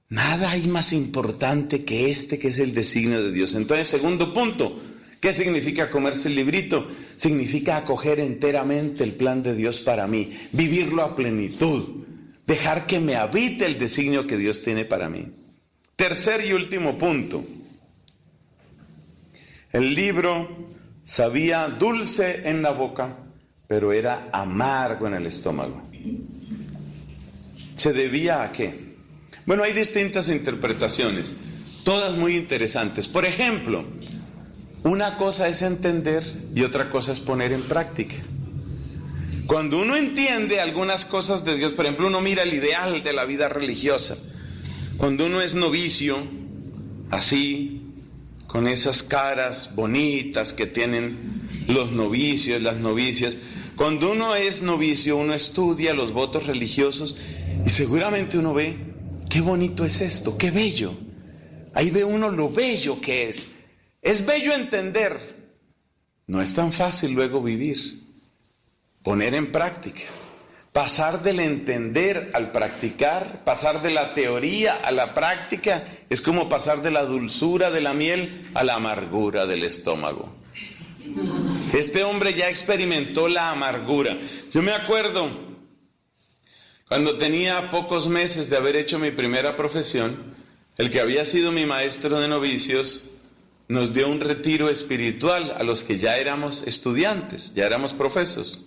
Nada 0.08 0.50
hay 0.50 0.66
más 0.66 0.92
importante 0.92 1.84
que 1.84 2.10
este 2.10 2.40
que 2.40 2.48
es 2.48 2.58
el 2.58 2.74
designio 2.74 3.22
de 3.22 3.30
Dios. 3.30 3.54
Entonces, 3.54 3.88
segundo 3.88 4.34
punto, 4.34 4.78
¿qué 5.24 5.32
significa 5.32 5.88
comerse 5.88 6.28
el 6.28 6.34
librito? 6.34 6.86
Significa 7.16 7.78
acoger 7.78 8.20
enteramente 8.20 9.02
el 9.04 9.14
plan 9.14 9.42
de 9.42 9.54
Dios 9.54 9.80
para 9.80 10.06
mí, 10.06 10.36
vivirlo 10.52 11.02
a 11.02 11.16
plenitud, 11.16 12.04
dejar 12.46 12.84
que 12.84 13.00
me 13.00 13.16
habite 13.16 13.64
el 13.64 13.78
designio 13.78 14.26
que 14.26 14.36
Dios 14.36 14.62
tiene 14.62 14.84
para 14.84 15.08
mí. 15.08 15.32
Tercer 15.96 16.44
y 16.44 16.52
último 16.52 16.98
punto. 16.98 17.42
El 19.72 19.94
libro 19.94 20.74
sabía 21.04 21.68
dulce 21.68 22.46
en 22.46 22.60
la 22.60 22.72
boca, 22.72 23.16
pero 23.66 23.94
era 23.94 24.28
amargo 24.30 25.06
en 25.06 25.14
el 25.14 25.24
estómago. 25.24 25.88
¿Se 27.76 27.94
debía 27.94 28.42
a 28.42 28.52
qué? 28.52 28.96
Bueno, 29.46 29.62
hay 29.62 29.72
distintas 29.72 30.28
interpretaciones, 30.28 31.34
todas 31.82 32.14
muy 32.14 32.36
interesantes. 32.36 33.08
Por 33.08 33.24
ejemplo, 33.24 33.86
una 34.84 35.16
cosa 35.16 35.48
es 35.48 35.62
entender 35.62 36.50
y 36.54 36.62
otra 36.62 36.90
cosa 36.90 37.12
es 37.12 37.20
poner 37.20 37.52
en 37.52 37.66
práctica. 37.66 38.16
Cuando 39.46 39.80
uno 39.80 39.96
entiende 39.96 40.60
algunas 40.60 41.04
cosas 41.06 41.44
de 41.44 41.56
Dios, 41.56 41.72
por 41.72 41.84
ejemplo, 41.86 42.06
uno 42.06 42.20
mira 42.20 42.42
el 42.42 42.54
ideal 42.54 43.02
de 43.02 43.12
la 43.12 43.24
vida 43.24 43.48
religiosa, 43.48 44.16
cuando 44.96 45.26
uno 45.26 45.40
es 45.40 45.54
novicio, 45.54 46.18
así, 47.10 47.82
con 48.46 48.66
esas 48.66 49.02
caras 49.02 49.74
bonitas 49.74 50.52
que 50.52 50.66
tienen 50.66 51.64
los 51.66 51.90
novicios, 51.90 52.60
las 52.62 52.76
novicias, 52.76 53.38
cuando 53.76 54.12
uno 54.12 54.34
es 54.36 54.62
novicio, 54.62 55.16
uno 55.16 55.34
estudia 55.34 55.94
los 55.94 56.12
votos 56.12 56.46
religiosos 56.46 57.16
y 57.66 57.70
seguramente 57.70 58.38
uno 58.38 58.54
ve, 58.54 58.76
qué 59.28 59.40
bonito 59.40 59.84
es 59.84 60.00
esto, 60.00 60.38
qué 60.38 60.50
bello. 60.50 60.94
Ahí 61.72 61.90
ve 61.90 62.04
uno 62.04 62.30
lo 62.30 62.50
bello 62.50 63.00
que 63.00 63.30
es. 63.30 63.46
Es 64.04 64.26
bello 64.26 64.52
entender. 64.52 65.34
No 66.26 66.42
es 66.42 66.54
tan 66.54 66.74
fácil 66.74 67.12
luego 67.12 67.42
vivir, 67.42 67.78
poner 69.02 69.34
en 69.34 69.50
práctica. 69.50 70.02
Pasar 70.72 71.22
del 71.22 71.40
entender 71.40 72.30
al 72.34 72.52
practicar, 72.52 73.44
pasar 73.44 73.80
de 73.80 73.92
la 73.92 74.12
teoría 74.12 74.74
a 74.74 74.92
la 74.92 75.14
práctica, 75.14 75.84
es 76.10 76.20
como 76.20 76.50
pasar 76.50 76.82
de 76.82 76.90
la 76.90 77.06
dulzura 77.06 77.70
de 77.70 77.80
la 77.80 77.94
miel 77.94 78.50
a 78.52 78.62
la 78.62 78.74
amargura 78.74 79.46
del 79.46 79.62
estómago. 79.62 80.34
Este 81.72 82.04
hombre 82.04 82.34
ya 82.34 82.50
experimentó 82.50 83.26
la 83.26 83.50
amargura. 83.50 84.18
Yo 84.52 84.60
me 84.60 84.72
acuerdo 84.72 85.30
cuando 86.88 87.16
tenía 87.16 87.70
pocos 87.70 88.06
meses 88.06 88.50
de 88.50 88.56
haber 88.58 88.76
hecho 88.76 88.98
mi 88.98 89.12
primera 89.12 89.56
profesión, 89.56 90.34
el 90.76 90.90
que 90.90 91.00
había 91.00 91.24
sido 91.24 91.52
mi 91.52 91.64
maestro 91.64 92.20
de 92.20 92.28
novicios 92.28 93.13
nos 93.68 93.92
dio 93.94 94.08
un 94.08 94.20
retiro 94.20 94.68
espiritual 94.68 95.54
a 95.56 95.62
los 95.62 95.84
que 95.84 95.98
ya 95.98 96.16
éramos 96.18 96.62
estudiantes, 96.64 97.54
ya 97.54 97.66
éramos 97.66 97.92
profesos. 97.92 98.66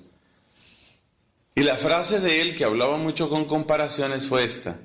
Y 1.56 1.64
la 1.64 1.76
frase 1.76 2.20
de 2.20 2.42
él, 2.42 2.56
que 2.56 2.66
hablaba 2.66 2.98
mucho 2.98 3.30
con 3.30 3.46
comparaciones, 3.46 4.28
fue 4.28 4.44
esta. 4.44 4.80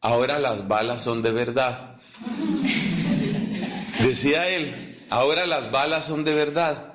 Ahora 0.00 0.38
las 0.38 0.66
balas 0.68 1.02
son 1.02 1.22
de 1.22 1.30
verdad. 1.30 1.96
Decía 4.00 4.48
él, 4.48 5.06
ahora 5.10 5.46
las 5.46 5.70
balas 5.70 6.06
son 6.06 6.24
de 6.24 6.34
verdad. 6.34 6.94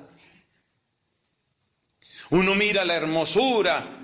Uno 2.30 2.54
mira 2.54 2.84
la 2.84 2.94
hermosura 2.94 4.00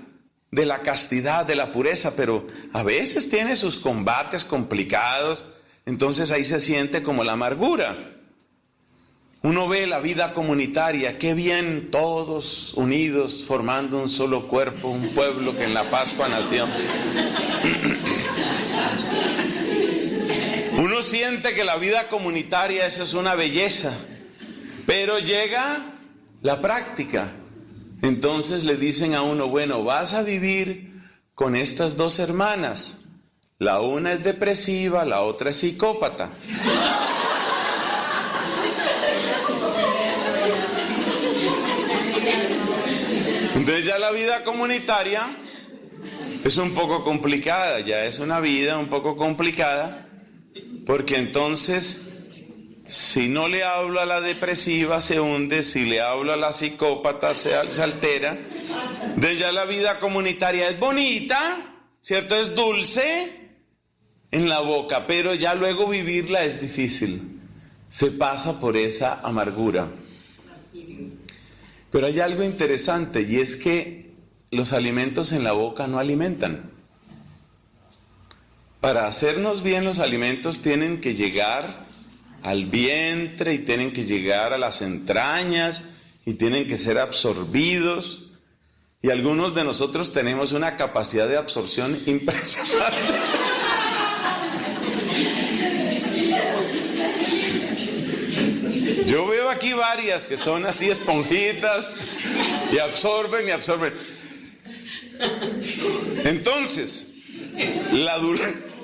de 0.51 0.65
la 0.65 0.81
castidad, 0.81 1.45
de 1.45 1.55
la 1.55 1.71
pureza, 1.71 2.15
pero 2.15 2.47
a 2.71 2.83
veces 2.83 3.29
tiene 3.29 3.55
sus 3.55 3.77
combates 3.77 4.45
complicados, 4.45 5.43
entonces 5.85 6.31
ahí 6.31 6.43
se 6.43 6.59
siente 6.59 7.03
como 7.03 7.23
la 7.23 7.33
amargura. 7.33 8.12
Uno 9.43 9.67
ve 9.67 9.85
la 9.87 9.99
vida 9.99 10.33
comunitaria, 10.33 11.17
qué 11.17 11.33
bien 11.33 11.91
todos 11.91 12.73
unidos 12.75 13.43
formando 13.45 14.01
un 14.01 14.07
solo 14.07 14.47
cuerpo, 14.47 14.87
un 14.87 15.09
pueblo 15.09 15.57
que 15.57 15.65
en 15.65 15.73
la 15.73 15.89
Pascua 15.89 16.29
nació. 16.29 16.65
Uno 20.77 21.01
siente 21.01 21.53
que 21.53 21.65
la 21.65 21.75
vida 21.75 22.07
comunitaria 22.07 22.85
eso 22.85 23.03
es 23.03 23.13
una 23.13 23.35
belleza, 23.35 23.91
pero 24.85 25.19
llega 25.19 25.93
la 26.41 26.61
práctica. 26.61 27.33
Entonces 28.01 28.63
le 28.63 28.77
dicen 28.77 29.13
a 29.13 29.23
uno, 29.23 29.49
bueno, 29.49 29.83
vas 29.83 30.13
a 30.13 30.23
vivir 30.23 31.01
con 31.35 31.57
estas 31.57 31.97
dos 31.97 32.19
hermanas. 32.19 33.01
La 33.59 33.81
una 33.81 34.13
es 34.13 34.23
depresiva, 34.23 35.03
la 35.03 35.21
otra 35.21 35.49
es 35.49 35.57
psicópata. 35.57 36.31
Entonces 43.63 43.85
ya 43.85 43.97
la 43.97 44.11
vida 44.11 44.43
comunitaria 44.43 45.37
es 46.43 46.57
un 46.57 46.73
poco 46.73 47.01
complicada, 47.01 47.79
ya 47.79 48.03
es 48.03 48.19
una 48.19 48.41
vida 48.41 48.77
un 48.77 48.87
poco 48.87 49.15
complicada, 49.15 50.05
porque 50.85 51.15
entonces 51.15 52.11
si 52.87 53.29
no 53.29 53.47
le 53.47 53.63
hablo 53.63 54.01
a 54.01 54.05
la 54.05 54.19
depresiva 54.19 54.99
se 54.99 55.21
hunde, 55.21 55.63
si 55.63 55.85
le 55.85 56.01
hablo 56.01 56.33
a 56.33 56.35
la 56.35 56.51
psicópata 56.51 57.33
se, 57.33 57.55
altera. 57.55 58.37
Entonces 59.15 59.39
ya 59.39 59.53
la 59.53 59.63
vida 59.63 59.97
comunitaria 59.97 60.67
es 60.67 60.77
bonita, 60.77 61.73
¿cierto? 62.01 62.35
Es 62.35 62.53
dulce 62.53 63.53
en 64.29 64.49
la 64.49 64.59
boca, 64.59 65.07
pero 65.07 65.35
ya 65.35 65.55
luego 65.55 65.87
vivirla 65.87 66.43
es 66.43 66.59
difícil. 66.59 67.39
Se 67.89 68.11
pasa 68.11 68.59
por 68.59 68.75
esa 68.75 69.21
amargura. 69.21 69.87
Pero 71.93 72.07
hay 72.07 72.19
algo 72.19 72.43
interesante 72.43 73.21
y 73.21 73.35
es 73.35 73.55
que 73.55 74.15
los 74.49 74.73
alimentos 74.73 75.31
en 75.31 75.43
la 75.43 75.51
boca 75.51 75.85
no 75.85 75.99
alimentan. 75.99 76.71
Para 78.81 79.05
hacernos 79.05 79.61
bien 79.61 79.85
los 79.85 79.99
alimentos 79.99 80.63
tienen 80.63 81.01
que 81.01 81.13
llegar 81.13 81.85
al 82.41 82.65
vientre 82.65 83.53
y 83.53 83.59
tienen 83.59 83.93
que 83.93 84.05
llegar 84.05 84.53
a 84.53 84.57
las 84.57 84.81
entrañas 84.81 85.83
y 86.25 86.33
tienen 86.33 86.67
que 86.67 86.79
ser 86.79 86.97
absorbidos. 86.97 88.31
Y 89.03 89.11
algunos 89.11 89.53
de 89.53 89.63
nosotros 89.63 90.13
tenemos 90.13 90.51
una 90.51 90.77
capacidad 90.77 91.27
de 91.29 91.37
absorción 91.37 92.01
impresionante. 92.07 93.19
Yo 99.05 99.27
veo 99.27 99.49
aquí 99.49 99.73
varias 99.73 100.27
que 100.27 100.37
son 100.37 100.65
así 100.65 100.89
esponjitas 100.89 101.93
y 102.71 102.77
absorben 102.79 103.47
y 103.47 103.51
absorben. 103.51 103.93
Entonces, 106.23 107.11
la, 107.91 108.17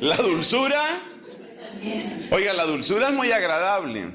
la 0.01 0.17
dulzura, 0.17 1.01
oiga, 2.31 2.53
la 2.53 2.65
dulzura 2.65 3.09
es 3.09 3.13
muy 3.13 3.31
agradable, 3.31 4.11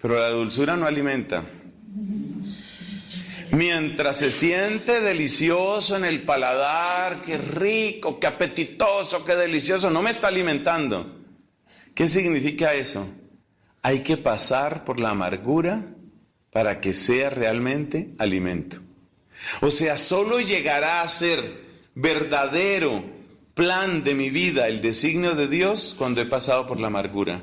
pero 0.00 0.16
la 0.16 0.30
dulzura 0.30 0.76
no 0.76 0.86
alimenta. 0.86 1.44
Mientras 3.50 4.16
se 4.16 4.32
siente 4.32 5.00
delicioso 5.00 5.96
en 5.96 6.04
el 6.04 6.22
paladar, 6.22 7.22
qué 7.22 7.38
rico, 7.38 8.18
qué 8.18 8.26
apetitoso, 8.26 9.24
qué 9.24 9.36
delicioso, 9.36 9.90
no 9.90 10.02
me 10.02 10.10
está 10.10 10.28
alimentando. 10.28 11.20
¿Qué 11.94 12.08
significa 12.08 12.74
eso? 12.74 13.06
Hay 13.84 14.00
que 14.00 14.16
pasar 14.16 14.82
por 14.82 14.98
la 14.98 15.10
amargura 15.10 15.94
para 16.50 16.80
que 16.80 16.94
sea 16.94 17.28
realmente 17.28 18.14
alimento. 18.16 18.78
O 19.60 19.70
sea, 19.70 19.98
solo 19.98 20.40
llegará 20.40 21.02
a 21.02 21.08
ser 21.10 21.90
verdadero 21.94 23.04
plan 23.54 24.02
de 24.02 24.14
mi 24.14 24.30
vida 24.30 24.68
el 24.68 24.80
designio 24.80 25.34
de 25.34 25.48
Dios 25.48 25.94
cuando 25.98 26.22
he 26.22 26.26
pasado 26.26 26.66
por 26.66 26.80
la 26.80 26.86
amargura. 26.86 27.42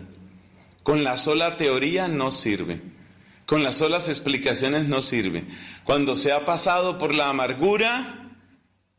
Con 0.82 1.04
la 1.04 1.16
sola 1.16 1.58
teoría 1.58 2.08
no 2.08 2.32
sirve. 2.32 2.82
Con 3.46 3.62
las 3.62 3.76
solas 3.76 4.10
explicaciones 4.10 4.88
no 4.88 5.04
sirve. 5.04 5.46
Cuando 5.84 6.16
se 6.16 6.32
ha 6.32 6.44
pasado 6.44 6.98
por 6.98 7.14
la 7.14 7.30
amargura, 7.30 8.32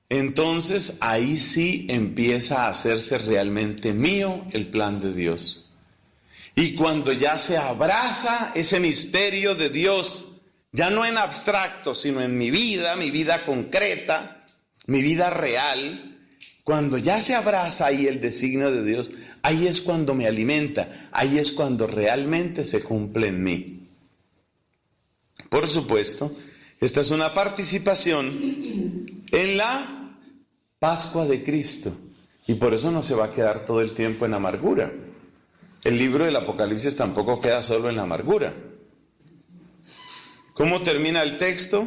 entonces 0.09 0.97
ahí 1.01 1.40
sí 1.40 1.88
empieza 1.90 2.66
a 2.66 2.68
hacerse 2.68 3.18
realmente 3.18 3.93
mío 3.95 4.45
el 4.53 4.68
plan 4.68 5.01
de 5.01 5.12
Dios. 5.12 5.71
Y 6.55 6.74
cuando 6.74 7.12
ya 7.12 7.38
se 7.38 7.57
abraza 7.57 8.53
ese 8.55 8.78
misterio 8.78 9.55
de 9.55 9.70
Dios, 9.70 10.40
ya 10.72 10.90
no 10.90 11.05
en 11.05 11.16
abstracto, 11.16 11.94
sino 11.94 12.20
en 12.20 12.36
mi 12.36 12.50
vida, 12.50 12.94
mi 12.96 13.11
vida 13.11 13.44
concreta, 13.46 14.44
mi 14.86 15.03
vida 15.03 15.30
real, 15.30 16.18
cuando 16.64 16.98
ya 16.98 17.20
se 17.20 17.34
abraza 17.34 17.86
ahí 17.86 18.07
el 18.07 18.20
designio 18.20 18.70
de 18.70 18.84
Dios, 18.84 19.11
ahí 19.42 19.66
es 19.66 19.80
cuando 19.80 20.14
me 20.14 20.26
alimenta, 20.26 21.09
ahí 21.12 21.38
es 21.38 21.53
cuando 21.53 21.86
realmente 21.86 22.64
se 22.64 22.82
cumple 22.82 23.28
en 23.28 23.42
mí. 23.42 23.88
Por 25.48 25.68
supuesto, 25.68 26.32
esta 26.80 27.00
es 27.00 27.11
una 27.11 27.34
participación 27.34 29.24
en 29.30 29.57
la 29.57 30.18
Pascua 30.78 31.26
de 31.26 31.42
Cristo. 31.42 31.92
Y 32.46 32.55
por 32.55 32.74
eso 32.74 32.90
no 32.90 33.03
se 33.03 33.14
va 33.14 33.26
a 33.26 33.30
quedar 33.30 33.64
todo 33.64 33.80
el 33.80 33.92
tiempo 33.92 34.26
en 34.26 34.34
amargura. 34.34 34.92
El 35.84 35.98
libro 35.98 36.24
del 36.24 36.36
Apocalipsis 36.36 36.94
tampoco 36.94 37.40
queda 37.40 37.60
solo 37.60 37.88
en 37.88 37.96
la 37.96 38.02
amargura. 38.02 38.54
¿Cómo 40.54 40.82
termina 40.82 41.22
el 41.22 41.38
texto? 41.38 41.86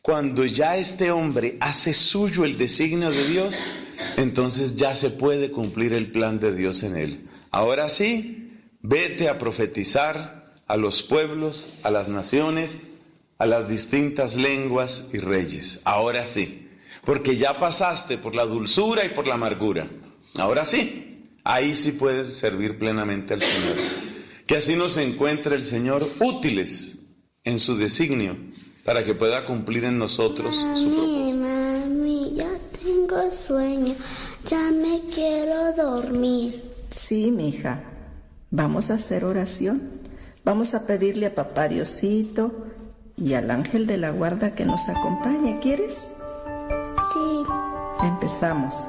Cuando 0.00 0.44
ya 0.46 0.78
este 0.78 1.10
hombre 1.10 1.58
hace 1.60 1.92
suyo 1.92 2.44
el 2.44 2.56
designio 2.56 3.10
de 3.10 3.26
Dios, 3.26 3.62
entonces 4.16 4.76
ya 4.76 4.96
se 4.96 5.10
puede 5.10 5.50
cumplir 5.50 5.92
el 5.92 6.12
plan 6.12 6.40
de 6.40 6.54
Dios 6.54 6.82
en 6.82 6.96
él. 6.96 7.28
Ahora 7.50 7.90
sí, 7.90 8.52
vete 8.80 9.28
a 9.28 9.38
profetizar 9.38 10.52
a 10.66 10.76
los 10.78 11.02
pueblos, 11.02 11.74
a 11.82 11.90
las 11.90 12.08
naciones, 12.08 12.82
a 13.36 13.44
las 13.44 13.68
distintas 13.68 14.34
lenguas 14.36 15.10
y 15.12 15.18
reyes. 15.18 15.82
Ahora 15.84 16.26
sí, 16.26 16.70
porque 17.04 17.36
ya 17.36 17.58
pasaste 17.58 18.16
por 18.16 18.34
la 18.34 18.46
dulzura 18.46 19.04
y 19.04 19.10
por 19.10 19.26
la 19.26 19.34
amargura. 19.34 19.88
Ahora 20.36 20.64
sí 20.64 21.13
ahí 21.44 21.76
sí 21.76 21.92
puedes 21.92 22.34
servir 22.36 22.78
plenamente 22.78 23.34
al 23.34 23.42
Señor. 23.42 23.76
Que 24.46 24.56
así 24.56 24.74
nos 24.76 24.96
encuentre 24.96 25.54
el 25.54 25.62
Señor 25.62 26.06
útiles 26.20 26.98
en 27.44 27.58
su 27.58 27.76
designio 27.76 28.36
para 28.84 29.04
que 29.04 29.14
pueda 29.14 29.46
cumplir 29.46 29.84
en 29.84 29.98
nosotros 29.98 30.54
su 30.54 30.62
propósito. 30.62 31.34
Mami, 31.38 32.32
ya 32.34 32.50
tengo 32.82 33.30
sueño, 33.30 33.94
ya 34.46 34.70
me 34.70 35.00
quiero 35.14 35.72
dormir. 35.74 36.62
Sí, 36.90 37.30
mija. 37.30 37.82
Vamos 38.50 38.90
a 38.90 38.94
hacer 38.94 39.24
oración. 39.24 39.82
Vamos 40.44 40.74
a 40.74 40.86
pedirle 40.86 41.26
a 41.26 41.34
papá 41.34 41.68
Diosito 41.68 42.66
y 43.16 43.32
al 43.34 43.50
ángel 43.50 43.86
de 43.86 43.96
la 43.96 44.10
guarda 44.10 44.54
que 44.54 44.64
nos 44.64 44.88
acompañe. 44.88 45.58
¿Quieres? 45.60 46.12
Sí. 47.12 47.44
Empezamos. 48.02 48.86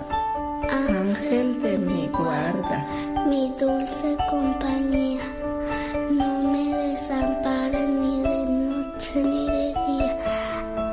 Ángel 0.95 1.61
de 1.61 1.77
mi 1.77 2.07
guarda, 2.07 2.87
mi 3.27 3.51
dulce 3.59 4.17
compañía, 4.29 5.21
no 6.11 6.51
me 6.51 6.73
desampares 6.73 7.89
ni 7.89 8.21
de 8.21 8.45
noche 8.45 9.23
ni 9.23 9.45
de 9.45 9.67
día, 9.87 10.19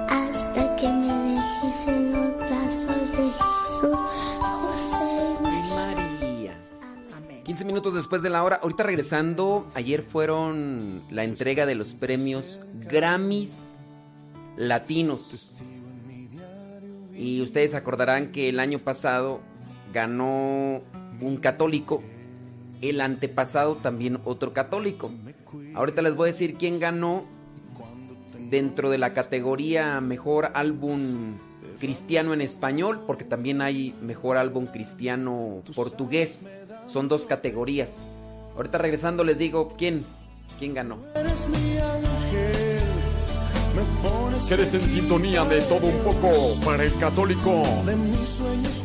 hasta 0.09 0.77
que 0.77 0.89
me 0.89 1.07
dejes 1.07 1.89
en 1.89 2.13
los 2.13 2.37
brazos 2.37 3.11
de 3.13 3.31
Jesús, 3.31 3.99
José 4.41 5.37
y 5.39 5.73
María. 5.73 6.59
15 7.45 7.65
minutos 7.65 7.95
después 7.95 8.23
de 8.23 8.31
la 8.31 8.43
hora, 8.43 8.59
ahorita 8.61 8.83
regresando, 8.83 9.71
ayer 9.75 10.03
fueron 10.03 11.03
la 11.11 11.23
entrega 11.23 11.65
de 11.65 11.77
los 11.77 11.95
premios 11.95 12.65
Grammys 12.91 13.61
Latinos. 14.57 15.55
Y 17.15 17.41
ustedes 17.41 17.77
acordarán 17.77 18.33
que 18.33 18.49
el 18.49 18.59
año 18.59 18.81
pasado 18.81 19.52
ganó 19.93 20.81
un 21.21 21.37
católico, 21.37 22.03
el 22.81 23.01
antepasado 23.01 23.77
también 23.77 24.19
otro 24.25 24.53
católico. 24.53 25.11
Ahorita 25.75 26.03
les 26.03 26.15
voy 26.15 26.29
a 26.29 26.33
decir 26.33 26.55
quién 26.55 26.81
ganó 26.81 27.25
dentro 28.51 28.91
de 28.91 28.99
la 28.99 29.13
categoría 29.13 30.01
mejor 30.01 30.51
álbum 30.55 31.35
cristiano 31.81 32.33
en 32.35 32.41
español, 32.41 33.01
porque 33.07 33.25
también 33.25 33.61
hay 33.61 33.95
mejor 34.03 34.37
álbum 34.37 34.67
cristiano 34.67 35.63
portugués. 35.75 36.51
Son 36.89 37.09
dos 37.09 37.25
categorías. 37.25 37.99
Ahorita 38.57 38.79
regresando 38.79 39.25
les 39.25 39.39
digo 39.39 39.75
quién, 39.77 40.05
quién 40.59 40.75
ganó. 40.75 40.99
Quedes 44.49 44.75
en 44.75 44.81
sintonía 44.83 45.45
de 45.45 45.63
todo 45.63 45.87
un 45.87 45.99
poco 46.05 46.31
para 46.65 46.85
el 46.85 46.95
católico. 46.99 47.63
De 47.87 47.97
mis 47.97 48.29
sueños 48.29 48.85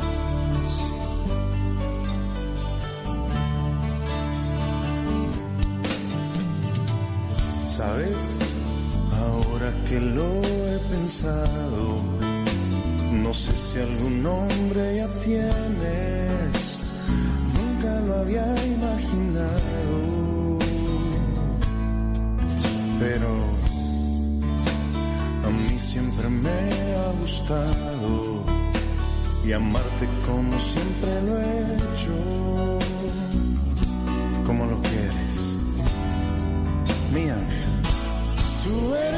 Sabes, 7.81 8.37
ahora 9.11 9.73
que 9.89 9.99
lo 9.99 10.29
he 10.43 10.77
pensado, 10.91 12.03
no 13.23 13.33
sé 13.33 13.57
si 13.57 13.79
algún 13.79 14.21
nombre 14.21 14.97
ya 14.97 15.07
tienes, 15.25 16.59
nunca 17.57 17.91
lo 18.01 18.13
había 18.21 18.45
imaginado, 18.77 19.97
pero 22.99 23.31
a 25.47 25.49
mí 25.49 25.79
siempre 25.79 26.29
me 26.29 26.59
ha 27.01 27.11
gustado 27.19 28.43
y 29.43 29.53
amarte 29.53 30.07
como 30.27 30.53
siempre 30.59 31.11
lo 31.25 31.33
he 31.39 31.61
hecho, 31.77 32.79
como 34.45 34.65
lo 34.67 34.79
quieres, 34.83 35.35
mi 37.11 37.27
ángel. 37.27 37.60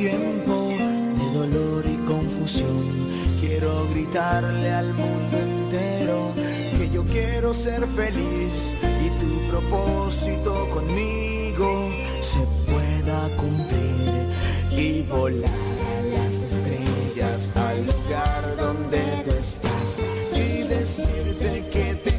tiempo 0.00 0.68
de 1.18 1.38
dolor 1.38 1.84
y 1.86 1.96
confusión. 2.08 2.86
Quiero 3.38 3.86
gritarle 3.90 4.72
al 4.72 4.94
mundo 4.94 5.36
entero 5.38 6.32
que 6.78 6.88
yo 6.88 7.04
quiero 7.04 7.52
ser 7.52 7.86
feliz 7.88 8.74
y 9.04 9.08
tu 9.20 9.30
propósito 9.50 10.68
conmigo 10.70 11.90
se 12.22 12.40
pueda 12.70 13.36
cumplir 13.36 14.22
y 14.70 15.02
volar 15.02 15.50
a 15.50 16.02
las 16.14 16.44
estrellas 16.44 17.50
al 17.54 17.78
lugar 17.84 18.56
donde 18.56 19.00
tú 19.24 19.30
estás 19.32 19.90
y 20.34 20.62
decirte 20.62 21.64
que 21.70 21.94
te 22.04 22.09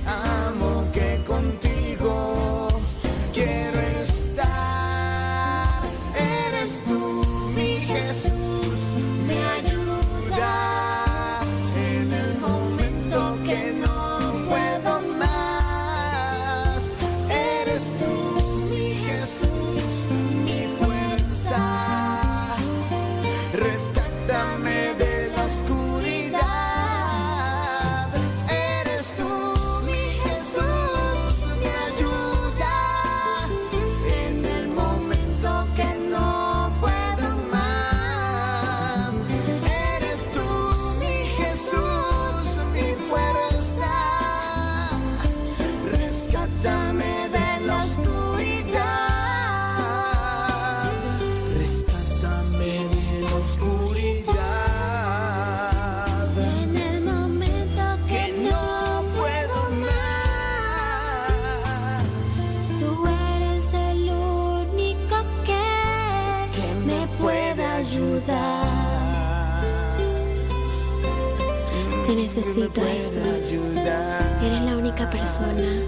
Eres 74.43 74.62
la 74.62 74.78
única 74.78 75.09
persona 75.09 75.82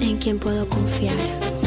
en 0.00 0.16
quien 0.18 0.40
puedo 0.40 0.68
confiar. 0.68 1.59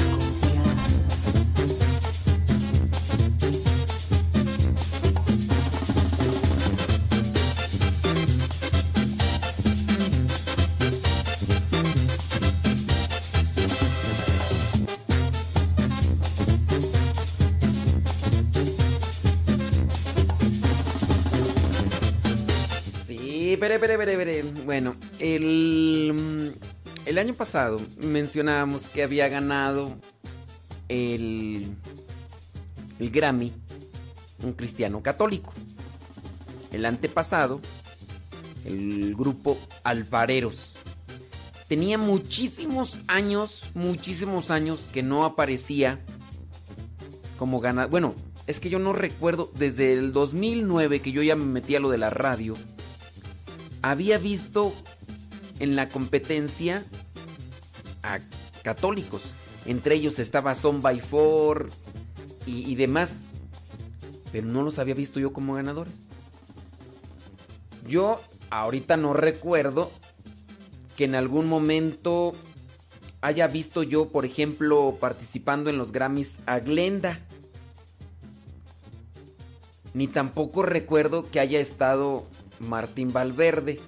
Año 27.23 27.33
pasado 27.33 27.79
mencionábamos 27.97 28.89
que 28.89 29.01
había 29.01 29.29
ganado 29.29 29.95
el, 30.89 31.75
el 32.99 33.09
Grammy 33.11 33.53
un 34.43 34.53
cristiano 34.53 35.01
católico. 35.01 35.53
El 36.71 36.85
antepasado, 36.85 37.61
el 38.65 39.15
grupo 39.15 39.57
Alfareros. 39.83 40.77
Tenía 41.67 41.97
muchísimos 41.97 42.99
años, 43.07 43.71
muchísimos 43.73 44.51
años 44.51 44.89
que 44.91 45.01
no 45.01 45.23
aparecía 45.23 46.03
como 47.37 47.61
ganador. 47.61 47.89
Bueno, 47.89 48.15
es 48.47 48.59
que 48.59 48.69
yo 48.69 48.79
no 48.79 48.91
recuerdo, 48.91 49.49
desde 49.55 49.93
el 49.93 50.11
2009 50.11 50.99
que 50.99 51.13
yo 51.13 51.23
ya 51.23 51.35
me 51.35 51.45
metí 51.45 51.75
a 51.75 51.79
lo 51.79 51.89
de 51.89 51.97
la 51.97 52.09
radio, 52.09 52.55
había 53.81 54.17
visto 54.17 54.73
en 55.59 55.75
la 55.75 55.87
competencia 55.87 56.83
a 58.03 58.19
católicos. 58.61 59.33
Entre 59.65 59.95
ellos 59.95 60.19
estaba 60.19 60.53
Son 60.55 60.81
by 60.81 60.99
Four 60.99 61.69
y, 62.45 62.69
y 62.71 62.75
demás. 62.75 63.25
Pero 64.31 64.47
no 64.47 64.61
los 64.63 64.79
había 64.79 64.93
visto 64.93 65.19
yo 65.19 65.33
como 65.33 65.55
ganadores. 65.55 66.07
Yo 67.87 68.21
ahorita 68.49 68.97
no 68.97 69.13
recuerdo 69.13 69.91
que 70.95 71.05
en 71.05 71.15
algún 71.15 71.47
momento 71.47 72.33
haya 73.21 73.47
visto 73.47 73.83
yo, 73.83 74.09
por 74.09 74.25
ejemplo, 74.25 74.97
participando 74.99 75.69
en 75.69 75.77
los 75.77 75.91
Grammys 75.91 76.41
a 76.45 76.59
Glenda. 76.59 77.19
Ni 79.93 80.07
tampoco 80.07 80.63
recuerdo 80.63 81.29
que 81.29 81.39
haya 81.39 81.59
estado 81.59 82.25
Martín 82.59 83.13
Valverde. 83.13 83.79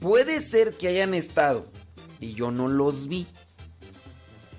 Puede 0.00 0.40
ser 0.40 0.74
que 0.74 0.88
hayan 0.88 1.14
estado 1.14 1.66
y 2.24 2.32
yo 2.32 2.50
no 2.50 2.68
los 2.68 3.06
vi. 3.06 3.26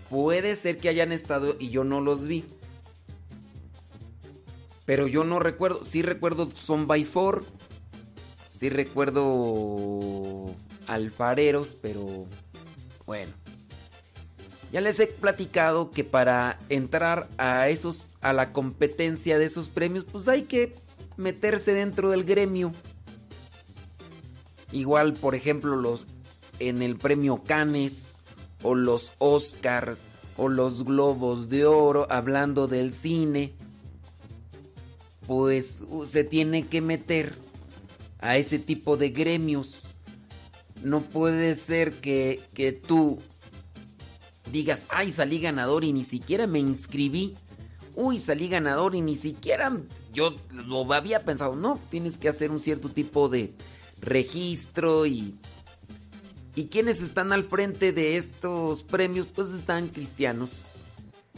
Puede 0.09 0.53
ser 0.53 0.77
que 0.77 0.87
hayan 0.87 1.11
estado 1.11 1.55
y 1.59 1.69
yo 1.69 1.83
no 1.83 1.99
los 1.99 2.27
vi. 2.27 2.45
Pero 4.85 5.07
yo 5.07 5.23
no 5.23 5.39
recuerdo. 5.39 5.83
Sí 5.83 6.03
recuerdo 6.03 6.49
Son 6.51 6.85
by 6.85 7.03
Four. 7.05 7.43
Sí 8.49 8.69
recuerdo 8.69 10.45
Alfareros, 10.85 11.75
pero 11.81 12.27
bueno. 13.07 13.31
Ya 14.71 14.81
les 14.81 14.99
he 14.99 15.07
platicado 15.07 15.89
que 15.89 16.03
para 16.03 16.59
entrar 16.69 17.27
a 17.37 17.69
esos 17.69 18.03
a 18.21 18.31
la 18.33 18.53
competencia 18.53 19.39
de 19.39 19.45
esos 19.45 19.69
premios, 19.69 20.03
pues 20.03 20.27
hay 20.27 20.43
que 20.43 20.75
meterse 21.17 21.73
dentro 21.73 22.11
del 22.11 22.25
gremio. 22.25 22.71
Igual, 24.71 25.13
por 25.13 25.33
ejemplo, 25.33 25.75
los 25.75 26.05
en 26.60 26.82
el 26.82 26.98
premio 26.98 27.44
Cannes 27.44 28.18
o 28.64 28.76
los 28.76 29.11
Oscars 29.19 29.99
o 30.38 30.49
los 30.49 30.84
Globos 30.84 31.49
de 31.49 31.65
Oro 31.65 32.07
hablando 32.10 32.68
del 32.68 32.94
cine, 32.94 33.53
pues 35.27 35.84
uh, 35.88 36.06
se 36.06 36.23
tiene 36.23 36.68
que 36.68 36.82
meter 36.82 37.34
a 38.19 38.38
ese 38.38 38.60
tipo 38.60 38.98
de 38.98 39.10
gremios. 39.10 39.82
No 40.84 41.02
puede 41.02 41.56
ser 41.56 41.94
que, 41.94 42.41
que 42.53 42.72
tú 42.72 43.19
digas, 44.52 44.88
ay, 44.90 45.11
salí 45.11 45.40
ganador 45.40 45.84
y 45.84 45.94
ni 45.94 46.03
siquiera 46.03 46.48
me 46.48 46.60
inscribí. 46.60 47.36
Uy, 47.95 48.19
salí 48.19 48.49
ganador 48.49 48.94
y 48.94 49.02
ni 49.02 49.15
siquiera 49.15 49.72
yo 50.14 50.34
lo 50.52 50.91
había 50.94 51.23
pensado. 51.23 51.56
No, 51.56 51.80
tienes 51.90 52.18
que 52.18 52.30
hacer 52.30 52.52
un 52.52 52.60
cierto 52.60 52.90
tipo 52.90 53.30
de 53.30 53.53
registro 54.02 55.06
y... 55.06 55.36
¿Y 56.56 56.68
quienes 56.68 57.02
están 57.02 57.34
al 57.34 57.44
frente 57.44 57.91
de 57.91 58.15
estos 58.15 58.82
premios? 58.82 59.27
Pues 59.27 59.49
están 59.49 59.90
cristianos, 59.90 60.86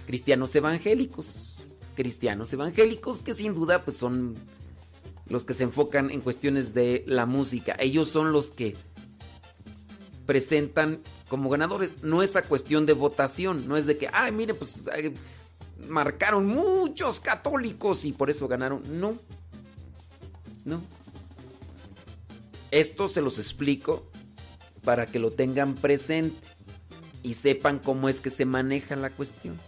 cristianos 0.06 0.56
evangélicos, 0.56 1.58
cristianos 1.96 2.54
evangélicos 2.54 3.24
que 3.24 3.34
sin 3.34 3.56
duda 3.56 3.84
pues 3.84 3.98
son 3.98 4.36
los 5.28 5.44
que 5.44 5.56
se 5.56 5.64
enfocan 5.64 6.12
en 6.12 6.22
cuestiones 6.22 6.76
de 6.76 7.04
la 7.08 7.26
música. 7.26 7.76
Ellos 7.80 8.10
son 8.10 8.32
los 8.32 8.52
que 8.52 8.76
presentan 10.28 11.02
como 11.28 11.50
ganadores. 11.50 12.04
No 12.04 12.22
es 12.22 12.36
a 12.36 12.44
cuestión 12.44 12.86
de 12.86 12.94
votación, 12.94 13.68
no 13.68 13.76
es 13.76 13.88
de 13.88 13.98
que, 13.98 14.10
ay, 14.14 14.32
mire, 14.32 14.54
pues 14.54 14.88
marcaron 15.88 16.46
muchos 16.46 17.20
católicos 17.22 18.06
y 18.06 18.14
por 18.14 18.30
eso 18.30 18.48
ganaron. 18.48 18.84
No, 19.00 19.18
no. 20.64 20.80
Esto 22.70 23.08
se 23.08 23.22
los 23.22 23.40
explico 23.40 24.12
para 24.88 25.06
que 25.06 25.20
lo 25.20 25.32
tengan 25.32 25.76
presente 25.76 26.48
y 27.22 27.34
sepan 27.34 27.78
cómo 27.78 28.08
es 28.08 28.22
que 28.22 28.30
se 28.30 28.46
maneja 28.46 28.96
la 28.96 29.10
cuestión. 29.10 29.60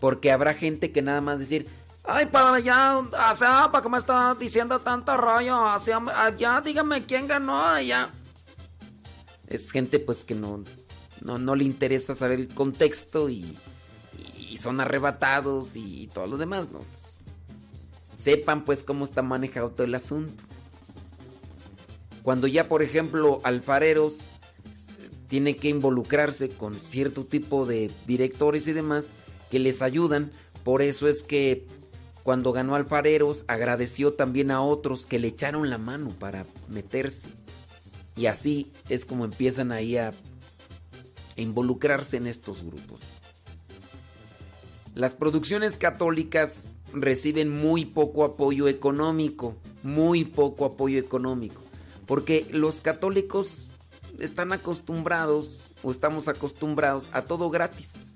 Porque 0.00 0.32
habrá 0.32 0.54
gente 0.54 0.92
que 0.92 1.02
nada 1.02 1.20
más 1.20 1.40
decir, 1.40 1.68
ay, 2.04 2.24
para 2.24 2.52
o 2.52 3.36
sea, 3.36 3.68
¿para 3.70 3.86
me 3.90 3.98
está 3.98 4.34
diciendo 4.34 4.78
tanto 4.78 5.14
rollo? 5.18 5.62
O 5.74 5.78
sea, 5.78 6.00
ya 6.38 6.62
dígame 6.62 7.04
quién 7.04 7.28
ganó 7.28 7.66
allá. 7.66 8.08
Es 9.46 9.72
gente 9.72 9.98
pues 9.98 10.24
que 10.24 10.34
no, 10.34 10.64
no, 11.20 11.36
no 11.36 11.54
le 11.54 11.64
interesa 11.64 12.14
saber 12.14 12.40
el 12.40 12.48
contexto 12.48 13.28
y, 13.28 13.58
y 14.38 14.56
son 14.56 14.80
arrebatados 14.80 15.76
y 15.76 16.06
todo 16.14 16.26
lo 16.28 16.38
demás, 16.38 16.72
¿no? 16.72 16.80
Sepan 18.16 18.64
pues 18.64 18.82
cómo 18.84 19.04
está 19.04 19.20
manejado 19.20 19.68
todo 19.68 19.86
el 19.86 19.94
asunto. 19.94 20.42
Cuando 22.22 22.46
ya, 22.46 22.68
por 22.68 22.82
ejemplo, 22.82 23.42
alfareros 23.44 24.29
tiene 25.30 25.54
que 25.54 25.68
involucrarse 25.68 26.48
con 26.48 26.74
cierto 26.74 27.24
tipo 27.24 27.64
de 27.64 27.88
directores 28.04 28.66
y 28.66 28.72
demás 28.72 29.10
que 29.48 29.60
les 29.60 29.80
ayudan. 29.80 30.32
Por 30.64 30.82
eso 30.82 31.06
es 31.06 31.22
que 31.22 31.68
cuando 32.24 32.52
ganó 32.52 32.74
Alfareros 32.74 33.44
agradeció 33.46 34.12
también 34.12 34.50
a 34.50 34.60
otros 34.60 35.06
que 35.06 35.20
le 35.20 35.28
echaron 35.28 35.70
la 35.70 35.78
mano 35.78 36.08
para 36.18 36.46
meterse. 36.68 37.28
Y 38.16 38.26
así 38.26 38.72
es 38.88 39.06
como 39.06 39.24
empiezan 39.24 39.70
ahí 39.70 39.96
a 39.96 40.12
involucrarse 41.36 42.16
en 42.16 42.26
estos 42.26 42.64
grupos. 42.64 43.00
Las 44.96 45.14
producciones 45.14 45.76
católicas 45.76 46.72
reciben 46.92 47.56
muy 47.56 47.84
poco 47.84 48.24
apoyo 48.24 48.66
económico, 48.66 49.54
muy 49.84 50.24
poco 50.24 50.64
apoyo 50.64 50.98
económico, 50.98 51.62
porque 52.06 52.48
los 52.50 52.80
católicos 52.80 53.68
están 54.20 54.52
acostumbrados 54.52 55.70
o 55.82 55.90
estamos 55.90 56.28
acostumbrados 56.28 57.10
a 57.12 57.22
todo 57.22 57.50
gratis. 57.50 58.08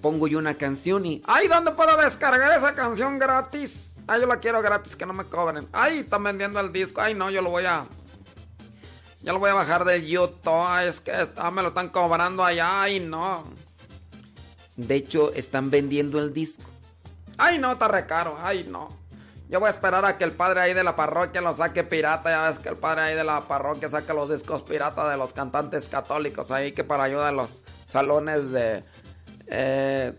Pongo 0.00 0.28
yo 0.28 0.38
una 0.38 0.54
canción 0.54 1.06
y, 1.06 1.22
ay, 1.26 1.48
¿dónde 1.48 1.72
puedo 1.72 1.96
descargar 1.96 2.56
esa 2.56 2.74
canción 2.74 3.18
gratis? 3.18 3.92
Ay, 4.06 4.20
yo 4.20 4.26
la 4.26 4.38
quiero 4.38 4.60
gratis, 4.60 4.96
que 4.96 5.06
no 5.06 5.14
me 5.14 5.24
cobren. 5.24 5.66
Ay, 5.72 6.00
están 6.00 6.22
vendiendo 6.24 6.60
el 6.60 6.72
disco. 6.72 7.00
Ay, 7.00 7.14
no, 7.14 7.30
yo 7.30 7.40
lo 7.40 7.50
voy 7.50 7.64
a... 7.64 7.86
Ya 9.22 9.32
lo 9.32 9.38
voy 9.38 9.48
a 9.48 9.54
bajar 9.54 9.86
de 9.86 10.06
YouTube. 10.06 10.86
Es 10.86 11.00
que 11.00 11.26
me 11.52 11.62
lo 11.62 11.68
están 11.68 11.88
cobrando 11.88 12.44
allá. 12.44 12.82
Ay, 12.82 13.00
no. 13.00 13.44
De 14.76 14.96
hecho, 14.96 15.32
están 15.32 15.70
vendiendo 15.70 16.18
el 16.18 16.34
disco. 16.34 16.64
Ay, 17.38 17.58
no, 17.58 17.72
está 17.72 17.88
re 17.88 18.04
caro. 18.04 18.36
Ay, 18.38 18.66
no. 18.68 18.90
Yo 19.48 19.60
voy 19.60 19.68
a 19.68 19.70
esperar 19.70 20.04
a 20.04 20.16
que 20.16 20.24
el 20.24 20.32
padre 20.32 20.60
ahí 20.60 20.74
de 20.74 20.82
la 20.82 20.96
parroquia 20.96 21.40
lo 21.40 21.54
saque 21.54 21.84
pirata. 21.84 22.30
Ya 22.30 22.48
ves 22.48 22.58
que 22.58 22.70
el 22.70 22.76
padre 22.76 23.02
ahí 23.02 23.14
de 23.14 23.24
la 23.24 23.40
parroquia 23.40 23.90
saca 23.90 24.14
los 24.14 24.30
discos 24.30 24.62
pirata 24.62 25.08
de 25.08 25.16
los 25.16 25.32
cantantes 25.32 25.88
católicos 25.88 26.50
ahí 26.50 26.72
que 26.72 26.82
para 26.82 27.04
ayuda 27.04 27.28
a 27.28 27.32
los 27.32 27.62
salones 27.86 28.50
de... 28.50 28.82
Eh, 29.46 30.14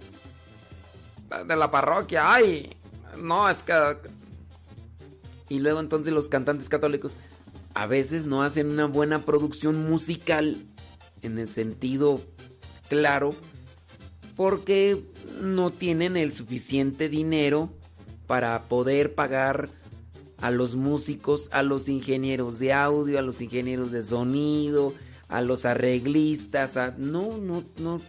de 1.47 1.55
la 1.55 1.71
parroquia. 1.71 2.31
Ay, 2.31 2.75
no, 3.17 3.49
es 3.49 3.63
que... 3.63 3.73
Y 5.49 5.59
luego 5.59 5.79
entonces 5.79 6.13
los 6.13 6.29
cantantes 6.29 6.69
católicos 6.69 7.17
a 7.73 7.87
veces 7.87 8.25
no 8.25 8.43
hacen 8.43 8.69
una 8.69 8.85
buena 8.85 9.19
producción 9.19 9.89
musical 9.89 10.57
en 11.21 11.37
el 11.39 11.47
sentido 11.47 12.21
claro 12.89 13.35
porque 14.35 15.03
no 15.41 15.71
tienen 15.71 16.17
el 16.17 16.33
suficiente 16.33 17.09
dinero 17.09 17.69
para 18.27 18.63
poder 18.63 19.15
pagar 19.15 19.69
a 20.41 20.51
los 20.51 20.75
músicos, 20.75 21.49
a 21.51 21.63
los 21.63 21.89
ingenieros 21.89 22.59
de 22.59 22.73
audio, 22.73 23.19
a 23.19 23.21
los 23.21 23.41
ingenieros 23.41 23.91
de 23.91 24.03
sonido, 24.03 24.93
a 25.27 25.41
los 25.41 25.65
arreglistas, 25.65 26.77
a... 26.77 26.93
no, 26.97 27.37
no, 27.37 27.63
no. 27.77 28.01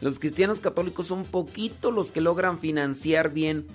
Los 0.00 0.18
cristianos 0.18 0.60
católicos 0.60 1.06
son 1.06 1.24
poquito 1.24 1.90
los 1.92 2.10
que 2.10 2.20
logran 2.20 2.58
financiar 2.58 3.32
bien 3.32 3.66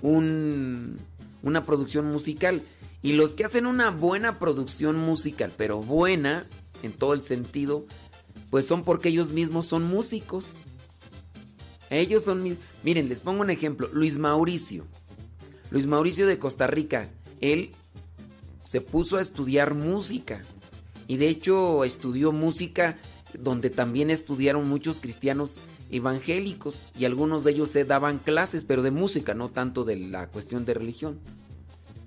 un, 0.00 0.96
una 1.42 1.64
producción 1.64 2.06
musical. 2.06 2.62
Y 3.02 3.12
los 3.12 3.34
que 3.34 3.44
hacen 3.44 3.66
una 3.66 3.90
buena 3.90 4.38
producción 4.38 4.96
musical, 4.96 5.52
pero 5.56 5.80
buena 5.80 6.46
en 6.82 6.92
todo 6.92 7.12
el 7.12 7.22
sentido, 7.22 7.84
pues 8.50 8.66
son 8.66 8.82
porque 8.82 9.10
ellos 9.10 9.30
mismos 9.30 9.66
son 9.66 9.84
músicos. 9.84 10.64
Ellos 11.90 12.24
son... 12.24 12.56
Miren, 12.82 13.08
les 13.08 13.20
pongo 13.20 13.42
un 13.42 13.50
ejemplo. 13.50 13.88
Luis 13.92 14.18
Mauricio. 14.18 14.86
Luis 15.70 15.86
Mauricio 15.86 16.26
de 16.26 16.38
Costa 16.38 16.66
Rica. 16.66 17.08
Él 17.40 17.70
se 18.64 18.80
puso 18.80 19.16
a 19.16 19.20
estudiar 19.20 19.74
música. 19.74 20.42
Y 21.06 21.16
de 21.16 21.28
hecho 21.28 21.84
estudió 21.84 22.32
música 22.32 22.98
donde 23.38 23.70
también 23.70 24.10
estudiaron 24.10 24.68
muchos 24.68 25.00
cristianos 25.00 25.60
evangélicos. 25.90 26.92
Y 26.98 27.04
algunos 27.04 27.44
de 27.44 27.52
ellos 27.52 27.70
se 27.70 27.84
daban 27.84 28.18
clases, 28.18 28.64
pero 28.64 28.82
de 28.82 28.90
música, 28.90 29.34
no 29.34 29.48
tanto 29.48 29.84
de 29.84 29.96
la 29.96 30.28
cuestión 30.28 30.64
de 30.64 30.74
religión. 30.74 31.18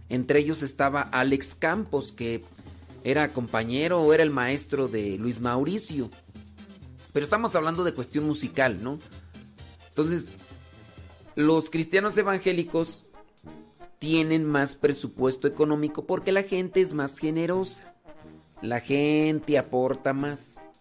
Entre 0.10 0.40
ellos 0.40 0.62
estaba 0.62 1.02
Alex 1.02 1.56
Campos, 1.56 2.12
que 2.12 2.44
era 3.04 3.32
compañero 3.32 4.02
o 4.02 4.14
era 4.14 4.24
el 4.24 4.30
maestro 4.30 4.88
de 4.88 5.18
Luis 5.18 5.40
Mauricio. 5.40 6.10
Pero 7.14 7.24
estamos 7.24 7.56
hablando 7.56 7.84
de 7.84 7.94
cuestión 7.94 8.26
musical, 8.26 8.84
¿no? 8.84 9.00
Entonces, 9.90 10.32
los 11.36 11.70
cristianos 11.70 12.18
evangélicos 12.18 13.06
tienen 14.02 14.46
más 14.46 14.76
presupuesto 14.76 15.48
económico 15.48 16.08
porque 16.08 16.32
la 16.32 16.42
gente 16.42 16.82
es 16.82 16.96
más 16.96 17.20
generosa. 17.20 17.94
La 18.60 18.80
gente 18.80 19.60
aporta 19.60 20.12
más. 20.12 20.72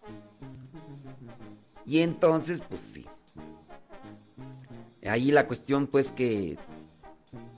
Y 1.85 1.99
entonces, 1.99 2.63
pues 2.67 2.81
sí. 2.81 3.05
Ahí 5.07 5.29
la 5.29 5.45
cuestión, 5.45 5.85
pues 5.85 6.11
que 6.11 6.57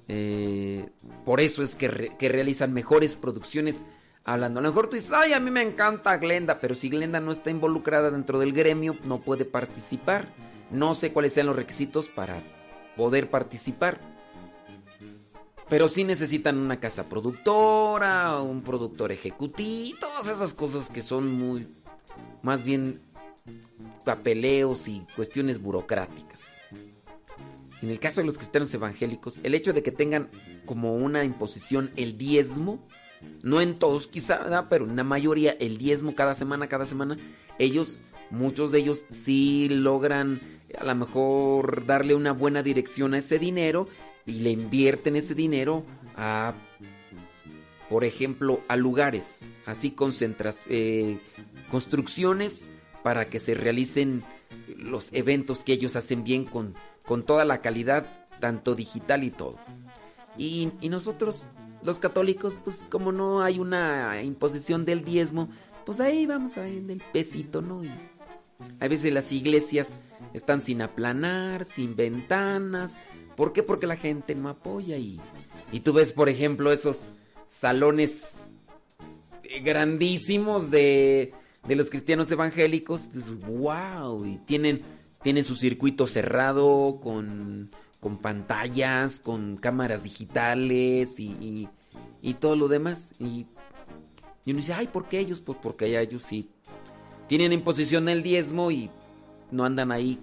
eh, 0.10 0.90
por 1.24 1.40
eso 1.40 1.64
es 1.64 1.78
que, 1.78 1.88
realizan 1.88 2.74
mejores 2.74 3.16
producciones 3.16 3.86
hablando. 4.26 4.60
A 4.60 4.64
lo 4.64 4.70
mejor 4.70 4.90
tú 4.90 4.98
dices, 4.98 5.14
ay, 5.14 5.32
a 5.32 5.40
mí 5.40 5.50
me 5.50 5.62
encanta 5.62 6.18
Glenda, 6.18 6.60
pero 6.60 6.76
si 6.76 6.90
Glenda 6.90 7.22
no 7.22 7.32
está 7.32 7.52
involucrada 7.52 8.12
dentro 8.12 8.38
del 8.38 8.52
gremio, 8.52 8.98
no 9.06 9.22
puede 9.22 9.46
participar. 9.46 10.28
No 10.72 10.94
sé 10.94 11.14
cuáles 11.14 11.32
sean 11.32 11.48
los 11.48 11.56
requisitos 11.56 12.10
para 12.10 12.42
poder 12.98 13.30
participar. 13.30 14.13
Pero 15.70 15.90
sí 15.90 16.04
necesitan 16.04 16.58
una 16.58 16.80
casa 16.80 17.10
productora, 17.10 18.40
un 18.42 18.62
productor 18.62 19.12
ejecutivo, 19.12 19.98
todas 20.00 20.28
esas 20.28 20.54
cosas 20.54 20.90
que 20.90 21.02
son 21.02 21.34
muy, 21.34 21.68
más 22.42 22.64
bien 22.64 23.02
papeleos 24.04 24.88
y 24.88 25.06
cuestiones 25.16 25.62
burocráticas. 25.62 26.62
En 27.82 27.90
el 27.90 28.00
caso 28.00 28.22
de 28.22 28.26
los 28.26 28.38
cristianos 28.38 28.74
evangélicos, 28.74 29.42
el 29.44 29.56
hecho 29.56 29.74
de 29.74 29.84
que 29.84 29.92
tengan 29.92 30.30
como 30.66 30.96
una 30.96 31.24
imposición 31.24 31.92
el 31.98 32.18
diezmo, 32.18 32.86
no 33.42 33.62
en 33.62 33.76
todos 33.76 34.08
quizá, 34.08 34.68
pero 34.70 34.86
en 34.86 34.96
la 34.96 35.04
mayoría 35.04 35.52
el 35.60 35.78
diezmo 35.78 36.16
cada 36.16 36.34
semana, 36.34 36.68
cada 36.68 36.86
semana, 36.86 37.18
ellos, 37.60 38.00
muchos 38.30 38.72
de 38.72 38.80
ellos 38.80 39.06
sí 39.10 39.68
logran 39.70 40.42
a 40.78 40.86
lo 40.86 40.96
mejor 40.96 41.86
darle 41.86 42.16
una 42.16 42.32
buena 42.32 42.64
dirección 42.64 43.14
a 43.14 43.20
ese 43.20 43.38
dinero 43.38 43.88
y 44.26 44.40
le 44.40 44.52
invierten 44.52 45.16
ese 45.16 45.36
dinero 45.36 45.84
a, 46.16 46.54
por 47.90 48.04
ejemplo, 48.04 48.62
a 48.68 48.76
lugares, 48.76 49.52
así 49.66 49.92
concentras, 49.92 50.64
eh, 50.70 51.20
construcciones 51.70 52.70
para 53.04 53.26
que 53.26 53.40
se 53.40 53.54
realicen 53.54 54.24
los 54.78 55.12
eventos 55.14 55.64
que 55.64 55.74
ellos 55.74 55.96
hacen 55.96 56.24
bien 56.24 56.46
con 56.46 56.74
con 57.06 57.24
toda 57.24 57.46
la 57.46 57.62
calidad, 57.62 58.06
tanto 58.40 58.76
digital 58.76 59.24
y 59.24 59.32
todo. 59.32 59.60
Y, 60.38 60.72
nosotros, 60.90 61.46
los 61.84 62.00
católicos, 62.00 62.56
pues 62.64 62.86
como 62.90 63.12
no 63.12 63.42
hay 63.42 63.60
una 63.60 64.22
imposición 64.24 64.86
del 64.86 65.04
diezmo, 65.04 65.50
pues 65.86 66.00
ahí 66.00 66.26
vamos 66.26 66.58
a 66.58 66.68
en 66.68 66.90
el 66.90 67.04
pesito, 67.12 67.62
¿no? 67.62 67.84
Y 67.84 67.92
a 68.80 68.88
veces 68.88 69.14
las 69.14 69.32
iglesias 69.32 70.00
están 70.34 70.62
sin 70.62 70.82
aplanar, 70.82 71.66
sin 71.66 71.96
ventanas. 71.96 73.00
¿Por 73.36 73.54
qué? 73.54 73.64
Porque 73.64 73.88
la 73.88 73.96
gente 73.96 74.36
no 74.36 74.50
apoya 74.50 74.98
y, 74.98 75.20
y 75.72 75.80
tú 75.80 75.94
ves, 75.94 76.14
por 76.14 76.30
ejemplo, 76.30 76.72
esos 76.72 77.14
salones 77.48 78.46
grandísimos 79.64 80.72
de, 80.72 81.34
de 81.68 81.76
los 81.76 81.90
cristianos 81.90 82.32
evangélicos. 82.32 83.10
Wow, 83.48 84.26
y 84.26 84.38
tienen 84.40 84.82
tiene 85.24 85.44
su 85.44 85.56
circuito 85.56 86.06
cerrado 86.06 87.00
con, 87.02 87.72
con 88.00 88.18
pantallas, 88.18 89.22
con 89.22 89.56
cámaras 89.56 90.04
digitales 90.04 91.18
y, 91.18 91.70
y, 92.22 92.34
todo 92.36 92.58
lo 92.58 92.68
demás. 92.68 93.16
Y, 93.20 93.48
y, 94.46 94.52
uno 94.52 94.58
dice, 94.58 94.74
ay, 94.74 94.88
¿por 94.88 95.08
qué 95.08 95.20
ellos? 95.20 95.40
Pues 95.40 95.58
porque 95.64 95.86
allá 95.86 96.02
ellos 96.02 96.24
sí 96.24 96.50
tienen 97.28 97.54
imposición 97.54 98.10
el 98.10 98.22
diezmo 98.22 98.70
y 98.70 98.92
no 99.50 99.64
andan 99.64 99.92
ahí 99.92 100.20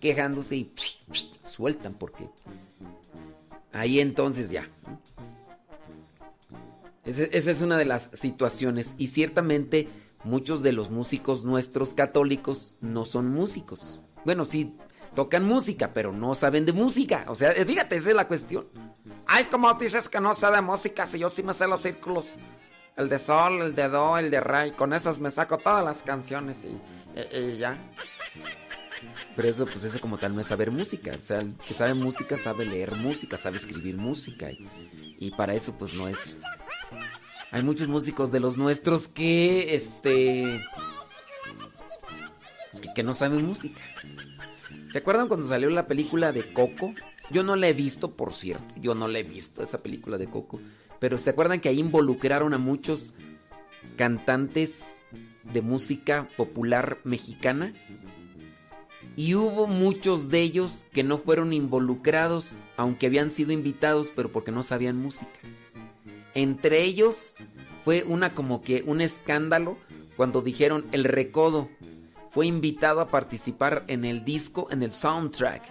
quejándose 0.00 0.56
y 0.56 0.72
sueltan 1.42 1.94
porque 1.94 2.28
ahí 3.72 4.00
entonces 4.00 4.50
ya. 4.50 4.68
esa 7.04 7.50
es 7.50 7.60
una 7.60 7.76
de 7.76 7.84
las 7.84 8.10
situaciones 8.12 8.94
y 8.98 9.08
ciertamente 9.08 9.88
muchos 10.24 10.62
de 10.62 10.72
los 10.72 10.90
músicos 10.90 11.44
nuestros 11.44 11.94
católicos 11.94 12.76
no 12.80 13.04
son 13.04 13.30
músicos. 13.30 14.00
Bueno, 14.24 14.44
sí, 14.44 14.76
tocan 15.14 15.44
música, 15.44 15.92
pero 15.94 16.12
no 16.12 16.34
saben 16.34 16.66
de 16.66 16.72
música. 16.72 17.24
O 17.28 17.34
sea, 17.34 17.52
fíjate, 17.52 17.96
esa 17.96 18.10
es 18.10 18.16
la 18.16 18.28
cuestión. 18.28 18.66
Ay, 19.26 19.44
como 19.44 19.72
dices 19.74 20.08
que 20.08 20.20
no 20.20 20.34
sé 20.34 20.50
de 20.50 20.60
música, 20.60 21.06
si 21.06 21.18
yo 21.18 21.30
sí 21.30 21.42
me 21.42 21.54
sé 21.54 21.66
los 21.66 21.82
círculos. 21.82 22.38
El 22.96 23.08
de 23.08 23.18
sol, 23.18 23.60
el 23.62 23.74
de 23.74 23.88
do, 23.88 24.18
el 24.18 24.30
de 24.30 24.40
re. 24.40 24.72
Con 24.72 24.92
esos 24.92 25.18
me 25.18 25.30
saco 25.30 25.58
todas 25.58 25.84
las 25.84 26.02
canciones 26.02 26.64
y, 26.64 27.58
ya. 27.58 27.76
Pero 29.38 29.50
eso, 29.50 29.66
pues 29.66 29.84
eso 29.84 30.00
como 30.00 30.18
tal 30.18 30.34
no 30.34 30.40
es 30.40 30.48
saber 30.48 30.72
música. 30.72 31.12
O 31.16 31.22
sea, 31.22 31.38
el 31.38 31.54
que 31.54 31.72
sabe 31.72 31.94
música 31.94 32.36
sabe 32.36 32.66
leer 32.66 32.96
música, 32.96 33.38
sabe 33.38 33.58
escribir 33.58 33.96
música. 33.96 34.50
Y, 34.50 34.68
y 35.20 35.30
para 35.30 35.54
eso, 35.54 35.78
pues 35.78 35.94
no 35.94 36.08
es. 36.08 36.36
Hay 37.52 37.62
muchos 37.62 37.86
músicos 37.86 38.32
de 38.32 38.40
los 38.40 38.56
nuestros 38.56 39.06
que, 39.06 39.76
este 39.76 40.60
que, 42.96 43.02
no 43.04 43.14
saben 43.14 43.46
música. 43.46 43.80
¿Se 44.88 44.98
acuerdan 44.98 45.28
cuando 45.28 45.46
salió 45.46 45.70
la 45.70 45.86
película 45.86 46.32
de 46.32 46.52
Coco? 46.52 46.92
Yo 47.30 47.44
no 47.44 47.54
la 47.54 47.68
he 47.68 47.74
visto, 47.74 48.16
por 48.16 48.32
cierto. 48.32 48.74
Yo 48.80 48.96
no 48.96 49.06
la 49.06 49.20
he 49.20 49.22
visto, 49.22 49.62
esa 49.62 49.78
película 49.78 50.18
de 50.18 50.28
Coco. 50.28 50.60
Pero 50.98 51.16
¿se 51.16 51.30
acuerdan 51.30 51.60
que 51.60 51.68
ahí 51.68 51.78
involucraron 51.78 52.54
a 52.54 52.58
muchos 52.58 53.14
cantantes 53.94 55.00
de 55.44 55.62
música 55.62 56.26
popular 56.36 56.98
mexicana? 57.04 57.72
Y 59.18 59.34
hubo 59.34 59.66
muchos 59.66 60.28
de 60.28 60.40
ellos 60.42 60.86
que 60.92 61.02
no 61.02 61.18
fueron 61.18 61.52
involucrados, 61.52 62.52
aunque 62.76 63.08
habían 63.08 63.32
sido 63.32 63.50
invitados, 63.50 64.12
pero 64.14 64.30
porque 64.30 64.52
no 64.52 64.62
sabían 64.62 64.96
música. 64.96 65.40
Entre 66.34 66.84
ellos 66.84 67.34
fue 67.84 68.04
una 68.04 68.32
como 68.32 68.62
que 68.62 68.84
un 68.86 69.00
escándalo 69.00 69.76
cuando 70.16 70.40
dijeron 70.40 70.86
el 70.92 71.02
recodo 71.02 71.68
fue 72.30 72.46
invitado 72.46 73.00
a 73.00 73.08
participar 73.08 73.82
en 73.88 74.04
el 74.04 74.24
disco, 74.24 74.68
en 74.70 74.84
el 74.84 74.92
soundtrack. 74.92 75.64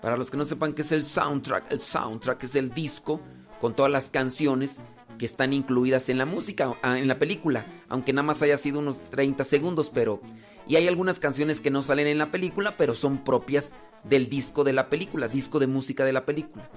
Para 0.00 0.16
los 0.16 0.30
que 0.30 0.38
no 0.38 0.46
sepan 0.46 0.72
qué 0.72 0.80
es 0.80 0.92
el 0.92 1.04
soundtrack, 1.04 1.70
el 1.70 1.80
soundtrack 1.80 2.44
es 2.44 2.54
el 2.54 2.72
disco 2.72 3.20
con 3.60 3.76
todas 3.76 3.92
las 3.92 4.08
canciones 4.08 4.82
que 5.18 5.26
están 5.26 5.52
incluidas 5.52 6.08
en 6.08 6.16
la 6.16 6.24
música, 6.24 6.74
ah, 6.80 6.98
en 6.98 7.06
la 7.06 7.18
película, 7.18 7.66
aunque 7.90 8.14
nada 8.14 8.26
más 8.26 8.40
haya 8.40 8.56
sido 8.56 8.78
unos 8.78 8.98
30 9.10 9.44
segundos, 9.44 9.90
pero... 9.92 10.22
Y 10.68 10.76
hay 10.76 10.86
algunas 10.86 11.18
canciones 11.18 11.60
que 11.60 11.70
no 11.70 11.82
salen 11.82 12.06
en 12.06 12.18
la 12.18 12.30
película, 12.30 12.76
pero 12.76 12.94
son 12.94 13.24
propias 13.24 13.72
del 14.04 14.28
disco 14.28 14.64
de 14.64 14.74
la 14.74 14.88
película, 14.88 15.28
disco 15.28 15.58
de 15.58 15.66
música 15.66 16.04
de 16.04 16.12
la 16.12 16.24
película. 16.26 16.68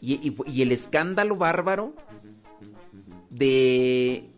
Y, 0.00 0.62
el 0.62 0.72
escándalo 0.72 1.36
bárbaro 1.36 1.94
de... 3.30 4.30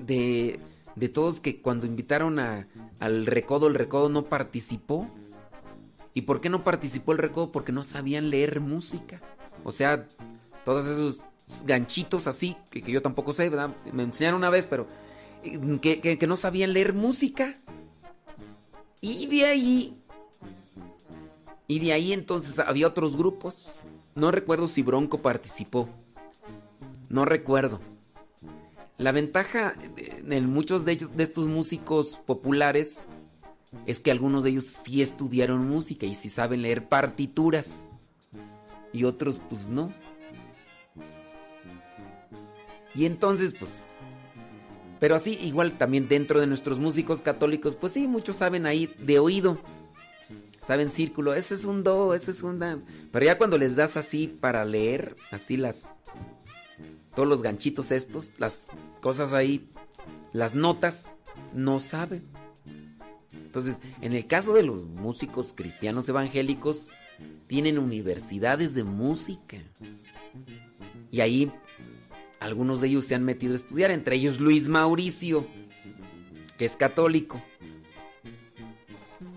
de 0.00 0.60
de 0.94 1.08
todos 1.08 1.40
que 1.40 1.60
cuando 1.60 1.86
invitaron 1.86 2.38
a, 2.38 2.68
al 3.00 3.26
recodo, 3.26 3.66
el 3.66 3.74
recodo 3.74 4.08
no 4.08 4.24
participó. 4.24 5.08
¿Y 6.14 6.22
por 6.22 6.40
qué 6.40 6.50
no 6.50 6.62
participó 6.62 7.12
el 7.12 7.18
recodo? 7.18 7.52
Porque 7.52 7.72
no 7.72 7.84
sabían 7.84 8.30
leer 8.30 8.60
música. 8.60 9.20
O 9.64 9.72
sea, 9.72 10.06
todos 10.64 10.86
esos 10.86 11.22
ganchitos 11.64 12.26
así, 12.26 12.56
que, 12.70 12.82
yo 12.82 13.00
tampoco 13.00 13.32
sé, 13.32 13.48
¿verdad? 13.48 13.70
Me 13.92 14.02
enseñaron 14.02 14.38
una 14.38 14.50
vez, 14.50 14.66
pero 14.66 14.86
eh, 15.42 15.58
que, 15.80 16.18
que 16.18 16.26
no 16.26 16.36
sabían 16.36 16.72
leer 16.72 16.92
música. 16.92 17.56
Y 19.04 19.26
de 19.26 19.44
ahí, 19.44 20.02
y 21.66 21.78
de 21.78 21.92
ahí 21.92 22.12
entonces 22.12 22.58
había 22.58 22.86
otros 22.86 23.16
grupos 23.16 23.70
No 24.14 24.30
recuerdo 24.30 24.68
si 24.68 24.82
Bronco 24.82 25.22
participó. 25.22 25.88
No 27.08 27.24
recuerdo. 27.24 27.80
La 28.98 29.10
ventaja 29.10 29.74
en 29.96 30.50
muchos 30.50 30.84
de, 30.84 30.92
ellos, 30.92 31.16
de 31.16 31.24
estos 31.24 31.46
músicos 31.46 32.20
populares 32.26 33.06
es 33.86 34.00
que 34.00 34.10
algunos 34.10 34.44
de 34.44 34.50
ellos 34.50 34.66
sí 34.66 35.02
estudiaron 35.02 35.66
música 35.66 36.06
y 36.06 36.14
sí 36.14 36.28
saben 36.28 36.62
leer 36.62 36.88
partituras. 36.88 37.88
Y 38.92 39.04
otros 39.04 39.40
pues 39.48 39.68
no. 39.68 39.92
Y 42.94 43.06
entonces 43.06 43.54
pues... 43.58 43.86
Pero 45.02 45.16
así 45.16 45.36
igual 45.42 45.76
también 45.78 46.06
dentro 46.06 46.38
de 46.38 46.46
nuestros 46.46 46.78
músicos 46.78 47.22
católicos 47.22 47.74
pues 47.74 47.94
sí, 47.94 48.06
muchos 48.06 48.36
saben 48.36 48.66
ahí 48.66 48.88
de 48.98 49.18
oído. 49.18 49.58
Saben 50.64 50.90
círculo, 50.90 51.34
ese 51.34 51.56
es 51.56 51.64
un 51.64 51.82
do, 51.82 52.14
ese 52.14 52.30
es 52.30 52.44
un 52.44 52.60
da. 52.60 52.78
Pero 53.10 53.26
ya 53.26 53.36
cuando 53.36 53.58
les 53.58 53.74
das 53.74 53.96
así 53.96 54.28
para 54.28 54.64
leer, 54.64 55.16
así 55.32 55.56
las... 55.56 56.02
Todos 57.16 57.28
los 57.28 57.42
ganchitos 57.42 57.90
estos, 57.90 58.30
las 58.38 58.68
cosas 59.00 59.32
ahí, 59.32 59.68
las 60.32 60.54
notas, 60.54 61.16
no 61.52 61.80
saben. 61.80 62.22
Entonces, 63.32 63.80
en 64.02 64.12
el 64.12 64.28
caso 64.28 64.54
de 64.54 64.62
los 64.62 64.84
músicos 64.84 65.52
cristianos 65.52 66.08
evangélicos, 66.08 66.92
tienen 67.48 67.80
universidades 67.80 68.74
de 68.74 68.84
música. 68.84 69.56
Y 71.10 71.22
ahí 71.22 71.50
algunos 72.42 72.80
de 72.80 72.88
ellos 72.88 73.06
se 73.06 73.14
han 73.14 73.24
metido 73.24 73.52
a 73.52 73.56
estudiar, 73.56 73.90
entre 73.90 74.16
ellos 74.16 74.40
Luis 74.40 74.68
Mauricio, 74.68 75.46
que 76.58 76.64
es 76.64 76.76
católico. 76.76 77.40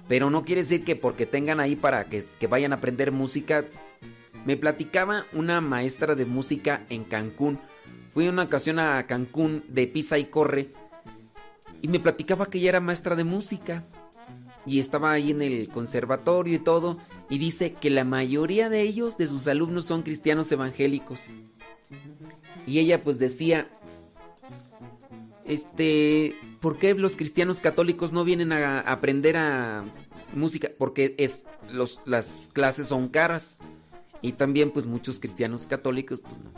Pero 0.08 0.30
no 0.30 0.44
quiere 0.44 0.62
decir 0.62 0.84
que 0.84 0.96
porque 0.96 1.26
tengan 1.26 1.60
ahí 1.60 1.76
para 1.76 2.06
que, 2.06 2.24
vayan 2.48 2.74
a 2.74 2.78
aprender 2.78 3.12
música. 3.12 3.66
Me 4.46 4.58
platicaba 4.58 5.26
una 5.34 5.62
maestra 5.62 6.16
de 6.16 6.26
música 6.26 6.86
en 6.90 7.04
Cancún. 7.04 7.60
Fui 8.14 8.28
una 8.28 8.44
ocasión 8.44 8.80
a 8.80 9.06
Cancún 9.08 9.64
de 9.68 9.88
Pisa 9.88 10.18
y 10.18 10.26
Corre. 10.26 10.70
Y 11.82 11.88
me 11.88 12.00
platicaba 12.00 12.50
que 12.50 12.58
ella 12.58 12.70
era 12.70 12.80
maestra 12.80 13.16
de 13.16 13.24
música 13.24 13.84
y 14.66 14.80
estaba 14.80 15.12
ahí 15.12 15.30
en 15.30 15.44
el 15.44 15.70
conservatorio 15.70 16.56
y 16.56 16.60
todo, 16.60 16.98
y 17.30 17.38
dice 17.38 17.74
que 17.74 17.92
la 17.92 18.04
mayoría 18.04 18.68
de 18.68 18.82
ellos, 18.82 19.16
de 19.16 19.28
sus 19.28 19.48
alumnos, 19.48 19.86
son 19.86 20.02
cristianos 20.02 20.52
evangélicos. 20.52 21.36
Y 22.68 22.80
ella 22.80 23.04
pues 23.04 23.20
decía, 23.20 23.70
este, 25.46 26.36
¿por 26.60 26.78
qué 26.78 26.94
los 26.96 27.16
cristianos 27.16 27.62
católicos 27.62 28.12
no 28.12 28.24
vienen 28.24 28.52
a 28.52 28.80
aprender 28.80 29.38
a 29.38 29.86
música? 30.34 30.70
Porque 30.78 31.16
es, 31.18 31.46
los, 31.72 32.00
las 32.06 32.50
clases 32.54 32.88
son 32.88 33.10
caras. 33.10 33.60
Y 34.22 34.34
también 34.34 34.72
pues 34.72 34.88
muchos 34.88 35.20
cristianos 35.20 35.68
católicos 35.68 36.20
pues 36.20 36.38
no. 36.40 36.52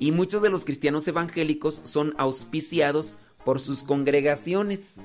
Y 0.00 0.12
muchos 0.12 0.42
de 0.42 0.50
los 0.50 0.64
cristianos 0.64 1.06
evangélicos 1.08 1.80
son 1.84 2.14
auspiciados 2.18 3.16
por 3.44 3.60
sus 3.60 3.82
congregaciones. 3.82 5.02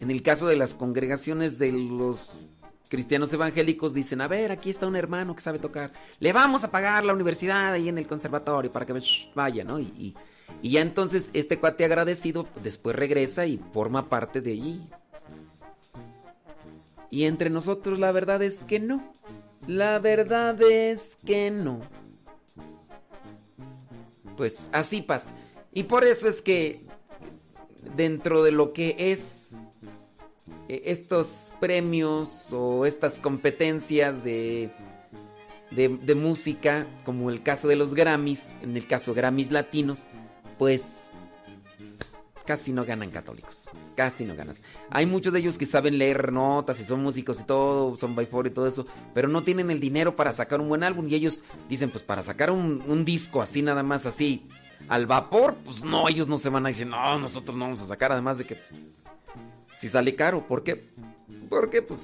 En 0.00 0.10
el 0.10 0.22
caso 0.22 0.46
de 0.46 0.56
las 0.56 0.74
congregaciones 0.74 1.58
de 1.58 1.72
los 1.72 2.30
cristianos 2.88 3.32
evangélicos 3.32 3.94
dicen, 3.94 4.20
a 4.20 4.28
ver, 4.28 4.52
aquí 4.52 4.70
está 4.70 4.86
un 4.86 4.96
hermano 4.96 5.34
que 5.34 5.40
sabe 5.40 5.58
tocar, 5.58 5.90
le 6.20 6.32
vamos 6.32 6.64
a 6.64 6.70
pagar 6.70 7.04
la 7.04 7.12
universidad 7.12 7.72
ahí 7.72 7.88
en 7.88 7.98
el 7.98 8.06
conservatorio 8.06 8.70
para 8.70 8.86
que 8.86 8.94
vaya, 9.34 9.64
¿no? 9.64 9.80
Y, 9.80 10.14
y, 10.62 10.70
ya 10.70 10.80
entonces 10.80 11.30
este 11.32 11.58
cuate 11.58 11.84
agradecido 11.84 12.46
después 12.62 12.96
regresa 12.96 13.46
y 13.46 13.58
forma 13.72 14.08
parte 14.08 14.40
de 14.40 14.52
allí. 14.52 14.88
Y 17.10 17.24
entre 17.24 17.50
nosotros 17.50 17.98
la 17.98 18.12
verdad 18.12 18.42
es 18.42 18.62
que 18.62 18.80
no. 18.80 19.12
La 19.66 19.98
verdad 19.98 20.60
es 20.62 21.16
que 21.24 21.50
no. 21.50 21.80
Pues 24.36 24.70
así 24.72 25.02
pasa. 25.02 25.32
Y 25.72 25.84
por 25.84 26.04
eso 26.04 26.28
es 26.28 26.40
que 26.40 26.84
dentro 27.96 28.42
de 28.42 28.52
lo 28.52 28.72
que 28.72 28.96
es 28.98 29.56
estos 30.68 31.52
premios 31.60 32.52
o 32.52 32.86
estas 32.86 33.20
competencias 33.20 34.24
de, 34.24 34.70
de, 35.70 36.14
música, 36.14 36.86
como 37.04 37.30
el 37.30 37.42
caso 37.42 37.68
de 37.68 37.76
los 37.76 37.94
Grammys, 37.94 38.58
en 38.62 38.76
el 38.76 38.86
caso 38.86 39.14
Grammys 39.14 39.50
latinos, 39.50 40.08
pues 40.58 41.10
casi 42.46 42.72
no 42.72 42.84
ganan 42.84 43.10
católicos. 43.10 43.68
Casi 43.96 44.24
no 44.24 44.34
ganas. 44.36 44.62
Hay 44.90 45.04
muchos 45.04 45.32
de 45.32 45.40
ellos 45.40 45.58
que 45.58 45.66
saben 45.66 45.98
leer 45.98 46.32
notas 46.32 46.80
y 46.80 46.84
son 46.84 47.02
músicos 47.02 47.40
y 47.40 47.44
todo, 47.44 47.96
son 47.96 48.14
by 48.14 48.26
four 48.26 48.46
y 48.46 48.50
todo 48.50 48.66
eso, 48.66 48.86
pero 49.12 49.28
no 49.28 49.42
tienen 49.42 49.70
el 49.70 49.80
dinero 49.80 50.16
para 50.16 50.32
sacar 50.32 50.60
un 50.60 50.68
buen 50.68 50.84
álbum 50.84 51.08
y 51.08 51.14
ellos 51.14 51.42
dicen, 51.68 51.90
pues 51.90 52.02
para 52.02 52.22
sacar 52.22 52.50
un, 52.50 52.82
un 52.86 53.04
disco 53.04 53.42
así 53.42 53.62
nada 53.62 53.82
más 53.82 54.06
así 54.06 54.46
al 54.88 55.06
vapor, 55.06 55.56
pues 55.64 55.82
no, 55.82 56.08
ellos 56.08 56.28
no 56.28 56.38
se 56.38 56.48
van 56.48 56.64
a 56.64 56.68
decir, 56.68 56.86
no, 56.86 57.18
nosotros 57.18 57.56
no 57.56 57.64
vamos 57.64 57.82
a 57.82 57.86
sacar, 57.86 58.12
además 58.12 58.38
de 58.38 58.44
que 58.44 58.56
pues, 58.56 59.02
si 59.76 59.88
sale 59.88 60.14
caro. 60.14 60.46
¿Por 60.46 60.62
qué? 60.62 60.84
Porque 61.48 61.82
pues 61.82 62.00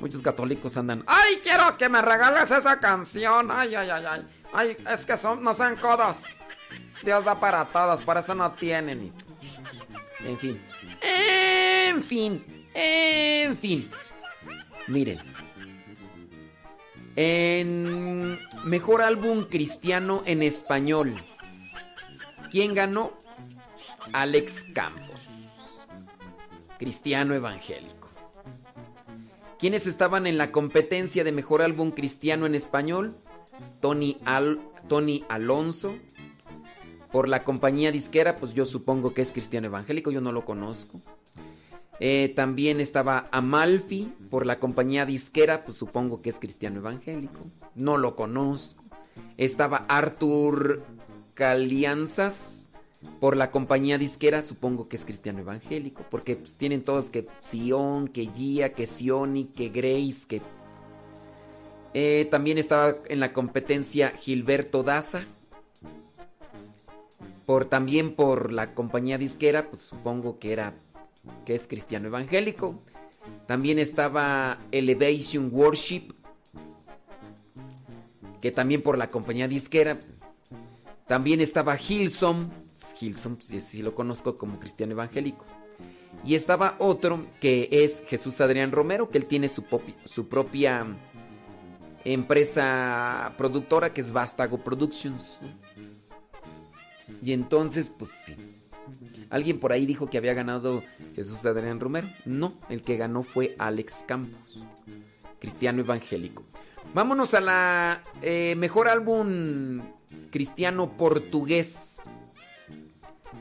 muchos 0.00 0.22
católicos 0.22 0.76
andan, 0.76 1.02
ay, 1.06 1.40
quiero 1.42 1.76
que 1.76 1.88
me 1.88 2.00
regales 2.02 2.50
esa 2.50 2.78
canción. 2.78 3.50
Ay, 3.50 3.74
ay, 3.74 3.90
ay, 3.90 4.04
ay. 4.06 4.26
Ay, 4.52 4.76
es 4.90 5.04
que 5.04 5.16
son, 5.16 5.42
no 5.42 5.54
sean 5.54 5.76
codos. 5.76 6.18
Dios 7.02 7.24
da 7.24 7.38
para 7.38 7.66
todos, 7.66 8.00
por 8.02 8.16
eso 8.16 8.34
no 8.34 8.50
tienen. 8.52 9.12
En 10.24 10.38
fin. 10.38 10.60
En 11.00 12.02
fin. 12.02 12.68
En 12.74 13.56
fin. 13.56 13.90
Miren. 14.88 15.18
En 17.16 18.38
mejor 18.64 19.02
álbum 19.02 19.44
cristiano 19.44 20.22
en 20.26 20.42
español. 20.42 21.14
¿Quién 22.50 22.74
ganó? 22.74 23.18
Alex 24.12 24.64
Campos 24.72 25.17
cristiano 26.78 27.34
evangélico. 27.34 28.08
¿Quiénes 29.58 29.86
estaban 29.86 30.26
en 30.26 30.38
la 30.38 30.52
competencia 30.52 31.24
de 31.24 31.32
mejor 31.32 31.62
álbum 31.62 31.90
cristiano 31.90 32.46
en 32.46 32.54
español? 32.54 33.16
Tony, 33.80 34.18
Al, 34.24 34.60
Tony 34.88 35.24
Alonso. 35.28 35.96
Por 37.10 37.28
la 37.28 37.42
compañía 37.42 37.90
disquera, 37.90 38.36
pues 38.36 38.52
yo 38.54 38.64
supongo 38.64 39.14
que 39.14 39.22
es 39.22 39.32
cristiano 39.32 39.66
evangélico, 39.66 40.10
yo 40.10 40.20
no 40.20 40.30
lo 40.30 40.44
conozco. 40.44 41.00
Eh, 42.00 42.32
también 42.36 42.80
estaba 42.80 43.26
Amalfi 43.32 44.12
por 44.30 44.46
la 44.46 44.58
compañía 44.58 45.04
disquera, 45.06 45.64
pues 45.64 45.76
supongo 45.76 46.22
que 46.22 46.28
es 46.28 46.38
cristiano 46.38 46.78
evangélico. 46.78 47.40
No 47.74 47.96
lo 47.96 48.14
conozco. 48.14 48.84
Estaba 49.36 49.78
Arthur 49.88 50.84
Calianzas 51.34 52.67
por 53.20 53.36
la 53.36 53.50
compañía 53.50 53.98
disquera, 53.98 54.42
supongo 54.42 54.88
que 54.88 54.96
es 54.96 55.04
cristiano 55.04 55.40
evangélico, 55.40 56.04
porque 56.10 56.36
pues, 56.36 56.56
tienen 56.56 56.82
todos 56.82 57.10
que 57.10 57.26
Sion, 57.38 58.08
que 58.08 58.26
Gia, 58.26 58.72
que 58.72 58.86
Sioni, 58.86 59.44
que 59.44 59.68
Grace, 59.68 60.26
que... 60.28 60.42
Eh, 61.94 62.28
también 62.30 62.58
estaba 62.58 62.96
en 63.08 63.20
la 63.20 63.32
competencia 63.32 64.10
Gilberto 64.10 64.82
Daza. 64.82 65.22
Por, 67.46 67.64
también 67.64 68.14
por 68.14 68.52
la 68.52 68.74
compañía 68.74 69.16
disquera, 69.16 69.70
pues 69.70 69.80
supongo 69.82 70.38
que 70.38 70.52
era 70.52 70.74
que 71.46 71.54
es 71.54 71.66
cristiano 71.66 72.08
evangélico. 72.08 72.74
También 73.46 73.78
estaba 73.78 74.58
Elevation 74.70 75.48
Worship, 75.50 76.12
que 78.42 78.52
también 78.52 78.82
por 78.82 78.98
la 78.98 79.08
compañía 79.08 79.48
disquera. 79.48 79.94
Pues, 79.94 80.12
también 81.06 81.40
estaba 81.40 81.78
Hillsong, 81.78 82.50
Hilson, 83.00 83.38
si 83.40 83.60
sí, 83.60 83.82
lo 83.82 83.94
conozco 83.94 84.36
como 84.36 84.58
cristiano 84.58 84.92
evangélico. 84.92 85.44
Y 86.24 86.34
estaba 86.34 86.76
otro 86.78 87.26
que 87.40 87.68
es 87.70 88.02
Jesús 88.06 88.40
Adrián 88.40 88.72
Romero, 88.72 89.10
que 89.10 89.18
él 89.18 89.26
tiene 89.26 89.48
su, 89.48 89.64
su 90.04 90.28
propia 90.28 90.86
empresa 92.04 93.34
productora 93.36 93.92
que 93.92 94.00
es 94.00 94.12
Vástago 94.12 94.58
Productions. 94.58 95.38
Y 97.22 97.32
entonces, 97.32 97.90
pues 97.96 98.10
sí. 98.10 98.36
Alguien 99.30 99.60
por 99.60 99.72
ahí 99.72 99.84
dijo 99.84 100.08
que 100.08 100.16
había 100.16 100.32
ganado 100.32 100.82
Jesús 101.14 101.44
Adrián 101.44 101.80
Romero. 101.80 102.08
No, 102.24 102.54
el 102.68 102.82
que 102.82 102.96
ganó 102.96 103.22
fue 103.22 103.54
Alex 103.58 104.04
Campos, 104.06 104.64
cristiano 105.38 105.80
evangélico. 105.80 106.44
Vámonos 106.94 107.34
a 107.34 107.40
la 107.40 108.02
eh, 108.22 108.54
mejor 108.56 108.88
álbum 108.88 109.82
cristiano 110.30 110.96
portugués. 110.96 112.08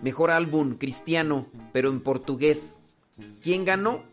Mejor 0.01 0.31
álbum 0.31 0.75
cristiano, 0.75 1.47
pero 1.73 1.89
en 1.89 1.99
portugués. 1.99 2.81
¿Quién 3.41 3.65
ganó? 3.65 4.03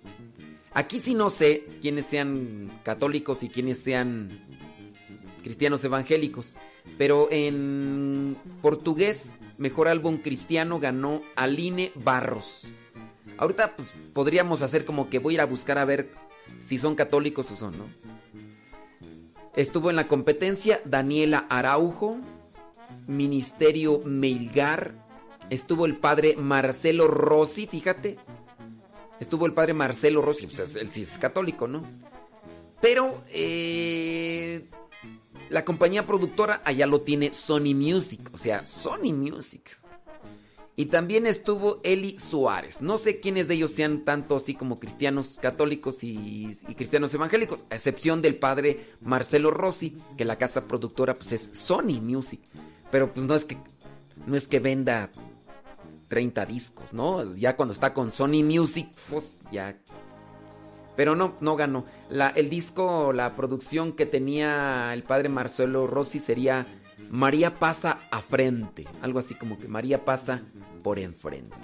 Aquí 0.72 0.98
sí 0.98 1.14
no 1.14 1.30
sé 1.30 1.64
quiénes 1.80 2.06
sean 2.06 2.80
católicos 2.82 3.44
y 3.44 3.48
quiénes 3.48 3.78
sean 3.78 4.28
cristianos 5.42 5.84
evangélicos. 5.84 6.56
Pero 6.98 7.28
en 7.30 8.36
portugués, 8.60 9.32
mejor 9.58 9.88
álbum 9.88 10.18
cristiano 10.18 10.80
ganó 10.80 11.22
Aline 11.36 11.92
Barros. 11.94 12.68
Ahorita 13.36 13.76
pues 13.76 13.92
podríamos 14.12 14.62
hacer 14.62 14.84
como 14.84 15.10
que 15.10 15.18
voy 15.18 15.34
a 15.34 15.36
ir 15.36 15.40
a 15.40 15.46
buscar 15.46 15.78
a 15.78 15.84
ver 15.84 16.10
si 16.60 16.78
son 16.78 16.94
católicos 16.94 17.50
o 17.50 17.56
son, 17.56 17.76
¿no? 17.78 17.84
Estuvo 19.56 19.90
en 19.90 19.96
la 19.96 20.08
competencia 20.08 20.80
Daniela 20.84 21.46
Araujo, 21.48 22.18
Ministerio 23.06 24.00
Melgar. 24.04 25.03
Estuvo 25.50 25.86
el 25.86 25.96
padre 25.96 26.36
Marcelo 26.36 27.08
Rossi, 27.08 27.66
fíjate. 27.66 28.16
Estuvo 29.20 29.46
el 29.46 29.52
padre 29.52 29.74
Marcelo 29.74 30.22
Rossi, 30.22 30.46
pues 30.46 30.76
él 30.76 30.90
sí 30.90 31.02
es 31.02 31.18
católico, 31.18 31.66
¿no? 31.66 31.84
Pero 32.80 33.22
eh, 33.32 34.64
la 35.48 35.64
compañía 35.64 36.06
productora 36.06 36.60
allá 36.64 36.86
lo 36.86 37.00
tiene 37.00 37.32
Sony 37.32 37.74
Music, 37.74 38.20
o 38.32 38.38
sea, 38.38 38.66
Sony 38.66 39.12
Music. 39.12 39.70
Y 40.76 40.86
también 40.86 41.26
estuvo 41.26 41.80
Eli 41.84 42.18
Suárez. 42.18 42.82
No 42.82 42.98
sé 42.98 43.20
quiénes 43.20 43.46
de 43.46 43.54
ellos 43.54 43.70
sean 43.70 44.04
tanto 44.04 44.34
así 44.34 44.54
como 44.54 44.80
cristianos 44.80 45.38
católicos 45.40 46.02
y, 46.02 46.52
y, 46.68 46.74
cristianos 46.74 47.14
evangélicos, 47.14 47.64
a 47.70 47.76
excepción 47.76 48.20
del 48.20 48.34
padre 48.34 48.84
Marcelo 49.00 49.52
Rossi, 49.52 49.96
que 50.16 50.24
la 50.24 50.36
casa 50.36 50.66
productora 50.66 51.14
pues 51.14 51.30
es 51.30 51.50
Sony 51.52 52.00
Music. 52.02 52.40
Pero 52.90 53.08
pues 53.08 53.24
no 53.24 53.36
es 53.36 53.44
que 53.44 53.56
no 54.26 54.36
es 54.36 54.48
que 54.48 54.58
venda 54.58 55.10
30 56.08 56.46
discos, 56.46 56.92
¿no? 56.92 57.34
Ya 57.34 57.56
cuando 57.56 57.72
está 57.72 57.92
con 57.92 58.12
Sony 58.12 58.42
Music, 58.42 58.88
pues 59.10 59.40
ya 59.50 59.76
pero 60.96 61.16
no, 61.16 61.34
no 61.40 61.56
ganó. 61.56 61.84
El 62.34 62.50
disco, 62.50 63.12
la 63.12 63.34
producción 63.34 63.92
que 63.92 64.06
tenía 64.06 64.92
el 64.94 65.02
padre 65.02 65.28
Marcelo 65.28 65.86
Rossi 65.86 66.18
sería 66.18 66.66
María 67.10 67.54
pasa 67.54 68.00
a 68.10 68.20
frente. 68.20 68.86
Algo 69.02 69.18
así 69.18 69.34
como 69.34 69.58
que 69.58 69.68
María 69.68 70.04
pasa 70.04 70.42
por 70.82 70.98
enfrente. 70.98 71.56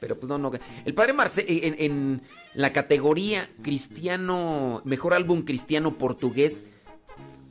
Pero 0.00 0.18
pues 0.18 0.28
no, 0.28 0.36
no. 0.38 0.50
El 0.84 0.94
padre 0.94 1.14
Marcelo, 1.14 1.48
en, 1.48 1.74
en, 1.78 2.22
la 2.54 2.72
categoría 2.72 3.48
cristiano, 3.62 4.82
mejor 4.84 5.14
álbum 5.14 5.42
cristiano 5.42 5.94
portugués, 5.94 6.64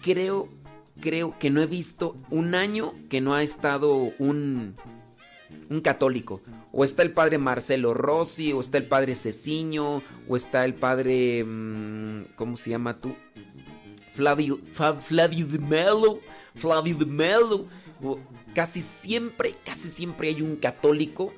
creo, 0.01 0.47
creo 0.99 1.37
que 1.39 1.49
no 1.49 1.61
he 1.61 1.67
visto 1.67 2.15
un 2.29 2.53
año 2.53 2.93
que 3.09 3.19
no 3.19 3.33
ha 3.33 3.41
estado 3.41 3.95
un, 4.19 4.75
un 5.69 5.81
católico. 5.81 6.41
O 6.71 6.83
está 6.83 7.03
el 7.03 7.11
padre 7.11 7.37
Marcelo 7.37 7.93
Rossi, 7.93 8.53
o 8.53 8.59
está 8.59 8.77
el 8.77 8.85
padre 8.85 9.15
Ceciño, 9.15 10.01
o 10.27 10.35
está 10.35 10.65
el 10.65 10.73
padre. 10.73 11.43
Mmm, 11.43 12.25
¿Cómo 12.35 12.57
se 12.57 12.71
llama 12.71 12.99
tú? 12.99 13.15
Flavio, 14.13 14.59
Flavio 15.03 15.47
de 15.47 15.59
Melo. 15.59 16.19
Flavio 16.55 16.97
de 16.97 17.05
Melo. 17.05 17.65
Casi 18.53 18.81
siempre, 18.81 19.55
casi 19.63 19.89
siempre 19.89 20.29
hay 20.29 20.41
un 20.41 20.55
católico 20.57 21.33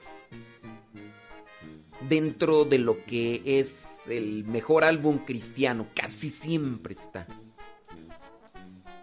dentro 2.07 2.65
de 2.65 2.77
lo 2.77 3.03
que 3.05 3.41
es 3.45 4.01
el 4.07 4.45
mejor 4.45 4.83
álbum 4.83 5.19
cristiano. 5.19 5.87
Casi 5.95 6.29
siempre 6.29 6.93
está. 6.93 7.27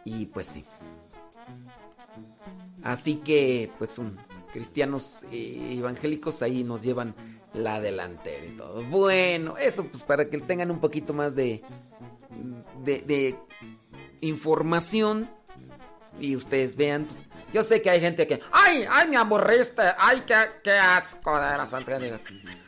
Y 0.05 0.26
pues 0.26 0.47
sí. 0.47 0.64
Así 2.82 3.16
que, 3.16 3.70
pues 3.78 3.98
un 3.98 4.16
cristianos 4.55 5.24
eh, 5.32 5.74
evangélicos 5.76 6.40
ahí 6.40 6.62
nos 6.62 6.85
llevan 6.85 7.12
la 7.55 7.81
delantera 7.81 8.47
y 8.47 8.56
todo. 8.56 8.85
Bueno, 8.85 9.59
eso 9.59 9.85
pues 9.85 10.05
para 10.05 10.26
que 10.26 10.39
tengan 10.39 10.70
un 10.70 10.78
poquito 10.78 11.12
más 11.12 11.35
de, 11.35 11.60
de, 12.85 13.36
información 14.20 15.28
y 16.20 16.36
ustedes 16.36 16.76
vean. 16.76 17.06
Pues, 17.06 17.24
yo 17.52 17.64
sé 17.64 17.82
que 17.82 17.90
hay 17.90 18.01
gente 18.01 18.28
que, 18.28 18.40
ay, 18.52 18.86
ay, 18.89 19.09
me 19.09 19.16
aburriste, 19.16 19.82
ay, 19.98 20.22
qué, 20.24 20.36
qué 20.62 20.72
asco 20.72 21.35
de 21.35 21.56
la 21.56 21.66
Santa 21.66 21.98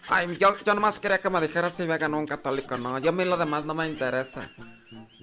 Ay, 0.09 0.37
yo, 0.39 0.57
yo 0.65 0.75
nomás 0.75 0.99
quería 0.99 1.19
que 1.19 1.31
me 1.31 1.41
dijeras 1.41 1.75
si 1.75 1.85
me 1.85 1.99
ganó 1.99 2.19
un 2.19 2.27
católico, 2.27 2.77
no, 2.77 2.99
yo 2.99 3.11
a 3.11 3.13
mí 3.13 3.25
lo 3.25 3.37
demás 3.37 3.65
no 3.65 3.75
me 3.75 3.87
interesa. 3.87 4.51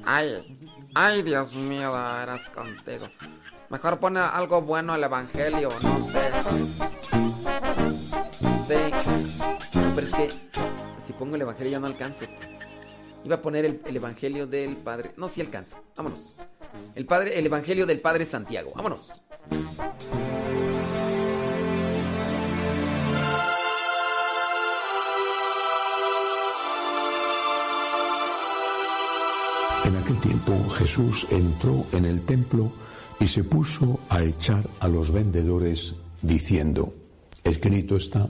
Ay, 0.06 0.66
ay, 0.96 1.24
Dios 1.24 1.54
mío, 1.56 1.90
eras 1.90 2.50
contigo. 2.50 3.08
Mejor 3.74 4.00
pone 4.00 4.20
algo 4.20 4.62
bueno 4.62 4.94
al 4.94 5.04
evangelio, 5.04 5.68
no 5.82 6.00
sé. 6.04 6.32
Sí. 8.68 8.76
Pero 9.96 10.08
es 10.08 10.14
que 10.14 10.30
si 11.04 11.14
pongo 11.14 11.36
el 11.36 11.42
evangelio 11.42 11.72
ya 11.72 11.80
no 11.80 11.88
alcanzo. 11.88 12.26
Iba 13.24 13.38
a 13.38 13.42
poner 13.42 13.66
el, 13.66 13.82
el, 13.88 13.96
evangelio 13.96 14.46
del 14.46 14.76
Padre. 14.78 15.14
No, 15.18 15.28
sí 15.28 15.42
alcanzo. 15.42 15.82
Vámonos. 15.98 16.36
El 16.94 17.08
Padre, 17.08 17.40
el 17.40 17.48
evangelio 17.48 17.88
del 17.88 18.00
Padre 18.00 18.26
Santiago. 18.26 18.74
Vámonos. 18.76 19.20
En 29.84 29.96
aquel 29.98 30.20
tiempo 30.20 30.70
Jesús 30.70 31.26
entró 31.32 31.88
en 31.92 32.06
el 32.06 32.22
templo 32.22 32.72
y 33.24 33.28
se 33.28 33.46
puso 33.46 34.02
a 34.10 34.22
echar 34.22 34.70
a 34.82 34.90
los 34.90 35.10
vendedores 35.10 35.96
diciendo, 36.22 36.94
escrito 37.42 37.96
está, 37.96 38.28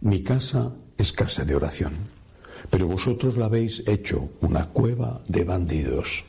mi 0.00 0.24
casa 0.24 0.72
es 0.96 1.12
casa 1.12 1.44
de 1.44 1.54
oración, 1.54 1.92
pero 2.68 2.88
vosotros 2.88 3.36
la 3.36 3.46
habéis 3.46 3.84
hecho 3.86 4.30
una 4.40 4.66
cueva 4.70 5.22
de 5.28 5.44
bandidos. 5.44 6.24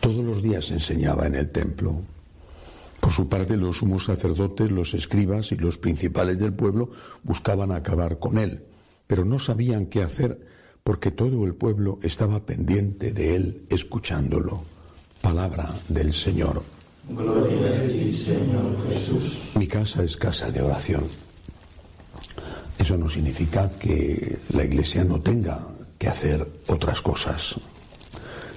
Todos 0.00 0.24
los 0.24 0.42
días 0.42 0.72
enseñaba 0.72 1.28
en 1.28 1.36
el 1.36 1.50
templo. 1.50 2.02
Por 2.98 3.12
su 3.12 3.28
parte, 3.28 3.56
los 3.56 3.76
sumos 3.76 4.06
sacerdotes, 4.06 4.72
los 4.72 4.92
escribas 4.92 5.52
y 5.52 5.56
los 5.58 5.78
principales 5.78 6.40
del 6.40 6.54
pueblo 6.54 6.90
buscaban 7.22 7.70
acabar 7.70 8.18
con 8.18 8.36
él, 8.36 8.64
pero 9.06 9.24
no 9.24 9.38
sabían 9.38 9.86
qué 9.86 10.02
hacer 10.02 10.44
porque 10.82 11.12
todo 11.12 11.44
el 11.44 11.54
pueblo 11.54 12.00
estaba 12.02 12.44
pendiente 12.44 13.12
de 13.12 13.36
él 13.36 13.66
escuchándolo. 13.70 14.64
Palabra 15.22 15.72
del 15.88 16.12
Señor. 16.12 16.79
Gloria 17.10 17.68
a 17.68 17.88
ti, 17.88 18.12
Señor 18.12 18.86
Jesús. 18.86 19.50
Mi 19.56 19.66
casa 19.66 20.02
es 20.02 20.16
casa 20.16 20.50
de 20.50 20.62
oración. 20.62 21.04
Eso 22.78 22.96
no 22.96 23.08
significa 23.08 23.68
que 23.78 24.38
la 24.52 24.64
iglesia 24.64 25.02
no 25.02 25.20
tenga 25.20 25.58
que 25.98 26.08
hacer 26.08 26.46
otras 26.68 27.02
cosas. 27.02 27.56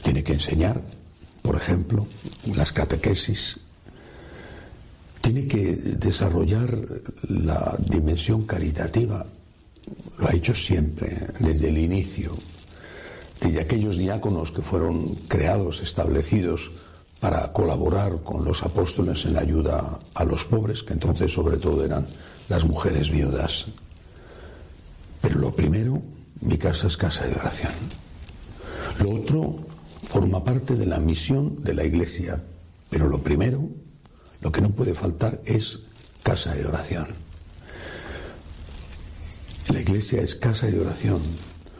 Tiene 0.03 0.23
que 0.23 0.33
enseñar, 0.33 0.79
por 1.41 1.57
ejemplo, 1.57 2.05
las 2.55 2.71
catequesis. 2.71 3.59
Tiene 5.19 5.47
que 5.47 5.73
desarrollar 5.97 6.77
la 7.29 7.75
dimensión 7.79 8.45
caritativa. 8.45 9.25
Lo 10.19 10.27
ha 10.29 10.33
hecho 10.33 10.53
siempre, 10.53 11.27
desde 11.39 11.69
el 11.69 11.77
inicio. 11.79 12.37
Desde 13.41 13.61
aquellos 13.61 13.97
diáconos 13.97 14.51
que 14.51 14.61
fueron 14.61 15.15
creados, 15.27 15.81
establecidos 15.81 16.71
para 17.23 17.53
colaborar 17.53 18.21
con 18.21 18.43
los 18.43 18.63
apóstoles 18.63 19.23
en 19.23 19.35
la 19.35 19.39
ayuda 19.39 19.97
a 20.13 20.25
los 20.25 20.43
pobres, 20.43 20.83
que 20.83 20.91
entonces 20.91 21.31
sobre 21.31 21.55
todo 21.55 21.85
eran 21.85 22.05
las 22.49 22.65
mujeres 22.65 23.09
viudas. 23.09 23.67
Pero 25.21 25.39
lo 25.39 25.55
primero, 25.55 26.01
mi 26.41 26.57
casa 26.57 26.87
es 26.87 26.97
casa 26.97 27.25
de 27.25 27.33
oración. 27.35 27.71
Lo 28.99 29.11
otro 29.11 29.55
forma 30.05 30.43
parte 30.43 30.75
de 30.75 30.85
la 30.85 30.99
misión 30.99 31.63
de 31.63 31.73
la 31.73 31.85
iglesia. 31.85 32.43
Pero 32.89 33.07
lo 33.07 33.23
primero, 33.23 33.69
lo 34.41 34.51
que 34.51 34.59
no 34.59 34.71
puede 34.71 34.93
faltar 34.93 35.39
es 35.45 35.79
casa 36.23 36.53
de 36.53 36.65
oración. 36.65 37.07
La 39.69 39.79
iglesia 39.79 40.21
es 40.21 40.35
casa 40.35 40.67
de 40.67 40.77
oración. 40.77 41.21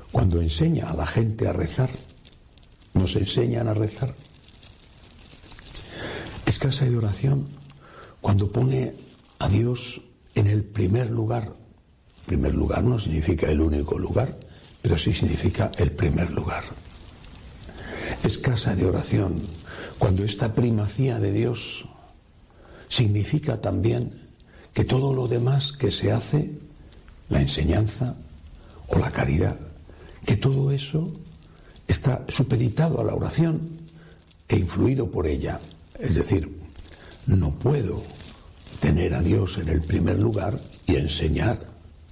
Cuando 0.10 0.40
enseña 0.40 0.90
a 0.90 0.96
la 0.96 1.06
gente 1.06 1.50
a 1.50 1.52
rezar, 1.52 1.90
nos 2.94 3.18
enseñan 3.18 3.68
a 3.68 3.74
rezar. 3.74 4.16
Es 6.64 6.70
casa 6.70 6.86
de 6.86 6.98
oración 6.98 7.46
cuando 8.22 8.50
pone 8.50 8.94
a 9.40 9.50
Dios 9.50 10.00
en 10.34 10.48
el 10.48 10.64
primer 10.64 11.10
lugar. 11.10 11.52
Primer 12.26 12.56
lugar 12.56 12.86
no 12.86 12.98
significa 12.98 13.52
el 13.52 13.60
único 13.60 14.00
lugar, 14.00 14.34
pero 14.82 14.98
sí 14.98 15.14
significa 15.14 15.72
el 15.78 15.92
primer 15.92 16.32
lugar. 16.32 16.64
Es 18.24 18.38
casa 18.38 18.76
de 18.76 18.86
oración 18.86 19.42
cuando 20.00 20.24
esta 20.24 20.56
primacía 20.56 21.20
de 21.20 21.34
Dios 21.34 21.84
significa 22.88 23.60
también 23.60 24.14
que 24.74 24.86
todo 24.86 25.14
lo 25.14 25.28
demás 25.28 25.74
que 25.74 25.92
se 25.92 26.14
hace, 26.14 26.50
la 27.28 27.42
enseñanza 27.42 28.16
o 28.88 29.00
la 29.00 29.12
caridad, 29.12 29.60
que 30.26 30.38
todo 30.38 30.72
eso 30.72 31.12
está 31.90 32.24
supeditado 32.30 33.02
a 33.02 33.04
la 33.04 33.14
oración 33.14 33.82
e 34.48 34.56
influido 34.56 35.12
por 35.12 35.28
ella. 35.28 35.60
Es 36.00 36.16
decir, 36.16 36.58
no 37.26 37.52
puedo 37.52 38.04
tener 38.80 39.14
a 39.14 39.22
Dios 39.22 39.58
en 39.58 39.70
el 39.70 39.82
primer 39.82 40.20
lugar 40.20 40.60
y 40.86 40.96
enseñar 40.96 41.60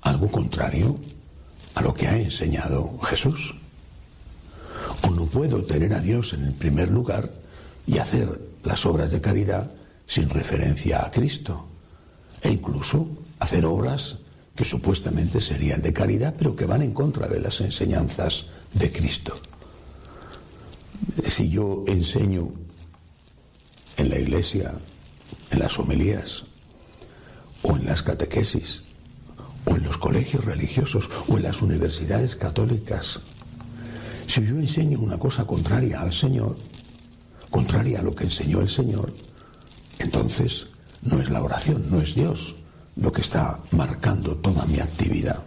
algo 0.02 0.30
contrario 0.30 0.98
a 1.76 1.82
lo 1.82 1.94
que 1.94 2.08
ha 2.08 2.18
enseñado 2.18 2.98
Jesús. 3.00 3.56
O 5.04 5.12
no 5.12 5.26
puedo 5.26 5.64
tener 5.64 5.94
a 5.94 6.00
Dios 6.00 6.34
en 6.34 6.46
el 6.46 6.54
primer 6.54 6.90
lugar 6.90 7.32
y 7.88 7.98
hacer 7.98 8.40
las 8.64 8.86
obras 8.86 9.12
de 9.12 9.22
caridad 9.22 9.72
sin 10.06 10.30
referencia 10.30 11.06
a 11.06 11.12
Cristo. 11.12 11.66
E 12.42 12.50
incluso 12.50 13.08
hacer 13.40 13.66
obras 13.66 14.18
que 14.56 14.64
supuestamente 14.64 15.40
serían 15.40 15.82
de 15.82 15.94
caridad, 15.94 16.36
pero 16.38 16.56
que 16.56 16.66
van 16.66 16.82
en 16.82 16.94
contra 16.94 17.28
de 17.28 17.40
las 17.40 17.62
enseñanzas 17.62 18.46
de 18.74 18.92
Cristo. 18.92 19.40
Si 21.28 21.50
yo 21.50 21.84
enseño 21.88 22.52
en 24.02 24.10
la 24.10 24.20
iglesia, 24.20 24.74
en 25.52 25.60
las 25.60 25.78
homilías, 25.80 26.44
o 27.62 27.76
en 27.76 27.86
las 27.86 28.02
catequesis, 28.02 28.82
o 29.66 29.76
en 29.76 29.84
los 29.84 29.98
colegios 29.98 30.44
religiosos, 30.46 31.10
o 31.28 31.38
en 31.38 31.44
las 31.44 31.62
universidades 31.62 32.36
católicas, 32.36 33.20
si 34.28 34.46
yo 34.46 34.56
enseño 34.56 35.00
una 35.00 35.20
cosa 35.20 35.46
contraria 35.46 36.02
al 36.02 36.14
Señor, 36.14 36.58
contraria 37.50 38.00
a 38.00 38.04
lo 38.04 38.16
que 38.16 38.24
enseñó 38.24 38.62
el 38.62 38.70
Señor, 38.70 39.14
entonces 40.00 40.68
no 41.04 41.22
es 41.22 41.30
la 41.30 41.42
oración, 41.44 41.86
no 41.90 42.02
es 42.02 42.16
Dios 42.16 42.56
lo 42.96 43.12
que 43.12 43.22
está 43.22 43.60
marcando 43.72 44.36
toda 44.38 44.66
mi 44.66 44.80
actividad. 44.80 45.44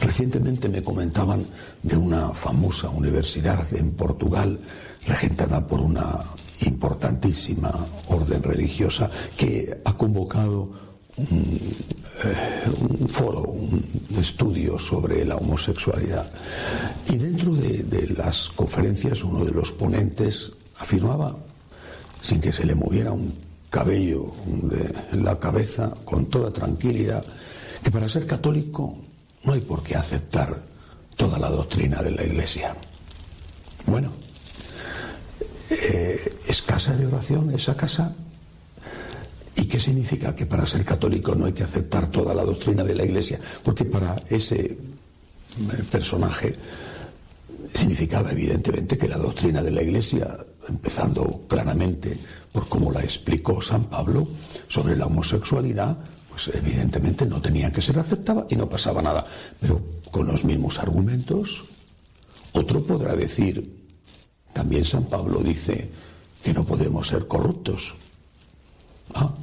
Recientemente 0.00 0.68
me 0.68 0.82
comentaban 0.82 1.46
de 1.82 1.96
una 1.96 2.30
famosa 2.30 2.88
universidad 2.88 3.66
en 3.74 3.92
Portugal, 3.92 4.58
regentada 5.06 5.66
por 5.66 5.80
una 5.80 6.24
importantísima 6.62 7.72
orden 8.08 8.42
religiosa, 8.42 9.10
que 9.36 9.80
ha 9.84 9.92
convocado 9.96 10.70
un, 11.16 11.60
eh, 12.24 12.70
un 13.00 13.08
foro, 13.08 13.42
un 13.42 14.18
estudio 14.18 14.78
sobre 14.78 15.24
la 15.24 15.36
homosexualidad. 15.36 16.30
Y 17.10 17.16
dentro 17.16 17.54
de, 17.54 17.82
de 17.84 18.14
las 18.14 18.48
conferencias 18.50 19.22
uno 19.22 19.44
de 19.44 19.52
los 19.52 19.72
ponentes 19.72 20.52
afirmaba, 20.78 21.36
sin 22.20 22.40
que 22.40 22.52
se 22.52 22.64
le 22.64 22.74
moviera 22.74 23.12
un 23.12 23.34
cabello 23.70 24.32
de 24.46 25.18
la 25.20 25.38
cabeza, 25.38 25.92
con 26.04 26.26
toda 26.26 26.50
tranquilidad, 26.50 27.24
que 27.82 27.90
para 27.90 28.08
ser 28.08 28.26
católico 28.26 28.96
no 29.42 29.52
hay 29.52 29.60
por 29.60 29.82
qué 29.82 29.96
aceptar 29.96 30.58
toda 31.16 31.38
la 31.38 31.50
doctrina 31.50 32.02
de 32.02 32.12
la 32.12 32.24
Iglesia. 32.24 32.74
Bueno, 33.86 34.10
eh, 35.70 36.36
es 36.46 36.62
casa 36.62 36.92
de 36.92 37.06
oración, 37.06 37.52
esa 37.54 37.76
casa. 37.76 38.14
¿Y 39.56 39.66
qué 39.66 39.78
significa 39.78 40.34
que 40.34 40.46
para 40.46 40.66
ser 40.66 40.84
católico 40.84 41.34
no 41.34 41.46
hay 41.46 41.52
que 41.52 41.62
aceptar 41.62 42.10
toda 42.10 42.34
la 42.34 42.44
doctrina 42.44 42.82
de 42.82 42.94
la 42.94 43.04
Iglesia? 43.04 43.38
Porque 43.62 43.84
para 43.84 44.16
ese 44.28 44.60
eh, 44.60 44.76
personaje 45.90 46.56
significaba 47.74 48.32
evidentemente 48.32 48.98
que 48.98 49.08
la 49.08 49.18
doctrina 49.18 49.62
de 49.62 49.70
la 49.70 49.82
Iglesia, 49.82 50.36
empezando 50.68 51.44
claramente 51.48 52.18
por 52.52 52.68
cómo 52.68 52.90
la 52.90 53.02
explicó 53.02 53.60
San 53.60 53.84
Pablo 53.84 54.28
sobre 54.68 54.96
la 54.96 55.06
homosexualidad, 55.06 55.96
pues 56.28 56.50
evidentemente 56.52 57.26
no 57.26 57.40
tenía 57.40 57.72
que 57.72 57.82
ser 57.82 57.98
aceptada 57.98 58.46
y 58.48 58.56
no 58.56 58.68
pasaba 58.68 59.02
nada. 59.02 59.24
Pero 59.60 59.80
con 60.10 60.26
los 60.26 60.44
mismos 60.44 60.78
argumentos, 60.78 61.64
otro 62.52 62.84
podrá 62.84 63.14
decir, 63.14 63.83
también 64.54 64.84
San 64.84 65.04
Pablo 65.04 65.40
dice 65.40 65.90
que 66.42 66.54
no 66.54 66.64
podemos 66.64 67.08
ser 67.08 67.26
corruptos. 67.26 67.94
Ah, 69.14 69.34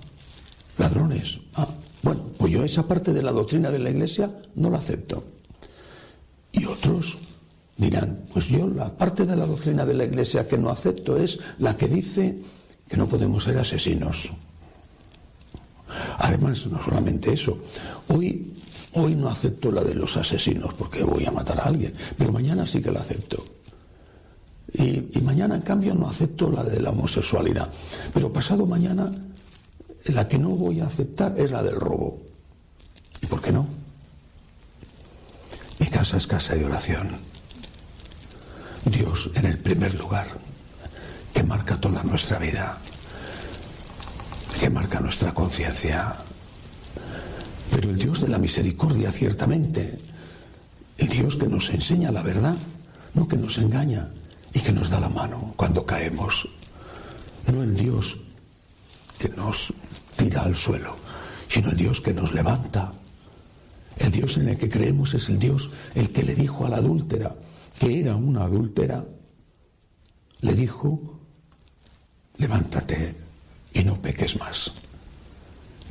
ladrones. 0.77 1.39
Ah, 1.53 1.67
bueno, 2.01 2.23
pues 2.37 2.51
yo 2.51 2.63
esa 2.63 2.87
parte 2.87 3.13
de 3.13 3.21
la 3.21 3.31
doctrina 3.31 3.69
de 3.69 3.79
la 3.79 3.89
Iglesia 3.89 4.31
no 4.55 4.69
la 4.71 4.79
acepto. 4.79 5.23
Y 6.53 6.65
otros 6.65 7.17
dirán, 7.77 8.25
pues 8.33 8.47
yo 8.47 8.67
la 8.67 8.95
parte 8.97 9.25
de 9.25 9.35
la 9.35 9.45
doctrina 9.45 9.85
de 9.85 9.93
la 9.93 10.05
Iglesia 10.05 10.47
que 10.47 10.57
no 10.57 10.69
acepto 10.69 11.17
es 11.17 11.39
la 11.59 11.75
que 11.75 11.87
dice 11.87 12.39
que 12.87 12.97
no 12.97 13.07
podemos 13.07 13.43
ser 13.43 13.57
asesinos. 13.57 14.29
Además, 16.19 16.65
no 16.67 16.81
solamente 16.81 17.33
eso, 17.33 17.57
hoy, 18.07 18.53
hoy 18.93 19.15
no 19.15 19.27
acepto 19.27 19.71
la 19.71 19.83
de 19.83 19.93
los 19.93 20.15
asesinos 20.15 20.73
porque 20.73 21.03
voy 21.03 21.25
a 21.25 21.31
matar 21.31 21.59
a 21.59 21.63
alguien, 21.63 21.93
pero 22.17 22.31
mañana 22.31 22.65
sí 22.65 22.81
que 22.81 22.91
la 22.91 23.01
acepto. 23.01 23.43
Y, 24.73 25.19
mañana, 25.21 25.55
en 25.55 25.61
cambio, 25.61 25.93
no 25.93 26.07
acepto 26.07 26.49
la 26.49 26.63
de 26.63 26.79
la 26.79 26.91
homosexualidad. 26.91 27.69
Pero 28.13 28.31
pasado 28.31 28.65
mañana, 28.65 29.11
la 30.05 30.27
que 30.27 30.37
no 30.37 30.49
voy 30.49 30.79
a 30.79 30.85
aceptar 30.85 31.37
es 31.37 31.51
la 31.51 31.61
del 31.61 31.75
robo. 31.75 32.21
¿Y 33.21 33.25
por 33.27 33.41
qué 33.41 33.51
no? 33.51 33.67
Mi 35.79 35.87
casa 35.87 36.17
es 36.17 36.25
casa 36.25 36.55
de 36.55 36.65
oración. 36.65 37.09
Dios 38.85 39.29
en 39.35 39.45
el 39.45 39.57
primer 39.57 39.93
lugar, 39.95 40.27
que 41.33 41.43
marca 41.43 41.79
toda 41.79 42.03
nuestra 42.03 42.39
vida, 42.39 42.77
que 44.59 44.69
marca 44.69 44.99
nuestra 44.99 45.33
conciencia. 45.33 46.15
Pero 47.71 47.89
el 47.89 47.97
Dios 47.97 48.21
de 48.21 48.29
la 48.29 48.37
misericordia, 48.37 49.11
ciertamente, 49.11 49.99
el 50.97 51.07
Dios 51.09 51.35
que 51.35 51.47
nos 51.47 51.69
enseña 51.69 52.11
la 52.11 52.21
verdad, 52.21 52.55
no 53.13 53.27
que 53.27 53.35
nos 53.35 53.57
engaña 53.57 54.09
y 54.53 54.59
que 54.59 54.71
nos 54.71 54.89
da 54.89 54.99
la 54.99 55.09
mano 55.09 55.53
cuando 55.55 55.85
caemos. 55.85 56.47
No 57.47 57.63
el 57.63 57.75
Dios 57.75 58.17
que 59.17 59.29
nos 59.29 59.73
tira 60.15 60.43
al 60.43 60.55
suelo, 60.55 60.97
sino 61.47 61.71
el 61.71 61.77
Dios 61.77 62.01
que 62.01 62.13
nos 62.13 62.33
levanta. 62.33 62.93
El 63.97 64.11
Dios 64.11 64.37
en 64.37 64.49
el 64.49 64.57
que 64.57 64.69
creemos 64.69 65.13
es 65.13 65.29
el 65.29 65.39
Dios 65.39 65.69
el 65.95 66.11
que 66.11 66.23
le 66.23 66.35
dijo 66.35 66.65
a 66.65 66.69
la 66.69 66.77
adúltera, 66.77 67.35
que 67.79 67.99
era 67.99 68.15
una 68.15 68.43
adúltera, 68.43 69.05
le 70.41 70.53
dijo, 70.53 71.19
levántate 72.37 73.15
y 73.73 73.83
no 73.83 74.01
peques 74.01 74.37
más. 74.39 74.71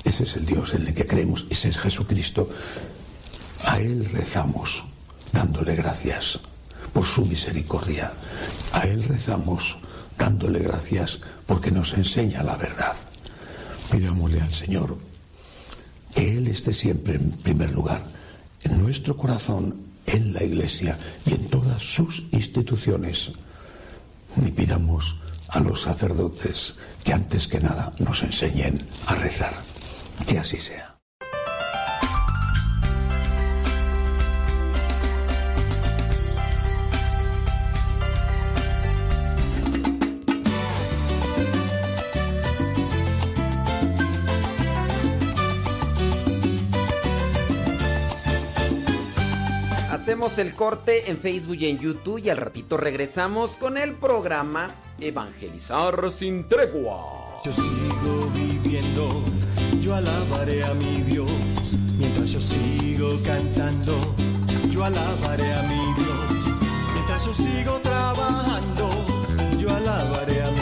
Ese 0.03 0.25
es 0.25 0.37
el 0.37 0.47
Dios 0.47 0.75
en 0.75 0.87
el 0.87 0.95
que 0.95 1.07
creemos, 1.07 1.47
ese 1.51 1.69
es 1.69 1.79
Jesucristo. 1.79 2.49
A 3.65 3.79
Él 3.81 4.05
rezamos 4.13 4.85
dándole 5.33 5.77
gracias 5.77 6.41
por 6.93 7.05
su 7.05 7.25
misericordia. 7.25 8.13
A 8.73 8.83
Él 8.83 9.03
rezamos 9.03 9.79
dándole 10.19 10.61
gracias 10.61 11.21
porque 11.47 11.71
nos 11.71 11.95
enseña 11.95 12.43
la 12.43 12.57
verdad. 12.57 12.95
Pidámosle 13.91 14.41
al 14.41 14.53
Señor 14.53 14.97
que 16.15 16.37
Él 16.37 16.49
esté 16.49 16.73
siempre 16.73 17.15
en 17.15 17.31
primer 17.31 17.73
lugar, 17.73 18.05
en 18.63 18.79
nuestro 18.83 19.17
corazón, 19.17 19.81
en 20.07 20.33
la 20.33 20.43
Iglesia 20.43 20.99
y 21.25 21.35
en 21.35 21.49
todas 21.49 21.83
sus 21.83 22.25
instituciones. 22.33 23.33
Y 24.37 24.51
pidamos 24.51 25.17
a 25.49 25.61
los 25.61 25.83
sacerdotes 25.83 26.77
que 27.05 27.13
antes 27.13 27.49
que 27.49 27.61
nada 27.61 27.93
nos 27.99 28.23
enseñen 28.23 28.87
a 29.07 29.15
rezar. 29.15 29.55
Que 30.27 30.39
así 30.39 30.59
sea. 30.59 30.90
El 50.21 50.55
corte 50.55 51.11
en 51.11 51.17
Facebook 51.17 51.57
y 51.57 51.67
en 51.71 51.79
YouTube 51.79 52.19
y 52.19 52.29
al 52.29 52.37
ratito 52.37 52.77
regresamos 52.77 53.57
con 53.57 53.79
el 53.79 53.93
programa 53.93 54.69
Evangelizar 55.01 56.11
sin 56.11 56.47
tregua. 56.47 57.41
Yo 57.43 57.51
sigo 57.55 58.31
viviendo, 58.35 59.23
yo 59.81 59.95
alabaré 59.95 60.63
a 60.63 60.75
mi 60.75 61.01
Dios. 61.01 61.31
Mientras 61.97 62.33
yo 62.33 62.41
sigo 62.43 63.09
cantando, 63.25 63.97
yo 64.69 64.85
alabaré 64.85 65.55
a 65.55 65.63
mi 65.63 65.81
Dios. 65.95 66.59
Mientras 66.93 67.25
yo 67.25 67.33
sigo 67.33 67.81
trabajando, 67.83 68.91
yo 69.59 69.75
alabaré 69.75 70.43
a 70.43 70.51
mi 70.51 70.53
Dios 70.53 70.60